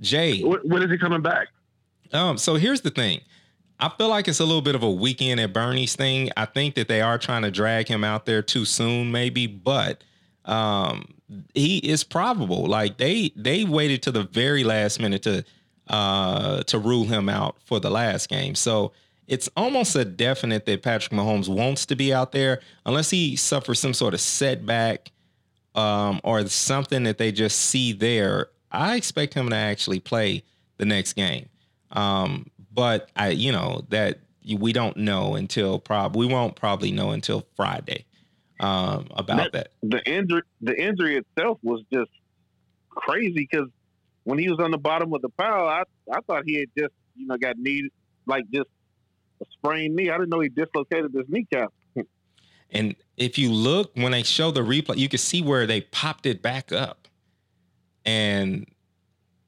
Jay, 0.00 0.42
when 0.42 0.82
is 0.82 0.90
he 0.90 0.98
coming 0.98 1.22
back? 1.22 1.48
Um, 2.12 2.36
so 2.36 2.56
here's 2.56 2.82
the 2.82 2.90
thing. 2.90 3.20
I 3.84 3.90
feel 3.90 4.08
like 4.08 4.28
it's 4.28 4.40
a 4.40 4.46
little 4.46 4.62
bit 4.62 4.74
of 4.74 4.82
a 4.82 4.90
weekend 4.90 5.40
at 5.40 5.52
Bernie's 5.52 5.94
thing. 5.94 6.30
I 6.38 6.46
think 6.46 6.74
that 6.76 6.88
they 6.88 7.02
are 7.02 7.18
trying 7.18 7.42
to 7.42 7.50
drag 7.50 7.86
him 7.86 8.02
out 8.02 8.24
there 8.24 8.40
too 8.40 8.64
soon, 8.64 9.12
maybe, 9.12 9.46
but 9.46 10.02
um, 10.46 11.04
he 11.52 11.76
is 11.78 12.02
probable. 12.02 12.64
Like 12.64 12.96
they 12.96 13.30
they 13.36 13.64
waited 13.64 14.02
to 14.04 14.10
the 14.10 14.22
very 14.22 14.64
last 14.64 15.00
minute 15.00 15.22
to 15.24 15.44
uh 15.88 16.62
to 16.62 16.78
rule 16.78 17.04
him 17.04 17.28
out 17.28 17.56
for 17.62 17.78
the 17.78 17.90
last 17.90 18.30
game. 18.30 18.54
So 18.54 18.92
it's 19.26 19.50
almost 19.54 19.94
a 19.96 20.06
definite 20.06 20.64
that 20.64 20.82
Patrick 20.82 21.12
Mahomes 21.12 21.50
wants 21.50 21.84
to 21.84 21.94
be 21.94 22.10
out 22.10 22.32
there 22.32 22.62
unless 22.86 23.10
he 23.10 23.36
suffers 23.36 23.80
some 23.80 23.92
sort 23.92 24.14
of 24.14 24.20
setback 24.22 25.10
um, 25.74 26.22
or 26.24 26.46
something 26.48 27.02
that 27.02 27.18
they 27.18 27.32
just 27.32 27.60
see 27.60 27.92
there. 27.92 28.48
I 28.72 28.96
expect 28.96 29.34
him 29.34 29.50
to 29.50 29.56
actually 29.56 30.00
play 30.00 30.42
the 30.78 30.86
next 30.86 31.12
game. 31.12 31.50
Um, 31.90 32.50
but 32.74 33.10
I, 33.16 33.30
you 33.30 33.52
know, 33.52 33.84
that 33.90 34.18
we 34.58 34.72
don't 34.72 34.96
know 34.96 35.36
until 35.36 35.78
prob 35.78 36.16
we 36.16 36.26
won't 36.26 36.54
probably 36.56 36.92
know 36.92 37.10
until 37.10 37.46
Friday 37.56 38.04
um, 38.60 39.06
about 39.14 39.52
that, 39.52 39.52
that. 39.52 39.68
The 39.82 40.10
injury, 40.10 40.42
the 40.60 40.80
injury 40.80 41.16
itself 41.16 41.58
was 41.62 41.82
just 41.92 42.10
crazy 42.90 43.32
because 43.50 43.68
when 44.24 44.38
he 44.38 44.48
was 44.48 44.58
on 44.58 44.70
the 44.70 44.78
bottom 44.78 45.12
of 45.12 45.22
the 45.22 45.28
pile, 45.30 45.66
I 45.66 45.84
I 46.12 46.20
thought 46.26 46.44
he 46.46 46.60
had 46.60 46.68
just 46.76 46.92
you 47.16 47.26
know 47.26 47.36
got 47.36 47.58
needed 47.58 47.90
like 48.26 48.44
just 48.52 48.68
a 49.40 49.44
sprained 49.52 49.96
knee. 49.96 50.10
I 50.10 50.14
didn't 50.18 50.30
know 50.30 50.40
he 50.40 50.48
dislocated 50.48 51.12
his 51.14 51.26
kneecap. 51.28 51.72
and 52.70 52.94
if 53.16 53.38
you 53.38 53.50
look 53.50 53.92
when 53.94 54.12
they 54.12 54.22
show 54.22 54.50
the 54.50 54.62
replay, 54.62 54.96
you 54.96 55.08
can 55.08 55.18
see 55.18 55.42
where 55.42 55.66
they 55.66 55.80
popped 55.80 56.26
it 56.26 56.42
back 56.42 56.72
up, 56.72 57.08
and 58.04 58.66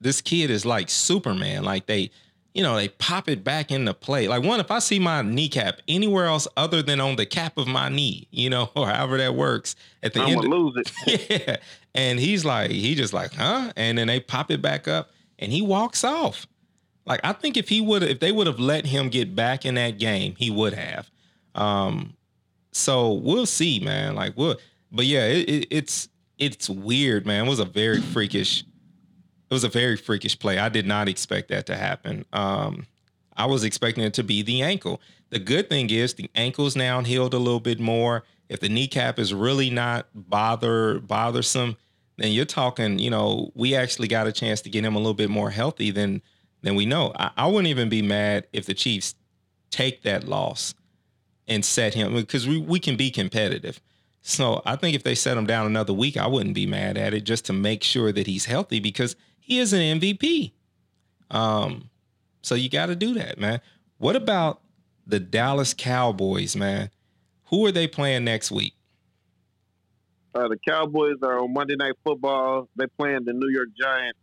this 0.01 0.21
kid 0.21 0.51
is 0.51 0.67
like 0.67 0.91
Superman. 0.91 1.65
Like 1.65 1.87
they 1.87 2.11
you 2.57 2.63
know, 2.63 2.75
they 2.75 2.89
pop 2.89 3.29
it 3.29 3.45
back 3.45 3.71
into 3.71 3.93
play. 3.93 4.29
Like 4.29 4.43
one, 4.43 4.61
if 4.61 4.71
I 4.71 4.79
see 4.79 4.99
my 4.99 5.21
kneecap 5.21 5.83
anywhere 5.87 6.25
else 6.25 6.49
other 6.57 6.81
than 6.81 7.01
on 7.01 7.17
the 7.17 7.27
cap 7.27 7.59
of 7.59 7.69
my 7.69 7.91
knee, 7.91 8.29
you 8.31 8.49
know, 8.49 8.71
or 8.77 8.87
however 8.87 9.19
that 9.19 9.35
works, 9.35 9.77
at 10.03 10.15
the 10.15 10.23
I'm 10.23 10.31
end, 10.31 10.43
gonna 10.43 10.55
lose 10.55 10.91
it. 11.07 11.27
yeah. 11.47 11.57
And 11.95 12.19
he's 12.19 12.47
like, 12.47 12.71
he 12.71 12.95
just 12.95 13.13
like, 13.13 13.35
huh? 13.35 13.75
And 13.77 13.99
then 13.99 14.07
they 14.07 14.21
pop 14.21 14.51
it 14.51 14.63
back 14.63 14.89
up, 14.89 15.11
and 15.39 15.53
he 15.53 15.61
walks 15.61 16.03
off. 16.03 16.47
Like 17.05 17.21
I 17.25 17.35
think 17.35 17.59
if 17.59 17.69
he 17.69 17.83
would, 17.83 18.03
if 18.03 18.21
they 18.21 18.33
would 18.33 18.47
have 18.47 18.59
let 18.59 18.87
him 18.87 19.11
get 19.11 19.37
back 19.37 19.67
in 19.67 19.75
that 19.75 19.99
game, 19.99 20.35
he 20.39 20.51
would 20.51 20.73
have. 20.73 21.11
Um, 21.55 22.15
so 22.73 23.13
we'll 23.13 23.45
see, 23.45 23.81
man. 23.81 24.15
Like 24.15 24.35
we'll, 24.35 24.57
but 24.91 25.05
yeah, 25.05 25.27
it, 25.27 25.47
it, 25.47 25.67
it's 25.71 26.09
it's 26.39 26.71
weird, 26.71 27.27
man. 27.27 27.45
It 27.45 27.49
was 27.51 27.61
a 27.61 27.67
very 27.67 28.01
freakish 28.01 28.65
it 29.49 29.55
was 29.55 29.65
a 29.65 29.69
very 29.69 29.97
freakish 29.97 30.39
play. 30.39 30.59
I 30.59 30.69
did 30.69 30.87
not 30.87 31.09
expect 31.09 31.49
that 31.49 31.67
to 31.67 31.77
happen. 31.77 32.25
Um, 32.33 32.87
I 33.37 33.47
was 33.47 33.65
expecting 33.65 34.05
it 34.05 34.15
to 34.15 34.25
be 34.25 34.43
the 34.43 34.63
ankle. 34.63 35.01
The 35.31 35.39
good 35.39 35.69
thing 35.69 35.91
is 35.91 36.15
the 36.15 36.31
ankle's 36.35 36.75
now 36.77 37.01
healed 37.03 37.35
a 37.35 37.39
little 37.39 37.61
bit 37.61 37.79
more. 37.79 38.25
If 38.49 38.61
the 38.61 38.69
kneecap 38.69 39.19
is 39.19 39.35
really 39.35 39.71
not 39.71 40.07
bother 40.15 41.01
bothersome, 41.01 41.77
then 42.17 42.33
you're 42.33 42.45
talking. 42.45 42.99
You 42.99 43.11
know, 43.11 43.53
we 43.55 43.75
actually 43.75 44.09
got 44.09 44.27
a 44.27 44.33
chance 44.33 44.61
to 44.63 44.71
get 44.71 44.85
him 44.85 44.95
a 44.95 44.99
little 44.99 45.15
bit 45.15 45.31
more 45.31 45.51
healthy 45.51 45.91
than 45.91 46.23
than 46.63 46.75
we 46.75 46.87
know. 46.87 47.13
I, 47.17 47.31
I 47.37 47.47
wouldn't 47.47 47.69
even 47.69 47.89
be 47.89 48.03
mad 48.03 48.47
if 48.53 48.67
the 48.67 48.75
Chiefs 48.75 49.15
take 49.71 50.03
that 50.03 50.25
loss 50.25 50.75
and 51.47 51.65
set 51.65 51.95
him 51.95 52.15
because 52.15 52.47
we, 52.47 52.59
we 52.59 52.81
can 52.81 52.97
be 52.97 53.11
competitive. 53.11 53.81
So 54.23 54.63
I 54.65 54.75
think 54.75 54.97
if 54.97 55.05
they 55.05 55.15
set 55.15 55.37
him 55.37 55.47
down 55.47 55.67
another 55.67 55.93
week, 55.93 56.17
I 56.17 56.27
wouldn't 56.27 56.55
be 56.55 56.67
mad 56.67 56.97
at 56.99 57.15
it 57.15 57.23
just 57.23 57.45
to 57.47 57.53
make 57.53 57.85
sure 57.85 58.11
that 58.11 58.27
he's 58.27 58.47
healthy 58.47 58.81
because 58.81 59.15
he 59.47 59.61
is 59.61 59.73
an 59.73 60.01
MVP. 60.01 60.51
Um, 61.31 61.89
so 62.43 62.57
you 62.57 62.69
got 62.69 62.87
to 62.87 62.97
do 62.97 63.15
that, 63.15 63.39
man. 63.39 63.61
What 63.99 64.17
about 64.17 64.61
the 65.07 65.21
Dallas 65.21 65.73
Cowboys, 65.73 66.57
man? 66.57 66.91
Who 67.47 67.65
are 67.65 67.71
they 67.71 67.87
playing 67.87 68.25
next 68.25 68.51
week? 68.51 68.75
Uh, 70.35 70.49
the 70.49 70.59
Cowboys 70.69 71.19
are 71.23 71.39
on 71.39 71.53
Monday 71.53 71.77
Night 71.77 71.95
Football. 72.03 72.69
They 72.75 72.87
playing 72.99 73.25
the 73.25 73.35
New 73.35 73.49
York 73.49 73.69
Giants, 73.81 74.19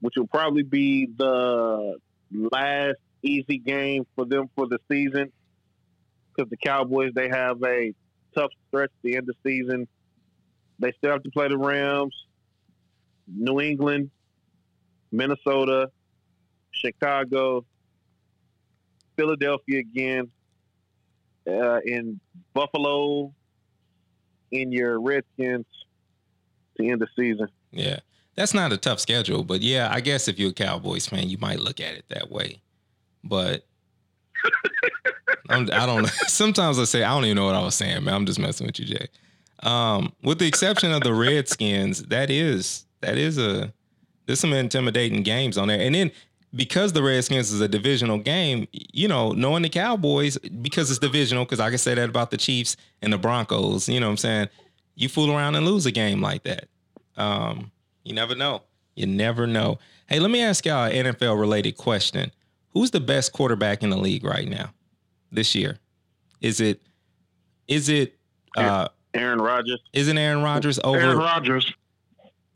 which 0.00 0.14
will 0.16 0.28
probably 0.28 0.62
be 0.62 1.06
the 1.18 1.98
last 2.32 2.96
easy 3.22 3.58
game 3.58 4.06
for 4.16 4.24
them 4.24 4.48
for 4.56 4.66
the 4.66 4.78
season. 4.90 5.30
Because 6.34 6.48
the 6.48 6.56
Cowboys, 6.56 7.12
they 7.14 7.28
have 7.28 7.62
a 7.62 7.92
tough 8.34 8.50
stretch 8.68 8.88
at 8.88 9.02
the 9.02 9.16
end 9.16 9.28
of 9.28 9.36
the 9.42 9.50
season. 9.50 9.86
They 10.78 10.90
still 10.96 11.10
have 11.10 11.22
to 11.24 11.30
play 11.30 11.48
the 11.48 11.58
Rams. 11.58 12.14
New 13.26 13.60
England, 13.60 14.10
Minnesota, 15.12 15.90
Chicago, 16.70 17.64
Philadelphia 19.16 19.80
again, 19.80 20.30
uh, 21.46 21.80
in 21.84 22.20
Buffalo, 22.52 23.32
in 24.50 24.72
your 24.72 25.00
Redskins 25.00 25.66
to 26.76 26.86
end 26.86 27.00
the 27.00 27.08
season. 27.16 27.48
Yeah, 27.70 28.00
that's 28.34 28.54
not 28.54 28.72
a 28.72 28.76
tough 28.76 29.00
schedule, 29.00 29.44
but 29.44 29.60
yeah, 29.60 29.88
I 29.90 30.00
guess 30.00 30.28
if 30.28 30.38
you're 30.38 30.50
a 30.50 30.54
Cowboys 30.54 31.06
fan, 31.06 31.28
you 31.28 31.38
might 31.38 31.60
look 31.60 31.80
at 31.80 31.94
it 31.94 32.04
that 32.08 32.30
way. 32.30 32.60
But 33.22 33.64
I'm, 35.48 35.68
I 35.72 35.86
do 35.86 36.02
not 36.02 36.08
Sometimes 36.28 36.78
I 36.78 36.84
say 36.84 37.02
I 37.02 37.14
don't 37.14 37.24
even 37.24 37.36
know 37.36 37.46
what 37.46 37.54
I 37.54 37.62
was 37.62 37.74
saying, 37.74 38.04
man. 38.04 38.14
I'm 38.14 38.26
just 38.26 38.38
messing 38.38 38.66
with 38.66 38.78
you, 38.78 38.86
Jay. 38.86 39.06
Um, 39.62 40.12
with 40.22 40.38
the 40.38 40.46
exception 40.46 40.92
of 40.92 41.02
the 41.02 41.14
Redskins, 41.14 42.04
that 42.04 42.30
is 42.30 42.84
that 43.04 43.18
is 43.18 43.38
a 43.38 43.72
there's 44.26 44.40
some 44.40 44.52
intimidating 44.52 45.22
games 45.22 45.58
on 45.58 45.68
there. 45.68 45.80
And 45.80 45.94
then 45.94 46.10
because 46.54 46.92
the 46.92 47.02
Redskins 47.02 47.52
is 47.52 47.60
a 47.60 47.68
divisional 47.68 48.18
game, 48.18 48.68
you 48.72 49.08
know, 49.08 49.32
knowing 49.32 49.62
the 49.62 49.68
Cowboys, 49.68 50.38
because 50.38 50.90
it's 50.90 50.98
divisional, 50.98 51.44
because 51.44 51.60
I 51.60 51.68
can 51.68 51.78
say 51.78 51.94
that 51.94 52.08
about 52.08 52.30
the 52.30 52.36
Chiefs 52.36 52.76
and 53.02 53.12
the 53.12 53.18
Broncos, 53.18 53.88
you 53.88 54.00
know 54.00 54.06
what 54.06 54.12
I'm 54.12 54.16
saying? 54.18 54.48
You 54.94 55.08
fool 55.08 55.32
around 55.32 55.56
and 55.56 55.66
lose 55.66 55.86
a 55.86 55.90
game 55.90 56.20
like 56.20 56.44
that. 56.44 56.68
Um, 57.16 57.72
you 58.04 58.14
never 58.14 58.34
know. 58.34 58.62
You 58.94 59.06
never 59.06 59.46
know. 59.46 59.78
Hey, 60.06 60.20
let 60.20 60.30
me 60.30 60.40
ask 60.42 60.64
y'all 60.64 60.84
an 60.84 61.06
NFL 61.06 61.38
related 61.38 61.76
question. 61.76 62.30
Who's 62.72 62.90
the 62.90 63.00
best 63.00 63.32
quarterback 63.32 63.82
in 63.82 63.90
the 63.90 63.96
league 63.96 64.24
right 64.24 64.48
now 64.48 64.72
this 65.32 65.54
year? 65.54 65.78
Is 66.40 66.60
it 66.60 66.80
is 67.66 67.88
it 67.88 68.16
uh 68.56 68.88
Aaron 69.14 69.40
Rodgers? 69.40 69.80
Isn't 69.92 70.18
Aaron 70.18 70.42
Rodgers 70.42 70.78
over 70.84 70.98
Aaron 70.98 71.18
Rodgers? 71.18 71.72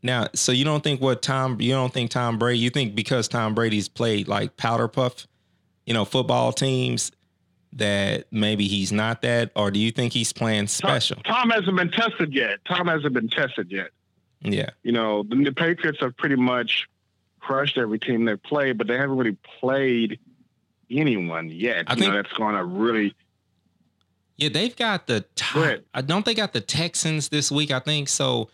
Now, 0.01 0.27
so 0.33 0.51
you 0.51 0.63
don't 0.63 0.83
think 0.83 1.01
what 1.01 1.21
Tom, 1.21 1.59
you 1.59 1.73
don't 1.73 1.93
think 1.93 2.11
Tom 2.11 2.37
Brady, 2.37 2.59
you 2.59 2.69
think 2.69 2.95
because 2.95 3.27
Tom 3.27 3.53
Brady's 3.53 3.89
played 3.89 4.27
like 4.27 4.55
powder 4.55 4.87
puff, 4.87 5.27
you 5.85 5.93
know, 5.93 6.05
football 6.05 6.53
teams 6.53 7.11
that 7.73 8.25
maybe 8.31 8.67
he's 8.67 8.91
not 8.91 9.21
that, 9.21 9.51
or 9.55 9.71
do 9.71 9.79
you 9.79 9.91
think 9.91 10.13
he's 10.13 10.33
playing 10.33 10.67
special? 10.67 11.17
Tom, 11.17 11.35
Tom 11.35 11.49
hasn't 11.49 11.75
been 11.75 11.91
tested 11.91 12.33
yet. 12.33 12.59
Tom 12.65 12.87
hasn't 12.87 13.13
been 13.13 13.29
tested 13.29 13.71
yet. 13.71 13.89
Yeah. 14.41 14.69
You 14.83 14.91
know, 14.91 15.23
the, 15.23 15.35
the 15.35 15.51
Patriots 15.51 15.99
have 15.99 16.15
pretty 16.17 16.37
much 16.37 16.87
crushed 17.39 17.77
every 17.77 17.99
team 17.99 18.25
they 18.25 18.35
played, 18.37 18.77
but 18.77 18.87
they 18.87 18.97
haven't 18.97 19.17
really 19.17 19.37
played 19.59 20.19
anyone 20.89 21.49
yet. 21.49 21.85
I 21.87 21.93
you 21.93 21.99
think 21.99 22.13
know, 22.13 22.21
that's 22.21 22.33
going 22.33 22.55
to 22.55 22.63
really. 22.63 23.13
Yeah, 24.37 24.49
they've 24.49 24.75
got 24.75 25.07
the 25.07 25.25
top. 25.35 25.81
I 25.93 26.01
don't 26.01 26.25
they 26.25 26.33
got 26.33 26.53
the 26.53 26.61
Texans 26.61 27.29
this 27.29 27.51
week. 27.51 27.71
I 27.71 27.79
think 27.79 28.07
so. 28.07 28.49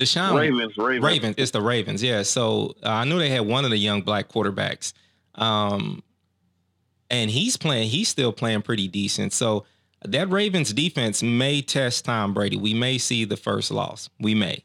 Deshaun 0.00 0.34
Ravens, 0.34 0.76
Ravens, 0.78 1.04
Ravens. 1.04 1.34
It's 1.38 1.50
the 1.50 1.60
Ravens. 1.60 2.02
Yeah. 2.02 2.22
So 2.22 2.74
uh, 2.82 2.88
I 2.88 3.04
knew 3.04 3.18
they 3.18 3.28
had 3.28 3.46
one 3.46 3.64
of 3.64 3.70
the 3.70 3.76
young 3.76 4.00
black 4.00 4.28
quarterbacks, 4.28 4.94
um, 5.34 6.02
and 7.10 7.30
he's 7.30 7.56
playing. 7.56 7.90
He's 7.90 8.08
still 8.08 8.32
playing 8.32 8.62
pretty 8.62 8.88
decent. 8.88 9.34
So 9.34 9.66
that 10.04 10.30
Ravens 10.30 10.72
defense 10.72 11.22
may 11.22 11.60
test 11.60 12.06
Tom 12.06 12.32
Brady. 12.32 12.56
We 12.56 12.72
may 12.72 12.96
see 12.96 13.24
the 13.26 13.36
first 13.36 13.70
loss. 13.70 14.08
We 14.18 14.34
may. 14.34 14.64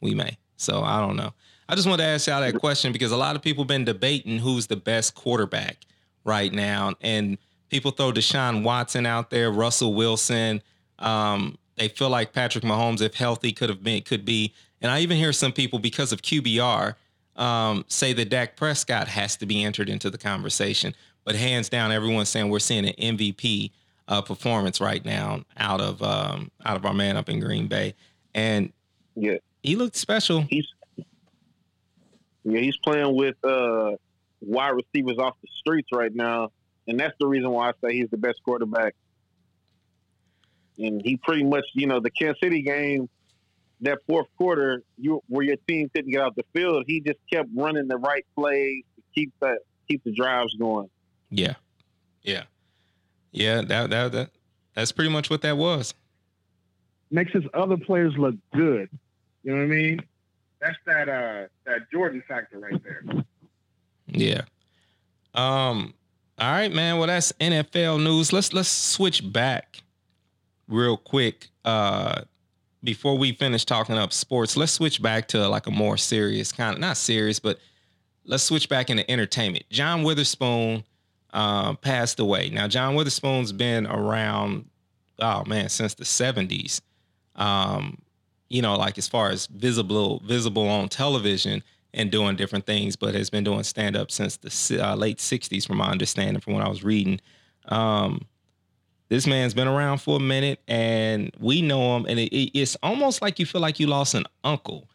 We 0.00 0.14
may. 0.14 0.38
So 0.56 0.82
I 0.82 1.00
don't 1.00 1.16
know. 1.16 1.34
I 1.68 1.74
just 1.74 1.86
want 1.86 2.00
to 2.00 2.06
ask 2.06 2.26
y'all 2.26 2.40
that 2.40 2.58
question 2.58 2.92
because 2.92 3.12
a 3.12 3.16
lot 3.16 3.36
of 3.36 3.42
people 3.42 3.64
been 3.64 3.84
debating 3.84 4.38
who's 4.38 4.66
the 4.66 4.76
best 4.76 5.14
quarterback 5.14 5.78
right 6.24 6.52
now, 6.52 6.94
and 7.02 7.36
people 7.68 7.90
throw 7.90 8.12
Deshaun 8.12 8.62
Watson 8.62 9.04
out 9.04 9.28
there, 9.28 9.50
Russell 9.50 9.94
Wilson. 9.94 10.62
Um, 10.98 11.58
they 11.76 11.88
feel 11.88 12.08
like 12.08 12.32
Patrick 12.32 12.64
Mahomes, 12.64 13.00
if 13.00 13.14
healthy, 13.14 13.52
could 13.52 13.68
have 13.68 13.82
been 13.82 14.02
could 14.02 14.24
be. 14.24 14.54
And 14.80 14.90
I 14.90 15.00
even 15.00 15.16
hear 15.16 15.32
some 15.32 15.52
people 15.52 15.78
because 15.78 16.12
of 16.12 16.22
QBR 16.22 16.94
um, 17.36 17.84
say 17.88 18.12
that 18.12 18.28
Dak 18.28 18.56
Prescott 18.56 19.08
has 19.08 19.36
to 19.36 19.46
be 19.46 19.64
entered 19.64 19.88
into 19.88 20.10
the 20.10 20.18
conversation. 20.18 20.94
But 21.24 21.36
hands 21.36 21.68
down, 21.68 21.90
everyone's 21.90 22.28
saying 22.28 22.50
we're 22.50 22.58
seeing 22.58 22.86
an 22.86 23.16
MVP 23.16 23.70
uh, 24.08 24.20
performance 24.20 24.80
right 24.80 25.04
now 25.04 25.44
out 25.56 25.80
of 25.80 26.02
um, 26.02 26.50
out 26.64 26.76
of 26.76 26.84
our 26.84 26.94
man 26.94 27.16
up 27.16 27.28
in 27.28 27.40
Green 27.40 27.66
Bay, 27.66 27.94
and 28.34 28.72
yeah, 29.14 29.36
he 29.62 29.76
looked 29.76 29.96
special. 29.96 30.42
He's 30.42 30.66
yeah, 32.44 32.60
he's 32.60 32.76
playing 32.76 33.16
with 33.16 33.36
uh, 33.42 33.92
wide 34.42 34.74
receivers 34.74 35.16
off 35.18 35.36
the 35.40 35.48
streets 35.60 35.88
right 35.92 36.14
now, 36.14 36.50
and 36.86 37.00
that's 37.00 37.14
the 37.18 37.26
reason 37.26 37.50
why 37.50 37.70
I 37.70 37.72
say 37.82 37.94
he's 37.94 38.10
the 38.10 38.18
best 38.18 38.42
quarterback 38.44 38.94
and 40.78 41.02
he 41.02 41.16
pretty 41.16 41.44
much, 41.44 41.64
you 41.74 41.86
know, 41.86 42.00
the 42.00 42.10
Kansas 42.10 42.40
City 42.42 42.62
game, 42.62 43.08
that 43.80 43.98
fourth 44.06 44.26
quarter, 44.36 44.82
you 44.98 45.22
where 45.28 45.44
your 45.44 45.56
team 45.68 45.88
couldn't 45.94 46.10
get 46.10 46.20
out 46.20 46.36
the 46.36 46.44
field, 46.52 46.84
he 46.86 47.00
just 47.00 47.18
kept 47.32 47.48
running 47.54 47.88
the 47.88 47.96
right 47.96 48.24
plays 48.34 48.82
to 48.96 49.02
keep 49.14 49.32
the 49.40 49.58
keep 49.88 50.02
the 50.04 50.12
drives 50.12 50.54
going. 50.54 50.88
Yeah, 51.30 51.54
yeah, 52.22 52.44
yeah. 53.32 53.62
That 53.62 53.90
that 53.90 54.12
that 54.12 54.30
that's 54.74 54.92
pretty 54.92 55.10
much 55.10 55.30
what 55.30 55.42
that 55.42 55.56
was. 55.56 55.94
Makes 57.10 57.32
his 57.32 57.44
other 57.52 57.76
players 57.76 58.14
look 58.16 58.34
good. 58.54 58.88
You 59.42 59.52
know 59.52 59.58
what 59.58 59.64
I 59.64 59.76
mean? 59.76 60.00
That's 60.60 60.76
that 60.86 61.08
uh 61.08 61.46
that 61.66 61.90
Jordan 61.92 62.22
factor 62.26 62.58
right 62.58 62.82
there. 62.82 63.04
Yeah. 64.06 64.42
Um. 65.34 65.94
All 66.38 66.50
right, 66.50 66.72
man. 66.72 66.98
Well, 66.98 67.06
that's 67.06 67.32
NFL 67.32 68.02
news. 68.02 68.32
Let's 68.32 68.52
let's 68.52 68.68
switch 68.68 69.32
back 69.32 69.83
real 70.68 70.96
quick. 70.96 71.48
Uh, 71.64 72.22
before 72.82 73.16
we 73.16 73.32
finish 73.32 73.64
talking 73.64 73.96
up 73.96 74.12
sports, 74.12 74.56
let's 74.56 74.72
switch 74.72 75.00
back 75.00 75.28
to 75.28 75.48
like 75.48 75.66
a 75.66 75.70
more 75.70 75.96
serious 75.96 76.52
kind 76.52 76.74
of 76.74 76.80
not 76.80 76.96
serious, 76.96 77.40
but 77.40 77.58
let's 78.26 78.44
switch 78.44 78.68
back 78.68 78.90
into 78.90 79.08
entertainment. 79.10 79.64
John 79.70 80.02
Witherspoon 80.02 80.84
uh, 81.32 81.74
passed 81.74 82.20
away. 82.20 82.50
Now, 82.50 82.68
John 82.68 82.94
Witherspoon's 82.94 83.52
been 83.52 83.86
around, 83.86 84.68
oh 85.18 85.44
man, 85.44 85.68
since 85.68 85.94
the 85.94 86.04
'70s. 86.04 86.80
Um, 87.36 87.98
you 88.48 88.62
know, 88.62 88.76
like 88.76 88.98
as 88.98 89.08
far 89.08 89.30
as 89.30 89.46
visible 89.46 90.22
visible 90.24 90.68
on 90.68 90.88
television 90.88 91.62
and 91.92 92.10
doing 92.10 92.36
different 92.36 92.66
things, 92.66 92.96
but 92.96 93.14
has 93.14 93.30
been 93.30 93.44
doing 93.44 93.62
stand 93.62 93.96
up 93.96 94.10
since 94.10 94.36
the 94.36 94.80
uh, 94.80 94.94
late 94.94 95.18
'60s, 95.18 95.66
from 95.66 95.78
my 95.78 95.90
understanding, 95.90 96.40
from 96.40 96.54
what 96.54 96.62
I 96.62 96.68
was 96.68 96.84
reading. 96.84 97.20
Um, 97.66 98.26
this 99.14 99.28
man's 99.28 99.54
been 99.54 99.68
around 99.68 99.98
for 99.98 100.16
a 100.16 100.20
minute, 100.20 100.58
and 100.66 101.30
we 101.38 101.62
know 101.62 101.96
him, 101.96 102.04
and 102.06 102.18
it, 102.18 102.32
it's 102.58 102.76
almost 102.82 103.22
like 103.22 103.38
you 103.38 103.46
feel 103.46 103.60
like 103.60 103.78
you 103.78 103.86
lost 103.86 104.14
an 104.14 104.24
uncle. 104.42 104.88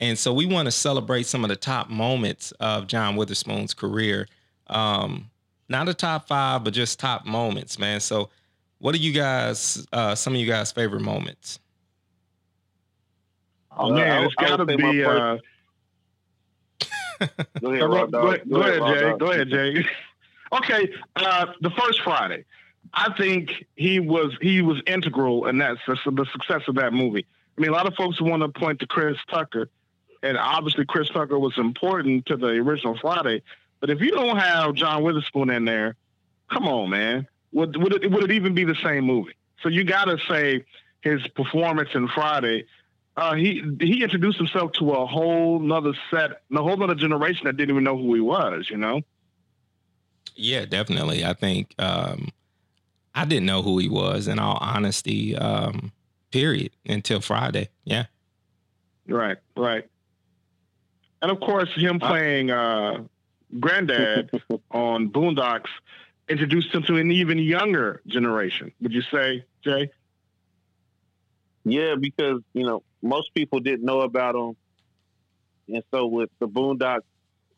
And 0.00 0.18
so 0.18 0.32
we 0.32 0.44
want 0.44 0.66
to 0.66 0.72
celebrate 0.72 1.26
some 1.26 1.44
of 1.44 1.50
the 1.50 1.56
top 1.56 1.88
moments 1.88 2.50
of 2.58 2.88
John 2.88 3.14
Witherspoon's 3.14 3.72
career. 3.72 4.26
Um, 4.66 5.30
not 5.68 5.86
the 5.86 5.94
top 5.94 6.26
five, 6.26 6.64
but 6.64 6.72
just 6.72 6.98
top 6.98 7.26
moments, 7.26 7.78
man. 7.78 8.00
So, 8.00 8.30
what 8.78 8.92
are 8.92 8.98
you 8.98 9.12
guys? 9.12 9.86
Uh, 9.92 10.16
some 10.16 10.34
of 10.34 10.40
you 10.40 10.46
guys' 10.46 10.72
favorite 10.72 11.02
moments? 11.02 11.60
Oh 13.76 13.92
man, 13.92 14.24
it's 14.24 14.34
got 14.34 14.56
to 14.56 14.64
be. 14.64 15.04
Uh... 15.04 15.36
go 17.60 17.70
ahead, 17.70 17.88
Rob, 17.88 18.10
go, 18.10 18.26
ahead, 18.26 18.50
go, 18.50 18.62
ahead, 18.62 18.98
Jay. 18.98 19.16
Go 19.16 19.30
ahead, 19.30 19.48
Jay. 19.48 19.86
okay, 20.54 20.92
uh, 21.14 21.46
the 21.60 21.70
first 21.70 22.00
Friday. 22.02 22.44
I 22.92 23.12
think 23.16 23.66
he 23.76 24.00
was 24.00 24.36
he 24.40 24.62
was 24.62 24.82
integral 24.86 25.46
in 25.46 25.58
that 25.58 25.76
the 25.86 26.26
success 26.32 26.62
of 26.68 26.74
that 26.76 26.92
movie. 26.92 27.26
I 27.56 27.60
mean, 27.60 27.70
a 27.70 27.74
lot 27.74 27.86
of 27.86 27.94
folks 27.94 28.20
want 28.20 28.42
to 28.42 28.48
point 28.48 28.80
to 28.80 28.86
Chris 28.86 29.16
Tucker, 29.30 29.68
and 30.22 30.36
obviously 30.36 30.84
Chris 30.84 31.08
Tucker 31.08 31.38
was 31.38 31.56
important 31.58 32.26
to 32.26 32.36
the 32.36 32.48
original 32.48 32.98
Friday. 32.98 33.42
But 33.80 33.90
if 33.90 34.00
you 34.00 34.10
don't 34.10 34.36
have 34.36 34.74
John 34.74 35.02
Witherspoon 35.02 35.50
in 35.50 35.64
there, 35.64 35.96
come 36.50 36.66
on, 36.66 36.90
man, 36.90 37.28
would 37.52 37.76
would 37.76 38.04
it 38.04 38.10
would 38.10 38.24
it 38.24 38.32
even 38.32 38.54
be 38.54 38.64
the 38.64 38.74
same 38.74 39.04
movie? 39.04 39.34
So 39.62 39.68
you 39.68 39.84
got 39.84 40.06
to 40.06 40.18
say 40.28 40.64
his 41.00 41.26
performance 41.28 41.90
in 41.94 42.08
Friday. 42.08 42.66
Uh, 43.16 43.34
he 43.34 43.62
he 43.80 44.02
introduced 44.02 44.38
himself 44.38 44.72
to 44.72 44.92
a 44.92 45.06
whole 45.06 45.58
nother 45.58 45.92
set, 46.10 46.42
a 46.52 46.62
whole 46.62 46.82
other 46.82 46.94
generation 46.94 47.42
that 47.44 47.56
didn't 47.56 47.70
even 47.70 47.84
know 47.84 47.96
who 47.96 48.14
he 48.14 48.20
was. 48.20 48.68
You 48.70 48.78
know. 48.78 49.02
Yeah, 50.36 50.64
definitely. 50.64 51.24
I 51.24 51.34
think 51.34 51.74
um, 51.78 52.30
I 53.14 53.24
didn't 53.24 53.46
know 53.46 53.62
who 53.62 53.78
he 53.78 53.88
was. 53.88 54.28
In 54.28 54.38
all 54.38 54.58
honesty, 54.60 55.36
um, 55.36 55.92
period, 56.30 56.72
until 56.86 57.20
Friday. 57.20 57.68
Yeah. 57.84 58.06
Right. 59.08 59.38
Right. 59.56 59.88
And 61.22 61.30
of 61.30 61.40
course, 61.40 61.68
him 61.76 61.98
playing 61.98 62.50
uh, 62.50 63.02
Granddad 63.58 64.30
on 64.70 65.10
Boondocks 65.10 65.68
introduced 66.28 66.72
him 66.74 66.82
to 66.84 66.96
an 66.96 67.10
even 67.10 67.38
younger 67.38 68.00
generation. 68.06 68.72
Would 68.80 68.92
you 68.92 69.02
say, 69.12 69.44
Jay? 69.62 69.90
Yeah, 71.64 71.96
because 72.00 72.40
you 72.54 72.64
know 72.64 72.82
most 73.02 73.34
people 73.34 73.60
didn't 73.60 73.84
know 73.84 74.00
about 74.00 74.34
him, 74.34 74.56
and 75.68 75.82
so 75.90 76.06
with 76.06 76.30
the 76.38 76.48
Boondocks, 76.48 77.02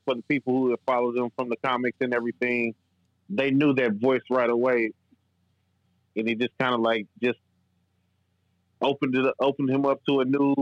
for 0.05 0.17
the 0.17 0.23
people 0.23 0.55
who 0.55 0.71
have 0.71 0.81
followed 0.85 1.17
him 1.17 1.31
from 1.37 1.49
the 1.49 1.57
comics 1.57 1.99
and 2.01 2.13
everything, 2.13 2.75
they 3.29 3.53
knew 3.53 3.75
that 3.75 3.93
voice 3.93 4.23
right 4.29 4.51
away, 4.51 4.91
and 6.17 6.29
he 6.29 6.35
just 6.35 6.53
kind 6.59 6.75
of 6.75 6.81
like 6.81 7.07
just 7.23 7.39
opened 8.81 9.15
it, 9.15 9.35
opened 9.41 9.71
him 9.71 9.87
up 9.87 10.01
to 10.09 10.21
a 10.21 10.25
new, 10.25 10.55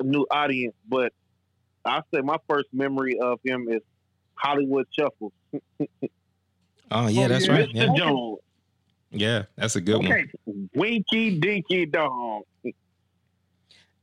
a 0.00 0.02
new 0.02 0.26
audience. 0.30 0.74
But 0.88 1.12
I 1.84 2.02
say 2.12 2.20
my 2.20 2.36
first 2.48 2.68
memory 2.72 3.18
of 3.18 3.40
him 3.44 3.68
is 3.68 3.80
Hollywood 4.34 4.86
Shuffle. 4.98 5.32
oh 6.90 7.08
yeah, 7.08 7.24
oh, 7.24 7.28
that's 7.28 7.48
right. 7.48 7.68
Yeah. 7.72 7.94
Jones. 7.96 8.38
Yeah, 9.10 9.44
that's 9.56 9.76
a 9.76 9.80
good 9.80 9.96
okay. 9.96 10.26
one. 10.44 10.70
Winky 10.74 11.38
Dinky 11.38 11.86
Dog. 11.86 12.42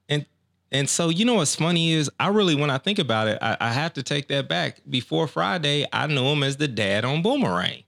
And 0.10 0.26
and 0.72 0.90
so 0.90 1.10
you 1.10 1.26
know 1.26 1.36
what's 1.36 1.56
funny 1.56 1.92
is 1.92 2.10
I 2.20 2.30
really 2.30 2.56
when 2.56 2.70
I 2.70 2.80
think 2.80 2.98
about 2.98 3.28
it, 3.28 3.38
I, 3.42 3.56
I 3.60 3.72
have 3.72 3.94
to 3.94 4.04
take 4.04 4.28
that 4.30 4.50
back. 4.50 4.82
Before 4.90 5.28
Friday, 5.28 5.86
I 5.94 6.08
knew 6.08 6.26
him 6.26 6.44
as 6.44 6.58
the 6.58 6.68
dad 6.68 7.06
on 7.06 7.22
Boomerang. 7.22 7.84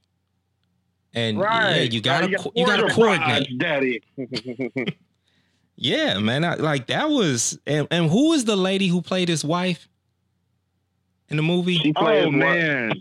And 1.14 1.40
right. 1.40 1.76
yeah, 1.76 1.82
you 1.82 2.02
gotta 2.02 2.30
you, 2.30 2.38
you 2.56 2.66
gotta 2.66 2.94
coordinate, 2.94 3.58
daddy. 3.58 4.02
yeah, 5.76 6.20
man, 6.20 6.44
I, 6.44 6.56
like 6.56 6.88
that 6.88 7.10
was 7.10 7.58
and, 7.66 7.88
and 7.90 8.10
who 8.10 8.30
was 8.30 8.46
the 8.46 8.56
lady 8.56 8.88
who 8.88 9.02
played 9.02 9.30
his 9.30 9.44
wife 9.44 9.88
in 11.30 11.38
the 11.38 11.44
movie? 11.44 11.78
She 11.78 11.94
played 11.94 12.26
oh 12.26 12.32
man, 12.32 12.94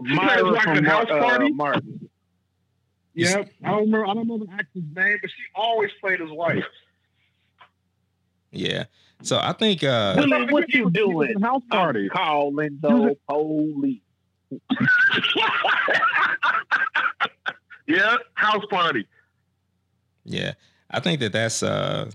Myra 0.00 0.50
like 0.50 0.62
from 0.62 0.84
house 0.84 1.06
uh, 1.10 1.18
party. 1.18 1.50
Martin. 1.50 2.08
Yep, 3.14 3.50
I 3.64 3.70
don't 3.70 3.80
remember. 3.80 4.06
I 4.06 4.14
don't 4.14 4.28
know 4.28 4.38
the 4.38 4.52
actor's 4.52 4.82
name, 4.94 5.18
but 5.20 5.30
she 5.30 5.42
always 5.54 5.90
played 6.00 6.20
his 6.20 6.30
wife. 6.30 6.64
Yeah. 8.50 8.84
So 9.22 9.38
I 9.38 9.52
think 9.52 9.82
uh 9.82 10.14
Willie, 10.18 10.52
what 10.52 10.72
you 10.72 10.90
doing? 10.90 11.40
House 11.40 11.62
party. 11.70 12.08
I'm 12.12 12.16
calling 12.16 12.78
the 12.80 13.16
police. 13.26 14.00
yeah, 17.86 18.16
house 18.34 18.64
party. 18.70 19.06
Yeah, 20.24 20.54
I 20.90 21.00
think 21.00 21.20
that 21.20 21.32
that's 21.32 21.62
uh 21.62 22.10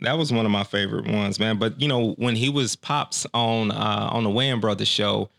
that 0.00 0.18
was 0.18 0.32
one 0.32 0.44
of 0.44 0.52
my 0.52 0.64
favorite 0.64 1.06
ones, 1.06 1.38
man. 1.38 1.58
But 1.58 1.80
you 1.80 1.88
know, 1.88 2.12
when 2.12 2.36
he 2.36 2.48
was 2.48 2.76
pops 2.76 3.26
on 3.34 3.70
uh 3.70 4.08
on 4.12 4.24
the 4.24 4.30
Wayans 4.30 4.60
Brothers 4.60 4.88
show, 4.88 5.30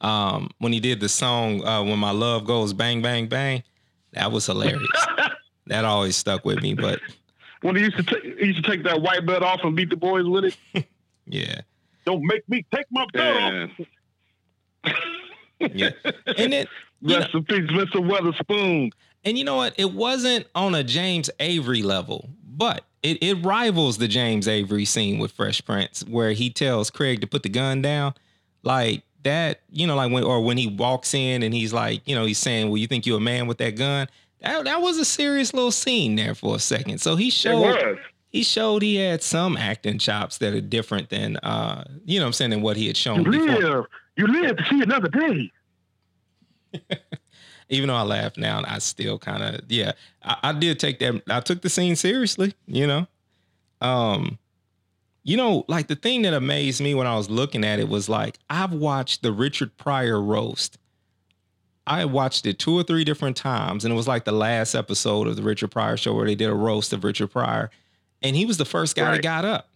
um, 0.00 0.50
when 0.58 0.72
he 0.72 0.80
did 0.80 1.00
the 1.00 1.08
song 1.08 1.64
uh 1.64 1.82
"When 1.82 1.98
My 1.98 2.10
Love 2.10 2.44
Goes 2.44 2.72
Bang 2.72 3.02
Bang 3.02 3.26
Bang," 3.28 3.62
that 4.12 4.32
was 4.32 4.46
hilarious. 4.46 5.06
that 5.66 5.84
always 5.84 6.16
stuck 6.16 6.44
with 6.44 6.62
me. 6.62 6.74
But 6.74 7.00
when 7.62 7.76
he 7.76 7.82
used 7.82 7.96
to 7.96 8.02
t- 8.02 8.34
he 8.38 8.46
used 8.46 8.64
to 8.64 8.70
take 8.70 8.84
that 8.84 9.00
white 9.00 9.24
belt 9.26 9.42
off 9.42 9.60
and 9.62 9.76
beat 9.76 9.90
the 9.90 9.96
boys 9.96 10.26
with 10.26 10.44
it. 10.44 10.86
yeah. 11.26 11.60
Don't 12.04 12.22
make 12.24 12.48
me 12.48 12.64
take 12.74 12.86
my 12.90 13.06
belt 13.12 13.70
off. 14.84 14.94
yeah, 15.60 15.90
and 16.36 16.52
it 16.52 16.68
rest 17.02 17.32
in 17.34 17.44
peace, 17.44 17.70
Mr. 17.70 18.04
Witherspoon. 18.04 18.90
And 19.24 19.38
you 19.38 19.44
know 19.44 19.56
what? 19.56 19.74
It 19.78 19.92
wasn't 19.92 20.46
on 20.54 20.74
a 20.74 20.82
James 20.82 21.30
Avery 21.38 21.82
level, 21.82 22.28
but 22.44 22.84
it, 23.02 23.22
it 23.22 23.44
rivals 23.44 23.98
the 23.98 24.08
James 24.08 24.48
Avery 24.48 24.84
scene 24.84 25.18
with 25.18 25.32
Fresh 25.32 25.64
Prince, 25.64 26.04
where 26.06 26.32
he 26.32 26.50
tells 26.50 26.90
Craig 26.90 27.20
to 27.20 27.26
put 27.26 27.42
the 27.42 27.48
gun 27.48 27.82
down. 27.82 28.14
Like 28.62 29.02
that, 29.24 29.60
you 29.70 29.86
know, 29.86 29.96
like 29.96 30.12
when 30.12 30.24
or 30.24 30.40
when 30.40 30.56
he 30.56 30.66
walks 30.66 31.14
in 31.14 31.42
and 31.42 31.54
he's 31.54 31.72
like, 31.72 32.06
you 32.06 32.14
know, 32.14 32.24
he's 32.24 32.38
saying, 32.38 32.68
Well, 32.68 32.78
you 32.78 32.86
think 32.86 33.06
you're 33.06 33.18
a 33.18 33.20
man 33.20 33.46
with 33.46 33.58
that 33.58 33.76
gun? 33.76 34.08
That, 34.40 34.64
that 34.64 34.80
was 34.80 34.98
a 34.98 35.04
serious 35.04 35.54
little 35.54 35.72
scene 35.72 36.16
there 36.16 36.34
for 36.34 36.56
a 36.56 36.58
second. 36.58 37.00
So 37.00 37.16
he 37.16 37.30
showed 37.30 37.98
he 38.30 38.42
showed 38.42 38.82
he 38.82 38.96
had 38.96 39.22
some 39.22 39.56
acting 39.56 39.98
chops 39.98 40.38
that 40.38 40.54
are 40.54 40.60
different 40.60 41.10
than 41.10 41.36
uh, 41.38 41.84
you 42.04 42.18
know 42.18 42.26
I'm 42.26 42.32
saying, 42.32 42.50
than 42.50 42.62
what 42.62 42.76
he 42.76 42.86
had 42.86 42.96
shown 42.96 43.24
you 43.24 43.30
before. 43.30 43.46
Live, 43.46 43.86
you 44.16 44.26
live 44.26 44.56
to 44.56 44.64
see 44.64 44.80
another 44.82 45.08
day. 45.08 45.52
Even 47.72 47.88
though 47.88 47.96
I 47.96 48.02
laugh 48.02 48.36
now, 48.36 48.62
I 48.66 48.78
still 48.78 49.18
kind 49.18 49.42
of 49.42 49.60
yeah. 49.68 49.92
I, 50.22 50.36
I, 50.42 50.52
did 50.52 50.78
take 50.78 50.98
that. 50.98 51.22
I 51.28 51.40
took 51.40 51.62
the 51.62 51.70
scene 51.70 51.96
seriously. 51.96 52.54
You 52.66 52.86
know, 52.86 53.06
um, 53.80 54.38
you 55.24 55.38
know, 55.38 55.64
like 55.68 55.86
the 55.86 55.96
thing 55.96 56.22
that 56.22 56.34
amazed 56.34 56.82
me 56.82 56.94
when 56.94 57.06
I 57.06 57.16
was 57.16 57.30
looking 57.30 57.64
at 57.64 57.80
it 57.80 57.88
was 57.88 58.10
like 58.10 58.38
I've 58.50 58.74
watched 58.74 59.22
the 59.22 59.32
Richard 59.32 59.76
Pryor 59.78 60.20
roast. 60.20 60.78
I 61.86 62.04
watched 62.04 62.44
it 62.44 62.58
two 62.58 62.78
or 62.78 62.82
three 62.82 63.04
different 63.04 63.38
times, 63.38 63.84
and 63.84 63.92
it 63.92 63.96
was 63.96 64.06
like 64.06 64.24
the 64.24 64.32
last 64.32 64.74
episode 64.74 65.26
of 65.26 65.36
the 65.36 65.42
Richard 65.42 65.70
Pryor 65.70 65.96
show 65.96 66.14
where 66.14 66.26
they 66.26 66.34
did 66.34 66.50
a 66.50 66.54
roast 66.54 66.92
of 66.92 67.04
Richard 67.04 67.28
Pryor, 67.28 67.70
and 68.20 68.36
he 68.36 68.44
was 68.44 68.58
the 68.58 68.66
first 68.66 68.96
guy 68.96 69.04
right. 69.04 69.12
that 69.14 69.22
got 69.22 69.46
up. 69.46 69.68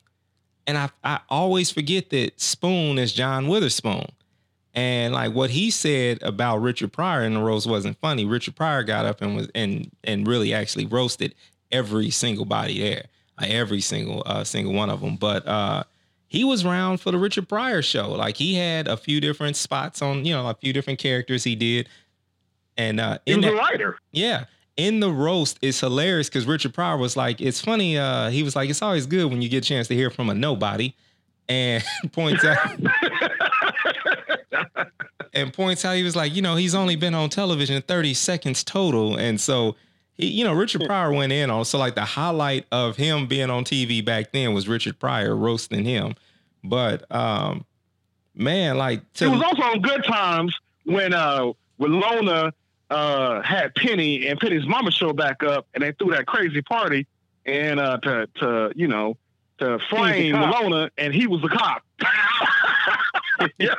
And 0.67 0.77
I 0.77 0.91
I 1.03 1.21
always 1.31 1.71
forget 1.71 2.11
that 2.11 2.39
Spoon 2.41 2.99
is 2.99 3.15
John 3.15 3.49
Witherspoon. 3.49 4.07
And 4.77 5.15
like 5.15 5.33
what 5.33 5.49
he 5.49 5.71
said 5.71 6.23
about 6.23 6.59
Richard 6.59 6.93
Pryor 6.93 7.25
in 7.25 7.33
the 7.33 7.41
roast 7.41 7.67
wasn't 7.67 7.99
funny. 7.99 8.27
Richard 8.27 8.55
Pryor 8.55 8.83
got 8.85 9.07
up 9.07 9.23
and 9.23 9.35
was 9.35 9.49
and 9.55 9.91
and 10.05 10.27
really 10.27 10.53
actually 10.53 10.85
roasted 10.85 11.35
every 11.73 12.11
single 12.11 12.45
body 12.45 12.79
there. 12.81 13.07
every 13.43 13.81
single 13.81 14.23
uh, 14.27 14.45
single 14.45 14.75
one 14.75 14.91
of 14.91 15.01
them. 15.01 15.17
But 15.17 15.49
uh, 15.49 15.85
he 16.29 16.45
was 16.45 16.65
around 16.67 17.01
for 17.01 17.11
the 17.11 17.19
Richard 17.19 17.49
Pryor 17.49 17.81
show. 17.81 18.11
Like 18.13 18.37
he 18.37 18.55
had 18.55 18.87
a 18.87 18.99
few 18.99 19.19
different 19.19 19.57
spots 19.57 20.03
on, 20.03 20.27
you 20.27 20.35
know, 20.35 20.47
a 20.47 20.55
few 20.55 20.75
different 20.75 20.99
characters 20.99 21.43
he 21.43 21.57
did. 21.57 21.89
And 22.77 23.01
uh, 23.01 23.19
in 23.25 23.41
the 23.41 23.55
writer. 23.55 23.99
yeah, 24.13 24.45
in 24.77 25.01
the 25.01 25.11
roast, 25.11 25.59
it's 25.63 25.81
hilarious 25.81 26.29
because 26.29 26.45
Richard 26.45 26.75
Pryor 26.75 26.99
was 26.99 27.17
like, 27.17 27.41
"It's 27.41 27.63
funny." 27.63 27.97
Uh, 27.97 28.29
he 28.29 28.43
was 28.43 28.55
like, 28.55 28.69
"It's 28.69 28.83
always 28.83 29.07
good 29.07 29.31
when 29.31 29.41
you 29.41 29.49
get 29.49 29.65
a 29.65 29.69
chance 29.69 29.89
to 29.89 29.95
hear 29.95 30.11
from 30.11 30.29
a 30.29 30.35
nobody," 30.35 30.95
and 31.49 31.85
points 32.13 32.45
out 32.45 32.57
and 35.33 35.53
points 35.53 35.85
out 35.85 35.97
he 35.97 36.03
was 36.03 36.17
like, 36.17 36.35
you 36.35 36.43
know, 36.43 36.57
he's 36.57 36.75
only 36.75 36.97
been 36.97 37.15
on 37.15 37.29
television 37.29 37.81
30 37.83 38.15
seconds 38.15 38.65
total, 38.65 39.17
and 39.17 39.41
so. 39.41 39.77
He, 40.19 40.29
you 40.29 40.45
know, 40.45 40.55
Richard 40.55 40.81
Pryor 40.87 41.13
went 41.13 41.31
in 41.31 41.51
on 41.51 41.67
so 41.67 41.77
like 41.77 41.95
the 41.95 42.07
highlight 42.07 42.65
of 42.73 42.97
him 42.97 43.27
being 43.27 43.51
on 43.51 43.65
TV 43.65 44.03
back 44.03 44.33
then 44.33 44.55
was 44.55 44.67
Richard 44.67 44.99
Pryor 44.99 45.37
roasting 45.37 45.85
him, 45.85 46.15
but 46.65 47.05
um, 47.15 47.67
man, 48.35 48.79
like 48.79 49.03
It 49.21 49.29
was 49.29 49.43
also 49.43 49.63
on 49.63 49.81
Good 49.83 50.05
Times 50.05 50.57
when 50.85 51.13
uh 51.13 51.53
when 51.77 52.01
Lona 52.01 52.53
uh 52.91 53.43
had 53.43 53.75
Penny 53.75 54.29
and 54.29 54.39
Penny's 54.39 54.67
mama 54.67 54.91
show 54.91 55.13
back 55.13 55.43
up 55.43 55.67
and 55.75 55.83
they 55.83 55.93
threw 55.93 56.13
that 56.13 56.27
crazy 56.27 56.63
party 56.63 57.07
and 57.45 57.81
uh 57.81 57.99
to 57.99 58.29
to 58.37 58.73
you 58.77 58.87
know 58.87 59.17
to 59.59 59.79
flame 59.91 60.35
cop. 60.35 60.63
Lona 60.63 60.91
and 60.99 61.15
he 61.15 61.27
was 61.27 61.41
the 61.43 61.49
cop. 61.49 61.83
yeah. 63.59 63.75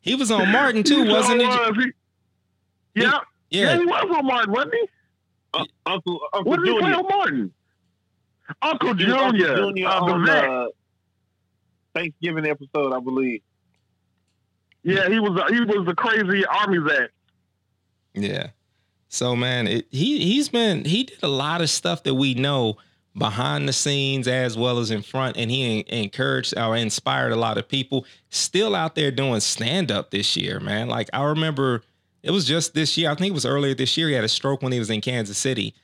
he 0.00 0.14
was 0.14 0.30
on 0.30 0.50
Martin 0.50 0.82
too, 0.82 1.04
He 1.04 1.10
wasn't 1.12 1.40
he? 1.40 1.46
was. 1.46 1.76
He- 1.76 1.92
yeah, 3.02 3.10
yeah, 3.50 3.72
Yeah, 3.74 3.78
he 3.78 3.84
was 3.86 4.16
on 4.16 4.26
Martin, 4.26 4.52
wasn't 4.52 4.74
he? 4.74 4.88
Uncle 5.86 6.20
Uncle 6.32 6.50
What 6.50 6.60
did 6.60 6.68
he 6.72 6.78
play 6.78 6.92
on 6.92 7.04
Martin? 7.08 7.52
Uncle 8.62 8.94
He 8.94 9.04
was 9.06 9.14
Uncle 9.14 9.32
Junior. 9.32 9.56
Junior 9.56 9.88
uh, 9.88 10.04
the 10.06 10.12
on 10.12 10.28
uh, 10.28 10.66
Thanksgiving 11.94 12.46
episode, 12.46 12.92
I 12.92 13.00
believe. 13.00 13.40
yeah, 14.82 15.08
he 15.08 15.18
was 15.18 15.38
he 15.50 15.60
was 15.60 15.86
the 15.86 15.94
crazy 15.94 16.44
army 16.46 16.78
vet. 16.78 17.10
Yeah. 18.14 18.48
So 19.08 19.36
man, 19.36 19.66
it, 19.66 19.86
he 19.90 20.18
he's 20.18 20.48
been 20.48 20.84
he 20.84 21.04
did 21.04 21.22
a 21.22 21.28
lot 21.28 21.60
of 21.60 21.70
stuff 21.70 22.02
that 22.04 22.14
we 22.14 22.34
know 22.34 22.76
behind 23.16 23.66
the 23.68 23.72
scenes 23.72 24.28
as 24.28 24.58
well 24.58 24.78
as 24.78 24.90
in 24.90 25.02
front, 25.02 25.36
and 25.36 25.50
he 25.50 25.84
encouraged 25.88 26.56
or 26.58 26.76
inspired 26.76 27.32
a 27.32 27.36
lot 27.36 27.56
of 27.58 27.68
people. 27.68 28.04
Still 28.30 28.74
out 28.74 28.94
there 28.94 29.10
doing 29.10 29.40
stand 29.40 29.90
up 29.90 30.10
this 30.10 30.36
year, 30.36 30.60
man. 30.60 30.88
Like 30.88 31.08
I 31.12 31.22
remember, 31.24 31.82
it 32.22 32.30
was 32.30 32.44
just 32.44 32.74
this 32.74 32.96
year. 32.98 33.10
I 33.10 33.14
think 33.14 33.30
it 33.30 33.34
was 33.34 33.46
earlier 33.46 33.74
this 33.74 33.96
year. 33.96 34.08
He 34.08 34.14
had 34.14 34.24
a 34.24 34.28
stroke 34.28 34.62
when 34.62 34.72
he 34.72 34.78
was 34.78 34.90
in 34.90 35.00
Kansas 35.00 35.38
City, 35.38 35.74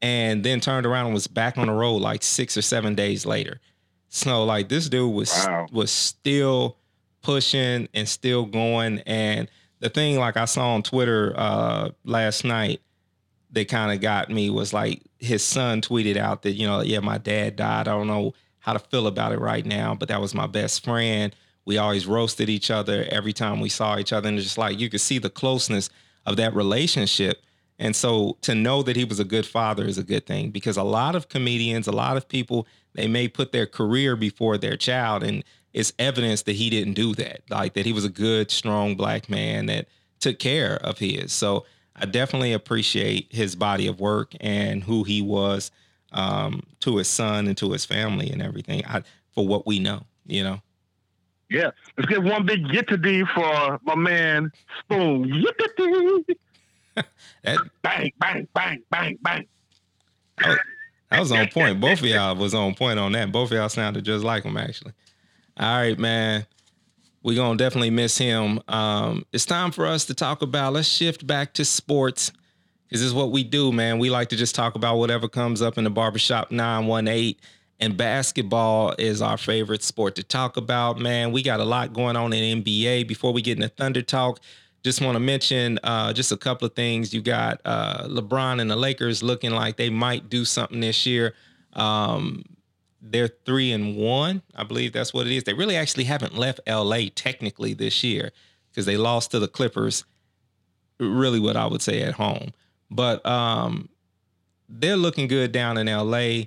and 0.00 0.44
then 0.44 0.60
turned 0.60 0.86
around 0.86 1.06
and 1.06 1.14
was 1.14 1.26
back 1.26 1.58
on 1.58 1.66
the 1.66 1.72
road 1.72 1.96
like 1.96 2.22
six 2.22 2.56
or 2.56 2.62
seven 2.62 2.94
days 2.94 3.26
later. 3.26 3.60
So 4.08 4.44
like 4.44 4.68
this 4.68 4.88
dude 4.88 5.12
was 5.12 5.30
Wow. 5.46 5.66
was 5.70 5.90
still 5.90 6.76
pushing 7.20 7.88
and 7.92 8.08
still 8.08 8.46
going. 8.46 9.00
And 9.00 9.50
the 9.80 9.88
thing 9.88 10.18
like 10.18 10.36
I 10.36 10.44
saw 10.44 10.74
on 10.74 10.82
Twitter 10.82 11.34
uh 11.36 11.90
last 12.04 12.44
night 12.44 12.80
that 13.52 13.68
kind 13.68 13.92
of 13.92 14.00
got 14.00 14.30
me 14.30 14.50
was 14.50 14.72
like 14.72 15.02
his 15.18 15.42
son 15.42 15.80
tweeted 15.80 16.16
out 16.16 16.42
that, 16.42 16.52
you 16.52 16.66
know, 16.66 16.80
yeah, 16.80 17.00
my 17.00 17.18
dad 17.18 17.56
died. 17.56 17.88
I 17.88 17.92
don't 17.92 18.06
know 18.06 18.34
how 18.60 18.72
to 18.72 18.78
feel 18.78 19.06
about 19.06 19.32
it 19.32 19.40
right 19.40 19.64
now, 19.64 19.94
but 19.94 20.08
that 20.08 20.20
was 20.20 20.34
my 20.34 20.46
best 20.46 20.84
friend. 20.84 21.34
We 21.64 21.78
always 21.78 22.06
roasted 22.06 22.48
each 22.48 22.70
other 22.70 23.06
every 23.10 23.32
time 23.32 23.60
we 23.60 23.68
saw 23.68 23.98
each 23.98 24.12
other. 24.12 24.28
And 24.28 24.36
it's 24.36 24.46
just 24.46 24.58
like 24.58 24.78
you 24.78 24.90
could 24.90 25.00
see 25.00 25.18
the 25.18 25.30
closeness 25.30 25.90
of 26.26 26.36
that 26.36 26.54
relationship. 26.54 27.42
And 27.78 27.94
so 27.94 28.36
to 28.42 28.54
know 28.54 28.82
that 28.82 28.96
he 28.96 29.04
was 29.04 29.20
a 29.20 29.24
good 29.24 29.46
father 29.46 29.84
is 29.84 29.98
a 29.98 30.02
good 30.02 30.26
thing 30.26 30.50
because 30.50 30.76
a 30.76 30.82
lot 30.82 31.14
of 31.14 31.28
comedians, 31.28 31.86
a 31.86 31.92
lot 31.92 32.16
of 32.16 32.28
people, 32.28 32.66
they 32.94 33.06
may 33.06 33.28
put 33.28 33.52
their 33.52 33.66
career 33.66 34.16
before 34.16 34.58
their 34.58 34.76
child. 34.76 35.22
And 35.22 35.44
it's 35.72 35.92
evidence 35.98 36.42
that 36.42 36.56
he 36.56 36.70
didn't 36.70 36.94
do 36.94 37.14
that. 37.16 37.42
Like 37.50 37.74
that 37.74 37.86
he 37.86 37.92
was 37.92 38.04
a 38.04 38.10
good, 38.10 38.50
strong 38.50 38.94
black 38.94 39.28
man 39.28 39.66
that 39.66 39.88
took 40.20 40.38
care 40.38 40.76
of 40.76 40.98
his. 40.98 41.32
So 41.32 41.66
I 41.96 42.06
definitely 42.06 42.52
appreciate 42.52 43.28
his 43.30 43.54
body 43.54 43.86
of 43.86 44.00
work 44.00 44.32
and 44.40 44.82
who 44.82 45.04
he 45.04 45.22
was 45.22 45.70
um, 46.12 46.62
to 46.80 46.96
his 46.96 47.08
son 47.08 47.46
and 47.46 47.56
to 47.58 47.72
his 47.72 47.84
family 47.84 48.30
and 48.30 48.40
everything 48.42 48.82
I, 48.86 49.02
for 49.32 49.46
what 49.46 49.66
we 49.66 49.78
know, 49.78 50.04
you 50.26 50.42
know? 50.42 50.60
Yeah, 51.50 51.70
let's 51.96 52.10
get 52.10 52.22
one 52.22 52.44
big 52.44 52.70
get 52.70 52.88
to 52.88 52.98
D 52.98 53.24
for 53.34 53.78
my 53.82 53.94
man 53.94 54.52
Spoon. 54.80 55.44
That, 57.44 57.58
Bang, 57.82 58.10
bang, 58.18 58.48
bang, 58.52 58.82
bang, 58.90 59.18
bang. 59.22 59.46
that 61.10 61.20
was 61.20 61.30
on 61.30 61.46
point. 61.46 61.80
Both 61.80 62.00
of 62.00 62.06
y'all 62.06 62.34
was 62.34 62.54
on 62.54 62.74
point 62.74 62.98
on 62.98 63.12
that. 63.12 63.30
Both 63.30 63.52
of 63.52 63.56
y'all 63.56 63.68
sounded 63.68 64.04
just 64.04 64.24
like 64.24 64.42
him, 64.42 64.56
actually. 64.56 64.92
All 65.58 65.76
right, 65.76 65.98
man. 65.98 66.46
We're 67.24 67.34
to 67.34 67.56
definitely 67.56 67.90
miss 67.90 68.16
him. 68.16 68.60
Um, 68.68 69.26
it's 69.32 69.44
time 69.44 69.72
for 69.72 69.86
us 69.86 70.04
to 70.04 70.14
talk 70.14 70.40
about, 70.42 70.72
let's 70.72 70.86
shift 70.86 71.26
back 71.26 71.52
to 71.54 71.64
sports. 71.64 72.30
Because 72.84 73.00
this 73.00 73.08
is 73.08 73.14
what 73.14 73.32
we 73.32 73.42
do, 73.42 73.72
man. 73.72 73.98
We 73.98 74.08
like 74.08 74.28
to 74.28 74.36
just 74.36 74.54
talk 74.54 74.76
about 74.76 74.98
whatever 74.98 75.28
comes 75.28 75.60
up 75.60 75.76
in 75.76 75.84
the 75.84 75.90
barbershop 75.90 76.52
918. 76.52 77.34
And 77.80 77.96
basketball 77.96 78.94
is 78.98 79.20
our 79.20 79.36
favorite 79.36 79.82
sport 79.82 80.14
to 80.14 80.22
talk 80.22 80.56
about, 80.56 80.98
man. 80.98 81.32
We 81.32 81.42
got 81.42 81.60
a 81.60 81.64
lot 81.64 81.92
going 81.92 82.16
on 82.16 82.32
in 82.32 82.62
NBA. 82.62 83.08
Before 83.08 83.32
we 83.32 83.42
get 83.42 83.56
into 83.56 83.68
Thunder 83.68 84.02
Talk, 84.02 84.40
just 84.84 85.00
want 85.00 85.16
to 85.16 85.20
mention 85.20 85.78
uh, 85.82 86.12
just 86.12 86.32
a 86.32 86.36
couple 86.36 86.66
of 86.66 86.74
things. 86.74 87.12
You 87.12 87.20
got 87.20 87.60
uh, 87.64 88.06
LeBron 88.08 88.60
and 88.60 88.70
the 88.70 88.76
Lakers 88.76 89.22
looking 89.22 89.50
like 89.50 89.76
they 89.76 89.90
might 89.90 90.30
do 90.30 90.44
something 90.44 90.80
this 90.80 91.04
year. 91.04 91.34
Um, 91.72 92.44
they're 93.10 93.28
three 93.28 93.72
and 93.72 93.96
one, 93.96 94.42
I 94.54 94.64
believe 94.64 94.92
that's 94.92 95.14
what 95.14 95.26
it 95.26 95.32
is. 95.32 95.44
They 95.44 95.54
really 95.54 95.76
actually 95.76 96.04
haven't 96.04 96.36
left 96.36 96.60
LA 96.66 97.02
technically 97.14 97.74
this 97.74 98.02
year 98.04 98.32
because 98.70 98.86
they 98.86 98.96
lost 98.96 99.30
to 99.32 99.38
the 99.38 99.48
Clippers. 99.48 100.04
Really, 101.00 101.38
what 101.38 101.56
I 101.56 101.66
would 101.66 101.80
say 101.80 102.02
at 102.02 102.14
home, 102.14 102.52
but 102.90 103.24
um, 103.24 103.88
they're 104.68 104.96
looking 104.96 105.28
good 105.28 105.52
down 105.52 105.78
in 105.78 105.86
LA. 105.86 106.46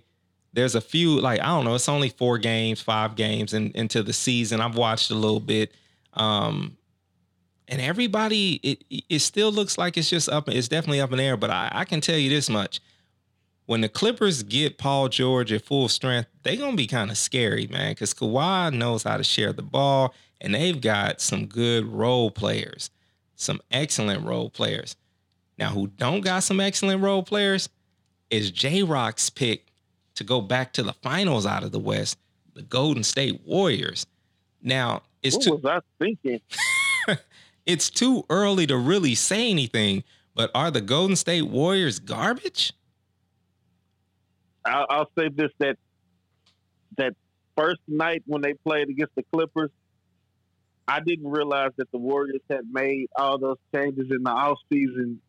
There's 0.51 0.75
a 0.75 0.81
few, 0.81 1.21
like 1.21 1.39
I 1.39 1.45
don't 1.45 1.63
know, 1.63 1.75
it's 1.75 1.87
only 1.87 2.09
four 2.09 2.37
games, 2.37 2.81
five 2.81 3.15
games 3.15 3.53
in, 3.53 3.71
into 3.75 4.03
the 4.03 4.11
season. 4.11 4.59
I've 4.59 4.75
watched 4.75 5.09
a 5.09 5.15
little 5.15 5.39
bit. 5.39 5.73
Um, 6.15 6.77
and 7.69 7.79
everybody 7.79 8.59
it 8.61 8.83
it 9.09 9.19
still 9.19 9.51
looks 9.51 9.77
like 9.77 9.97
it's 9.97 10.09
just 10.09 10.27
up 10.27 10.49
it's 10.49 10.67
definitely 10.67 10.99
up 10.99 11.11
in 11.11 11.17
the 11.17 11.23
air 11.23 11.37
but 11.37 11.49
I, 11.49 11.69
I 11.71 11.85
can 11.85 12.01
tell 12.01 12.17
you 12.17 12.29
this 12.29 12.49
much 12.49 12.81
when 13.71 13.81
the 13.81 13.89
clippers 13.89 14.43
get 14.43 14.77
paul 14.77 15.07
george 15.07 15.51
at 15.51 15.63
full 15.63 15.87
strength 15.87 16.29
they're 16.43 16.57
gonna 16.57 16.75
be 16.75 16.87
kind 16.87 17.09
of 17.09 17.17
scary 17.17 17.67
man 17.67 17.91
because 17.91 18.13
Kawhi 18.13 18.73
knows 18.73 19.03
how 19.03 19.17
to 19.17 19.23
share 19.23 19.53
the 19.53 19.61
ball 19.61 20.13
and 20.39 20.53
they've 20.53 20.81
got 20.81 21.21
some 21.21 21.45
good 21.45 21.85
role 21.85 22.31
players 22.31 22.89
some 23.35 23.61
excellent 23.71 24.25
role 24.25 24.49
players 24.49 24.95
now 25.57 25.69
who 25.69 25.87
don't 25.87 26.21
got 26.21 26.43
some 26.43 26.59
excellent 26.59 27.01
role 27.01 27.23
players 27.23 27.69
is 28.29 28.51
j-rock's 28.51 29.29
pick 29.29 29.67
to 30.15 30.23
go 30.23 30.41
back 30.41 30.73
to 30.73 30.83
the 30.83 30.93
finals 30.93 31.45
out 31.45 31.63
of 31.63 31.71
the 31.71 31.79
west 31.79 32.17
the 32.53 32.61
golden 32.61 33.03
state 33.03 33.41
warriors 33.45 34.05
now 34.61 35.01
it's 35.21 35.35
What 35.35 35.43
too 35.43 35.55
was 35.55 35.65
I 35.65 35.79
thinking? 35.99 36.41
it's 37.65 37.89
too 37.89 38.25
early 38.29 38.65
to 38.67 38.77
really 38.77 39.15
say 39.15 39.49
anything, 39.49 40.03
but 40.35 40.49
are 40.55 40.71
the 40.71 40.81
Golden 40.81 41.15
State 41.15 41.43
Warriors 41.43 41.99
garbage? 41.99 42.73
I'll, 44.65 44.85
I'll 44.89 45.11
say 45.17 45.29
this: 45.29 45.51
that 45.59 45.77
that 46.97 47.13
first 47.57 47.81
night 47.87 48.23
when 48.25 48.41
they 48.41 48.53
played 48.53 48.89
against 48.89 49.15
the 49.15 49.23
Clippers, 49.33 49.71
I 50.87 50.99
didn't 50.99 51.29
realize 51.29 51.71
that 51.77 51.91
the 51.91 51.97
Warriors 51.97 52.41
had 52.49 52.65
made 52.71 53.07
all 53.15 53.37
those 53.37 53.57
changes 53.73 54.07
in 54.11 54.23
the 54.23 54.31
off 54.31 54.57
season. 54.71 55.21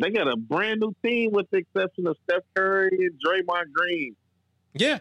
They 0.00 0.10
got 0.10 0.28
a 0.28 0.36
brand 0.36 0.80
new 0.80 0.94
team, 1.04 1.32
with 1.32 1.50
the 1.50 1.58
exception 1.58 2.06
of 2.06 2.16
Steph 2.24 2.42
Curry 2.54 2.90
and 2.92 3.10
Draymond 3.24 3.72
Green. 3.72 4.14
Yeah. 4.74 4.98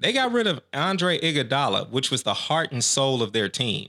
They 0.00 0.12
got 0.12 0.32
rid 0.32 0.46
of 0.46 0.60
Andre 0.72 1.18
Iguodala, 1.18 1.90
which 1.90 2.10
was 2.10 2.22
the 2.22 2.32
heart 2.32 2.72
and 2.72 2.82
soul 2.82 3.22
of 3.22 3.32
their 3.32 3.48
team. 3.48 3.88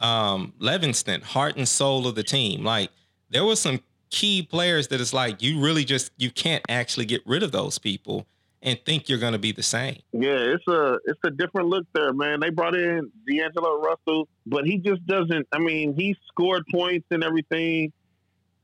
Um, 0.00 0.54
Livingston, 0.58 1.20
heart 1.20 1.56
and 1.56 1.68
soul 1.68 2.06
of 2.06 2.14
the 2.14 2.22
team. 2.22 2.64
Like 2.64 2.90
there 3.30 3.44
were 3.44 3.56
some 3.56 3.80
key 4.10 4.42
players 4.42 4.88
that 4.88 5.00
it's 5.00 5.12
like 5.12 5.42
you 5.42 5.60
really 5.60 5.84
just 5.84 6.12
you 6.16 6.30
can't 6.30 6.64
actually 6.68 7.04
get 7.04 7.20
rid 7.26 7.42
of 7.42 7.52
those 7.52 7.78
people 7.78 8.26
and 8.64 8.78
think 8.84 9.08
you're 9.08 9.18
going 9.18 9.34
to 9.34 9.38
be 9.38 9.52
the 9.52 9.62
same. 9.62 9.98
Yeah, 10.12 10.30
it's 10.36 10.66
a 10.66 10.98
it's 11.04 11.20
a 11.24 11.30
different 11.30 11.68
look 11.68 11.86
there, 11.94 12.12
man. 12.12 12.40
They 12.40 12.50
brought 12.50 12.74
in 12.74 13.12
D'Angelo 13.28 13.80
Russell, 13.80 14.26
but 14.46 14.64
he 14.66 14.78
just 14.78 15.06
doesn't. 15.06 15.46
I 15.52 15.58
mean, 15.58 15.94
he 15.94 16.16
scored 16.28 16.64
points 16.72 17.06
and 17.10 17.22
everything. 17.22 17.92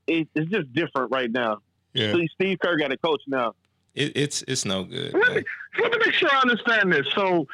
It, 0.07 0.27
it's 0.35 0.51
just 0.51 0.73
different 0.73 1.13
right 1.13 1.31
now. 1.31 1.59
Yeah. 1.93 2.15
See, 2.15 2.29
Steve 2.35 2.59
Kerr 2.61 2.77
got 2.77 2.91
a 2.93 2.97
coach 2.97 3.21
now. 3.29 3.55
It, 3.95 4.17
it's 4.17 4.43
it's 4.49 4.65
no 4.65 4.85
good. 4.85 5.13
Let 5.13 5.35
me, 5.37 5.43
let 5.81 5.93
me 5.93 5.99
make 6.07 6.15
sure 6.15 6.29
I 6.33 6.41
understand 6.41 6.93
this. 6.93 7.07
So, 7.15 7.47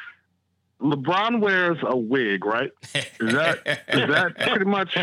LeBron 0.81 1.39
wears 1.41 1.77
a 1.83 1.97
wig, 1.97 2.45
right? 2.45 2.71
Is 2.95 3.33
that 3.33 3.59
is 3.89 4.07
that 4.09 4.37
pretty 4.47 4.65
much? 4.65 4.95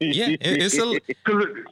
Yeah, 0.00 0.28
it- 0.28 0.38
it's 0.40 0.78
a- 0.78 1.00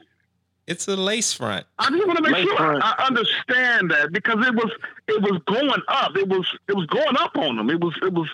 It's 0.67 0.87
a 0.87 0.95
lace 0.95 1.31
front. 1.33 1.65
I 1.77 1.89
just 1.91 2.07
want 2.07 2.17
to 2.17 2.23
make 2.23 2.33
Lace 2.33 2.45
sure 2.45 2.57
front. 2.57 2.83
I, 2.83 2.95
I 2.97 3.05
understand 3.05 3.91
that 3.91 4.11
because 4.11 4.45
it 4.45 4.55
was 4.55 4.71
it 5.07 5.21
was 5.21 5.39
going 5.45 5.81
up. 5.87 6.17
It 6.17 6.27
was 6.27 6.47
it 6.67 6.75
was 6.75 6.87
going 6.87 7.15
up 7.17 7.37
on 7.37 7.59
him. 7.59 7.69
It 7.69 7.79
was 7.79 7.95
it 8.01 8.13
was. 8.13 8.27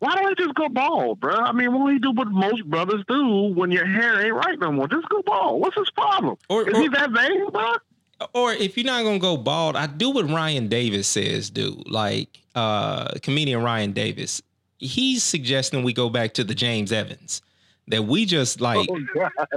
Why 0.00 0.14
don't 0.14 0.28
he 0.28 0.44
just 0.44 0.54
go 0.54 0.68
bald, 0.70 1.20
bro? 1.20 1.34
I 1.34 1.52
mean, 1.52 1.72
why 1.72 1.78
don't 1.78 1.92
he 1.92 1.98
do 1.98 2.10
what 2.12 2.28
most 2.28 2.64
brothers 2.64 3.04
do 3.06 3.52
when 3.54 3.70
your 3.70 3.84
hair 3.84 4.24
ain't 4.24 4.34
right 4.34 4.58
no 4.58 4.72
more? 4.72 4.88
Just 4.88 5.06
go 5.10 5.20
bald. 5.22 5.60
What's 5.60 5.76
his 5.76 5.90
problem? 5.90 6.36
Or, 6.48 6.66
Is 6.66 6.74
or, 6.74 6.80
he 6.80 6.88
that 6.88 7.10
vain, 7.10 7.50
bro? 7.50 7.72
or 8.34 8.52
if 8.52 8.76
you're 8.76 8.86
not 8.86 9.02
gonna 9.02 9.18
go 9.18 9.36
bald, 9.36 9.76
I 9.76 9.86
do 9.86 10.10
what 10.10 10.28
Ryan 10.30 10.68
Davis 10.68 11.06
says 11.06 11.50
dude. 11.50 11.88
Like 11.88 12.40
uh 12.54 13.12
comedian 13.22 13.62
Ryan 13.62 13.92
Davis, 13.92 14.42
he's 14.78 15.22
suggesting 15.22 15.82
we 15.84 15.92
go 15.92 16.08
back 16.08 16.34
to 16.34 16.44
the 16.44 16.54
James 16.54 16.92
Evans. 16.92 17.42
That 17.88 18.04
we 18.04 18.24
just 18.24 18.60
like 18.60 18.88
Oh, 18.90 19.00
God. 19.14 19.30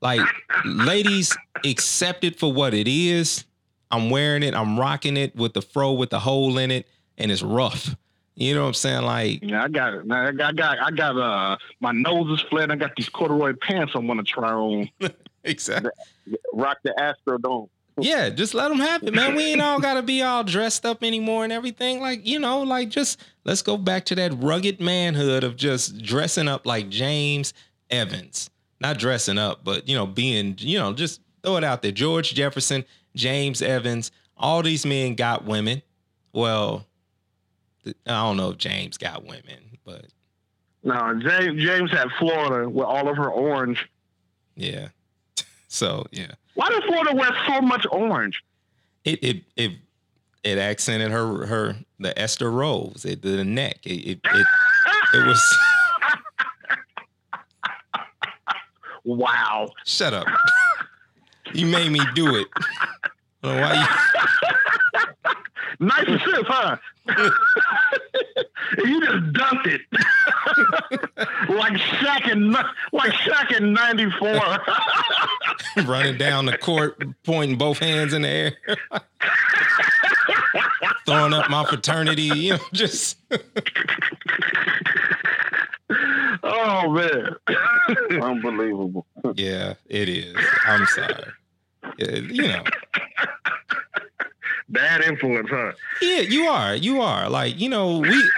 like 0.00 0.20
ladies 0.64 1.36
accept 1.64 2.24
it 2.24 2.38
for 2.38 2.52
what 2.52 2.74
it 2.74 2.88
is. 2.88 3.44
I'm 3.90 4.10
wearing 4.10 4.42
it, 4.42 4.54
I'm 4.54 4.78
rocking 4.78 5.16
it 5.16 5.34
with 5.34 5.54
the 5.54 5.62
fro 5.62 5.92
with 5.92 6.10
the 6.10 6.18
hole 6.20 6.58
in 6.58 6.70
it, 6.70 6.86
and 7.16 7.30
it's 7.30 7.42
rough. 7.42 7.96
You 8.38 8.54
know 8.54 8.62
what 8.62 8.68
I'm 8.68 8.74
saying? 8.74 9.02
Like, 9.02 9.42
Yeah, 9.42 9.64
I 9.64 9.68
got 9.68 9.94
it. 9.94 10.12
I 10.12 10.30
got, 10.30 10.48
I 10.48 10.52
got, 10.52 10.78
I 10.78 10.90
got. 10.92 11.16
Uh, 11.18 11.56
my 11.80 11.90
nose 11.90 12.38
is 12.38 12.46
flat. 12.48 12.70
I 12.70 12.76
got 12.76 12.94
these 12.94 13.08
corduroy 13.08 13.54
pants. 13.54 13.94
I 13.96 13.98
want 13.98 14.20
to 14.20 14.24
try 14.24 14.52
on. 14.52 14.88
exactly. 15.44 15.90
Rock 16.52 16.78
the 16.84 16.94
Astrodome. 16.98 17.68
Yeah, 18.00 18.30
just 18.30 18.54
let 18.54 18.68
them 18.68 18.78
have 18.78 19.02
it, 19.02 19.12
man. 19.12 19.34
We 19.34 19.44
ain't 19.46 19.60
all 19.60 19.80
gotta 19.80 20.02
be 20.02 20.22
all 20.22 20.44
dressed 20.44 20.86
up 20.86 21.02
anymore 21.02 21.42
and 21.42 21.52
everything. 21.52 22.00
Like, 22.00 22.24
you 22.24 22.38
know, 22.38 22.62
like 22.62 22.90
just 22.90 23.20
let's 23.44 23.60
go 23.60 23.76
back 23.76 24.04
to 24.06 24.14
that 24.14 24.32
rugged 24.40 24.80
manhood 24.80 25.42
of 25.42 25.56
just 25.56 26.00
dressing 26.00 26.46
up 26.46 26.64
like 26.64 26.88
James 26.90 27.54
Evans. 27.90 28.50
Not 28.80 28.98
dressing 28.98 29.38
up, 29.38 29.64
but 29.64 29.88
you 29.88 29.96
know, 29.96 30.06
being, 30.06 30.54
you 30.58 30.78
know, 30.78 30.92
just 30.92 31.20
throw 31.42 31.56
it 31.56 31.64
out 31.64 31.82
there. 31.82 31.90
George 31.92 32.34
Jefferson, 32.34 32.84
James 33.16 33.60
Evans, 33.62 34.10
all 34.36 34.62
these 34.62 34.86
men 34.86 35.14
got 35.14 35.44
women. 35.44 35.82
Well, 36.32 36.86
I 37.86 37.92
don't 38.06 38.36
know 38.36 38.50
if 38.50 38.58
James 38.58 38.96
got 38.98 39.24
women, 39.24 39.78
but 39.84 40.06
No, 40.84 41.18
James, 41.20 41.62
James 41.62 41.90
had 41.90 42.08
Florida 42.18 42.68
with 42.68 42.86
all 42.86 43.08
of 43.08 43.16
her 43.16 43.30
orange. 43.30 43.88
yeah. 44.56 44.88
So 45.70 46.06
yeah. 46.12 46.30
Why 46.54 46.68
does 46.70 46.82
Florida 46.84 47.14
wear 47.14 47.30
so 47.46 47.60
much 47.60 47.86
orange? 47.92 48.42
it 49.04 49.22
it 49.22 49.42
it 49.56 49.72
it 50.42 50.56
accented 50.58 51.10
her 51.10 51.44
her 51.46 51.76
the 52.00 52.18
Esther 52.18 52.50
Rose 52.50 53.04
it, 53.06 53.20
the 53.22 53.44
neck 53.44 53.78
it 53.84 53.90
it 53.90 54.20
it, 54.24 54.46
it 55.14 55.26
was 55.26 55.58
Wow. 59.16 59.70
shut 59.84 60.12
up 60.12 60.26
you 61.54 61.66
made 61.66 61.90
me 61.90 62.00
do 62.14 62.36
it 62.36 62.46
I 63.42 63.48
don't 63.48 63.58
Nice 65.80 66.08
assist, 66.08 66.44
huh? 66.46 66.76
you 68.84 69.00
just 69.00 69.32
dunked 69.32 69.66
it. 69.66 69.80
like 71.54 71.74
Shaq 71.74 72.32
in 72.32 72.50
like 72.50 73.12
Shaq 73.12 73.56
in 73.56 73.72
'94. 73.74 75.84
running 75.84 76.18
down 76.18 76.46
the 76.46 76.58
court 76.58 77.00
pointing 77.22 77.56
both 77.56 77.78
hands 77.78 78.12
in 78.12 78.22
the 78.22 78.28
air 78.28 78.52
throwing 81.06 81.32
up 81.32 81.48
my 81.48 81.64
fraternity 81.64 82.22
you 82.22 82.54
know 82.54 82.58
just 82.72 83.18
oh 86.68 86.90
man. 86.90 87.34
Unbelievable. 88.22 89.06
yeah 89.34 89.74
it 89.86 90.08
is 90.08 90.36
I'm 90.66 90.86
sorry 90.86 91.24
Yeah, 91.98 92.16
you 92.16 92.48
know 92.48 92.64
Bad 94.70 95.00
influence, 95.02 95.48
huh? 95.50 95.72
Yeah, 96.02 96.20
you 96.20 96.44
are. 96.46 96.74
You 96.76 97.00
are. 97.00 97.30
Like, 97.30 97.58
you 97.58 97.70
know, 97.70 98.00
we 98.00 98.30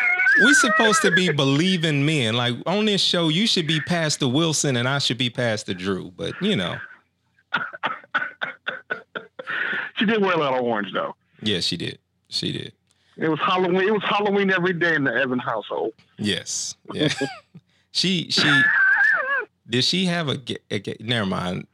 we 0.44 0.54
supposed 0.54 1.02
to 1.02 1.10
be 1.10 1.32
believing 1.32 2.06
men. 2.06 2.34
Like 2.34 2.54
on 2.66 2.84
this 2.84 3.00
show, 3.02 3.28
you 3.30 3.48
should 3.48 3.66
be 3.66 3.80
Pastor 3.80 4.28
Wilson 4.28 4.76
and 4.76 4.88
I 4.88 4.98
should 4.98 5.18
be 5.18 5.28
Pastor 5.28 5.74
Drew. 5.74 6.12
But 6.16 6.40
you 6.40 6.54
know, 6.54 6.76
She 9.96 10.06
did 10.06 10.22
wear 10.22 10.32
a 10.34 10.38
lot 10.38 10.54
of 10.54 10.62
orange 10.62 10.92
though. 10.92 11.14
yeah, 11.42 11.60
she 11.60 11.76
did. 11.76 11.98
She 12.28 12.52
did. 12.52 12.72
It 13.16 13.28
was 13.28 13.40
Halloween. 13.40 13.82
It 13.88 13.92
was 13.92 14.02
Halloween 14.04 14.50
every 14.50 14.72
day 14.72 14.94
in 14.94 15.04
the 15.04 15.12
Evan 15.14 15.38
household. 15.40 15.92
Yes. 16.16 16.76
Yeah. 16.94 17.08
she 17.92 18.30
she 18.30 18.62
did 19.68 19.84
she 19.84 20.06
have 20.06 20.28
a, 20.28 20.38
a 20.70 20.78
ga- 20.78 20.96
never 21.00 21.26
mind. 21.26 21.66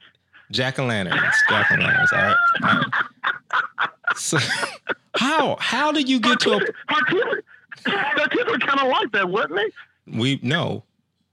Jack 0.53 0.79
o' 0.79 0.87
lanterns. 0.87 1.21
Jack 1.49 1.71
o' 1.73 1.75
lanterns. 1.77 2.13
All 2.13 2.19
right. 2.19 2.37
All 2.63 2.69
right. 2.81 3.91
So 4.17 4.39
how 5.17 5.57
how 5.61 5.93
did 5.93 6.09
you 6.09 6.21
get 6.21 6.41
to 6.41 6.53
a 6.53 6.59
Her 6.59 8.29
kids, 8.29 8.51
were 8.51 8.59
kind 8.59 8.81
of 8.81 8.89
like 8.89 9.13
that, 9.13 9.29
wasn't 9.29 9.57
they? 9.57 10.19
we 10.19 10.39
no, 10.43 10.85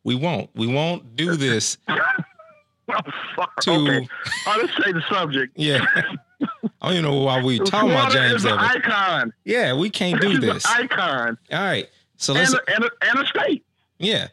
we 0.03 0.15
won't. 0.15 0.49
We 0.55 0.67
won't 0.67 1.15
do 1.15 1.35
this 1.35 1.77
to 1.87 3.71
Okay. 3.71 4.07
Oh, 4.47 4.57
let's 4.61 4.73
change 4.75 4.95
the 4.95 5.03
subject. 5.09 5.53
yeah. 5.55 5.85
I 6.81 6.87
don't 6.87 6.91
even 6.97 7.03
know 7.05 7.19
why 7.21 7.41
we 7.41 7.59
talking 7.59 7.91
about 7.91 8.11
James 8.11 8.45
Evans. 8.45 8.61
icon. 8.75 9.33
Yeah, 9.45 9.73
we 9.73 9.89
can't 9.89 10.19
do 10.19 10.37
this. 10.39 10.65
an 10.65 10.83
icon. 10.83 11.37
All 11.51 11.59
right. 11.59 11.87
So 12.17 12.33
And 12.35 12.39
let's 12.41 12.53
a, 12.53 12.75
and, 12.75 12.83
a, 12.83 12.89
and 13.09 13.19
a 13.19 13.25
state. 13.27 13.65
yeah. 13.99 14.27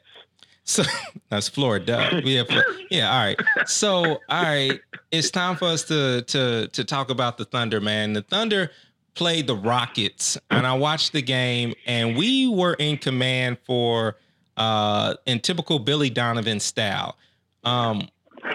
So 0.70 0.84
that's 1.30 1.48
Florida. 1.48 2.22
Yeah, 2.24 2.44
yeah. 2.90 3.12
All 3.12 3.24
right. 3.24 3.40
So 3.66 4.20
all 4.28 4.42
right, 4.42 4.80
it's 5.10 5.30
time 5.30 5.56
for 5.56 5.66
us 5.66 5.82
to 5.84 6.22
to 6.22 6.68
to 6.68 6.84
talk 6.84 7.10
about 7.10 7.38
the 7.38 7.44
Thunder, 7.44 7.80
man. 7.80 8.12
The 8.12 8.22
Thunder 8.22 8.70
played 9.14 9.48
the 9.48 9.56
Rockets, 9.56 10.38
and 10.50 10.66
I 10.66 10.74
watched 10.74 11.12
the 11.12 11.22
game, 11.22 11.74
and 11.86 12.16
we 12.16 12.48
were 12.48 12.74
in 12.74 12.98
command 12.98 13.58
for 13.66 14.16
uh 14.56 15.14
in 15.26 15.40
typical 15.40 15.80
Billy 15.80 16.10
Donovan 16.10 16.60
style. 16.60 17.16
Um 17.64 18.08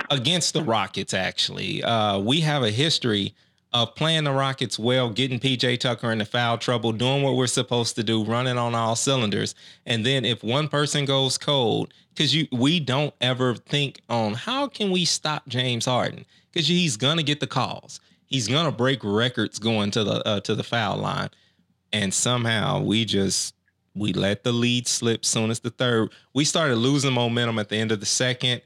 against 0.10 0.54
the 0.54 0.64
Rockets, 0.64 1.14
actually. 1.14 1.84
Uh 1.84 2.20
we 2.20 2.40
have 2.42 2.64
a 2.64 2.72
history 2.72 3.36
of 3.76 3.94
playing 3.94 4.24
the 4.24 4.32
Rockets 4.32 4.80
well, 4.80 5.10
getting 5.10 5.38
PJ 5.38 5.82
Tucker 5.82 6.10
into 6.10 6.24
foul 6.24 6.58
trouble, 6.58 6.94
doing 6.94 7.22
what 7.24 7.36
we're 7.36 7.46
supposed 7.46 7.98
to 7.98 8.04
do, 8.04 8.24
running 8.24 8.58
on 8.58 8.74
all 8.74 8.96
cylinders. 8.96 9.54
And 9.86 10.06
then 10.06 10.24
if 10.24 10.46
one 10.46 10.70
person 10.70 11.04
goes 11.04 11.38
cold, 11.38 11.94
because 12.14 12.34
you 12.34 12.48
we 12.54 12.80
don't 12.80 13.14
ever 13.20 13.54
think 13.54 14.00
on 14.08 14.34
how 14.34 14.68
can 14.70 14.92
we 14.92 15.04
stop 15.04 15.46
James 15.50 15.86
Harden? 15.86 16.26
Because 16.54 16.70
he's 16.70 16.96
gonna 16.96 17.22
get 17.22 17.42
the 17.42 17.48
calls. 17.48 18.00
He's 18.28 18.48
gonna 18.48 18.72
break 18.72 19.02
records 19.04 19.60
going 19.60 19.92
to 19.92 20.06
the 20.06 20.26
uh, 20.26 20.40
to 20.40 20.56
the 20.56 20.64
foul 20.64 20.96
line. 20.96 21.30
And 21.92 22.14
somehow 22.14 22.80
we 22.80 23.04
just 23.04 23.56
we 23.94 24.14
let 24.14 24.46
the 24.46 24.54
lead 24.54 24.88
slip 24.88 25.26
soon 25.26 25.52
as 25.52 25.60
the 25.60 25.70
third. 25.70 26.14
We 26.34 26.46
started 26.46 26.78
losing 26.78 27.12
momentum 27.12 27.60
at 27.60 27.68
the 27.68 27.76
end 27.76 27.92
of 27.92 28.00
the 28.00 28.06
second. 28.06 28.62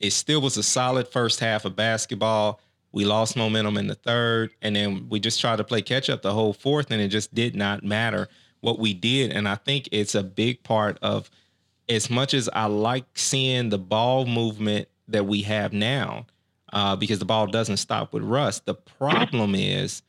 It 0.00 0.14
still 0.14 0.40
was 0.40 0.56
a 0.56 0.62
solid 0.62 1.08
first 1.08 1.40
half 1.40 1.66
of 1.66 1.76
basketball. 1.76 2.58
We 2.96 3.04
lost 3.04 3.36
momentum 3.36 3.76
in 3.76 3.88
the 3.88 3.94
third, 3.94 4.52
and 4.62 4.74
then 4.74 5.10
we 5.10 5.20
just 5.20 5.38
tried 5.38 5.56
to 5.56 5.64
play 5.64 5.82
catch 5.82 6.08
up 6.08 6.22
the 6.22 6.32
whole 6.32 6.54
fourth, 6.54 6.90
and 6.90 6.98
it 6.98 7.08
just 7.08 7.34
did 7.34 7.54
not 7.54 7.84
matter 7.84 8.26
what 8.62 8.78
we 8.78 8.94
did. 8.94 9.32
And 9.32 9.46
I 9.46 9.56
think 9.56 9.86
it's 9.92 10.14
a 10.14 10.22
big 10.22 10.62
part 10.62 10.98
of 11.02 11.30
as 11.90 12.08
much 12.08 12.32
as 12.32 12.48
I 12.54 12.64
like 12.64 13.04
seeing 13.12 13.68
the 13.68 13.76
ball 13.76 14.24
movement 14.24 14.88
that 15.08 15.26
we 15.26 15.42
have 15.42 15.74
now, 15.74 16.24
uh, 16.72 16.96
because 16.96 17.18
the 17.18 17.26
ball 17.26 17.46
doesn't 17.46 17.76
stop 17.76 18.14
with 18.14 18.22
Russ. 18.22 18.60
The 18.60 18.76
problem 18.76 19.54
is 19.54 20.00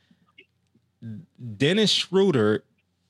Dennis 1.58 1.92
Schroeder 1.92 2.64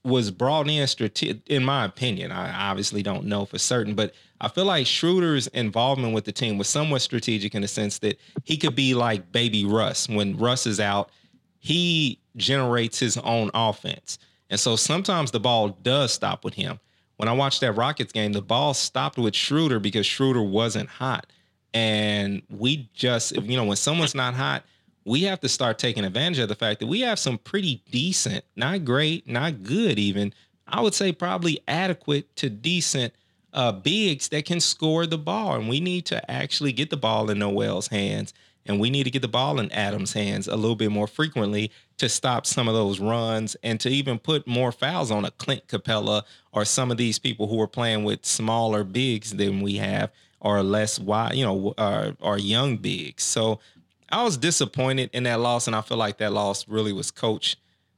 was 0.07 0.31
brought 0.31 0.69
in 0.69 0.87
strate- 0.87 1.41
in 1.47 1.63
my 1.63 1.85
opinion. 1.85 2.31
I 2.31 2.69
obviously 2.69 3.03
don't 3.03 3.25
know 3.25 3.45
for 3.45 3.57
certain, 3.57 3.93
but 3.93 4.13
I 4.39 4.47
feel 4.47 4.65
like 4.65 4.87
Schroeder's 4.87 5.47
involvement 5.47 6.13
with 6.13 6.25
the 6.25 6.31
team 6.31 6.57
was 6.57 6.67
somewhat 6.67 7.01
strategic 7.01 7.53
in 7.53 7.61
the 7.61 7.67
sense 7.67 7.99
that 7.99 8.19
he 8.43 8.57
could 8.57 8.75
be 8.75 8.93
like 8.93 9.31
baby 9.31 9.65
Russ. 9.65 10.07
When 10.07 10.37
Russ 10.37 10.65
is 10.65 10.79
out, 10.79 11.11
he 11.59 12.19
generates 12.35 12.99
his 12.99 13.17
own 13.17 13.51
offense. 13.53 14.17
And 14.49 14.59
so 14.59 14.75
sometimes 14.75 15.31
the 15.31 15.39
ball 15.39 15.69
does 15.69 16.13
stop 16.13 16.45
with 16.45 16.53
him. 16.53 16.79
When 17.17 17.27
I 17.27 17.33
watched 17.33 17.61
that 17.61 17.73
Rockets 17.73 18.13
game, 18.13 18.31
the 18.31 18.41
ball 18.41 18.73
stopped 18.73 19.17
with 19.17 19.35
Schroeder 19.35 19.79
because 19.79 20.05
Schroeder 20.05 20.43
wasn't 20.43 20.87
hot. 20.87 21.25
And 21.73 22.43
we 22.49 22.89
just, 22.93 23.35
you 23.35 23.57
know, 23.57 23.65
when 23.65 23.75
someone's 23.75 24.15
not 24.15 24.35
hot, 24.35 24.63
we 25.07 25.23
have 25.23 25.39
to 25.39 25.47
start 25.47 25.79
taking 25.79 26.03
advantage 26.03 26.39
of 26.39 26.49
the 26.49 26.55
fact 26.55 26.81
that 26.81 26.87
we 26.87 26.99
have 26.99 27.17
some 27.17 27.37
pretty 27.37 27.81
decent, 27.89 28.43
not 28.57 28.83
great, 28.83 29.25
not 29.25 29.63
good 29.63 29.97
even. 29.97 30.33
I 30.67 30.81
would 30.81 30.93
say 30.93 31.13
probably 31.13 31.61
adequate 31.67 32.35
to 32.37 32.49
decent 32.49 33.13
uh 33.53 33.71
bigs 33.71 34.27
that 34.29 34.45
can 34.45 34.59
score 34.59 35.05
the 35.05 35.17
ball. 35.17 35.55
And 35.55 35.69
we 35.69 35.79
need 35.79 36.05
to 36.07 36.29
actually 36.29 36.73
get 36.73 36.89
the 36.89 36.97
ball 36.97 37.29
in 37.29 37.39
Noel's 37.39 37.87
hands. 37.87 38.33
And 38.65 38.81
we 38.81 38.89
need 38.89 39.05
to 39.05 39.09
get 39.09 39.21
the 39.21 39.29
ball 39.29 39.61
in 39.61 39.71
Adams' 39.71 40.11
hands 40.11 40.49
a 40.49 40.57
little 40.57 40.75
bit 40.75 40.91
more 40.91 41.07
frequently 41.07 41.71
to 41.99 42.09
stop 42.09 42.45
some 42.45 42.67
of 42.67 42.73
those 42.73 42.99
runs 42.99 43.55
and 43.63 43.79
to 43.79 43.89
even 43.89 44.19
put 44.19 44.45
more 44.45 44.73
fouls 44.73 45.09
on 45.09 45.23
a 45.23 45.31
Clint 45.31 45.67
Capela 45.69 46.23
or 46.51 46.65
some 46.65 46.91
of 46.91 46.97
these 46.97 47.17
people 47.17 47.47
who 47.47 47.61
are 47.61 47.67
playing 47.67 48.03
with 48.03 48.25
smaller 48.25 48.83
bigs 48.83 49.31
than 49.31 49.61
we 49.61 49.77
have 49.77 50.11
or 50.41 50.61
less 50.63 50.99
wide, 50.99 51.35
you 51.35 51.45
know, 51.45 51.73
or, 51.77 52.17
or 52.19 52.37
young 52.37 52.75
bigs. 52.75 53.23
So 53.23 53.61
I 54.09 54.23
was 54.23 54.37
disappointed 54.37 55.09
in 55.13 55.23
that 55.23 55.39
loss, 55.39 55.67
and 55.67 55.75
I 55.75 55.81
feel 55.81 55.97
like 55.97 56.17
that 56.17 56.31
loss 56.31 56.67
really 56.67 56.93
was 56.93 57.11
coach 57.11 57.57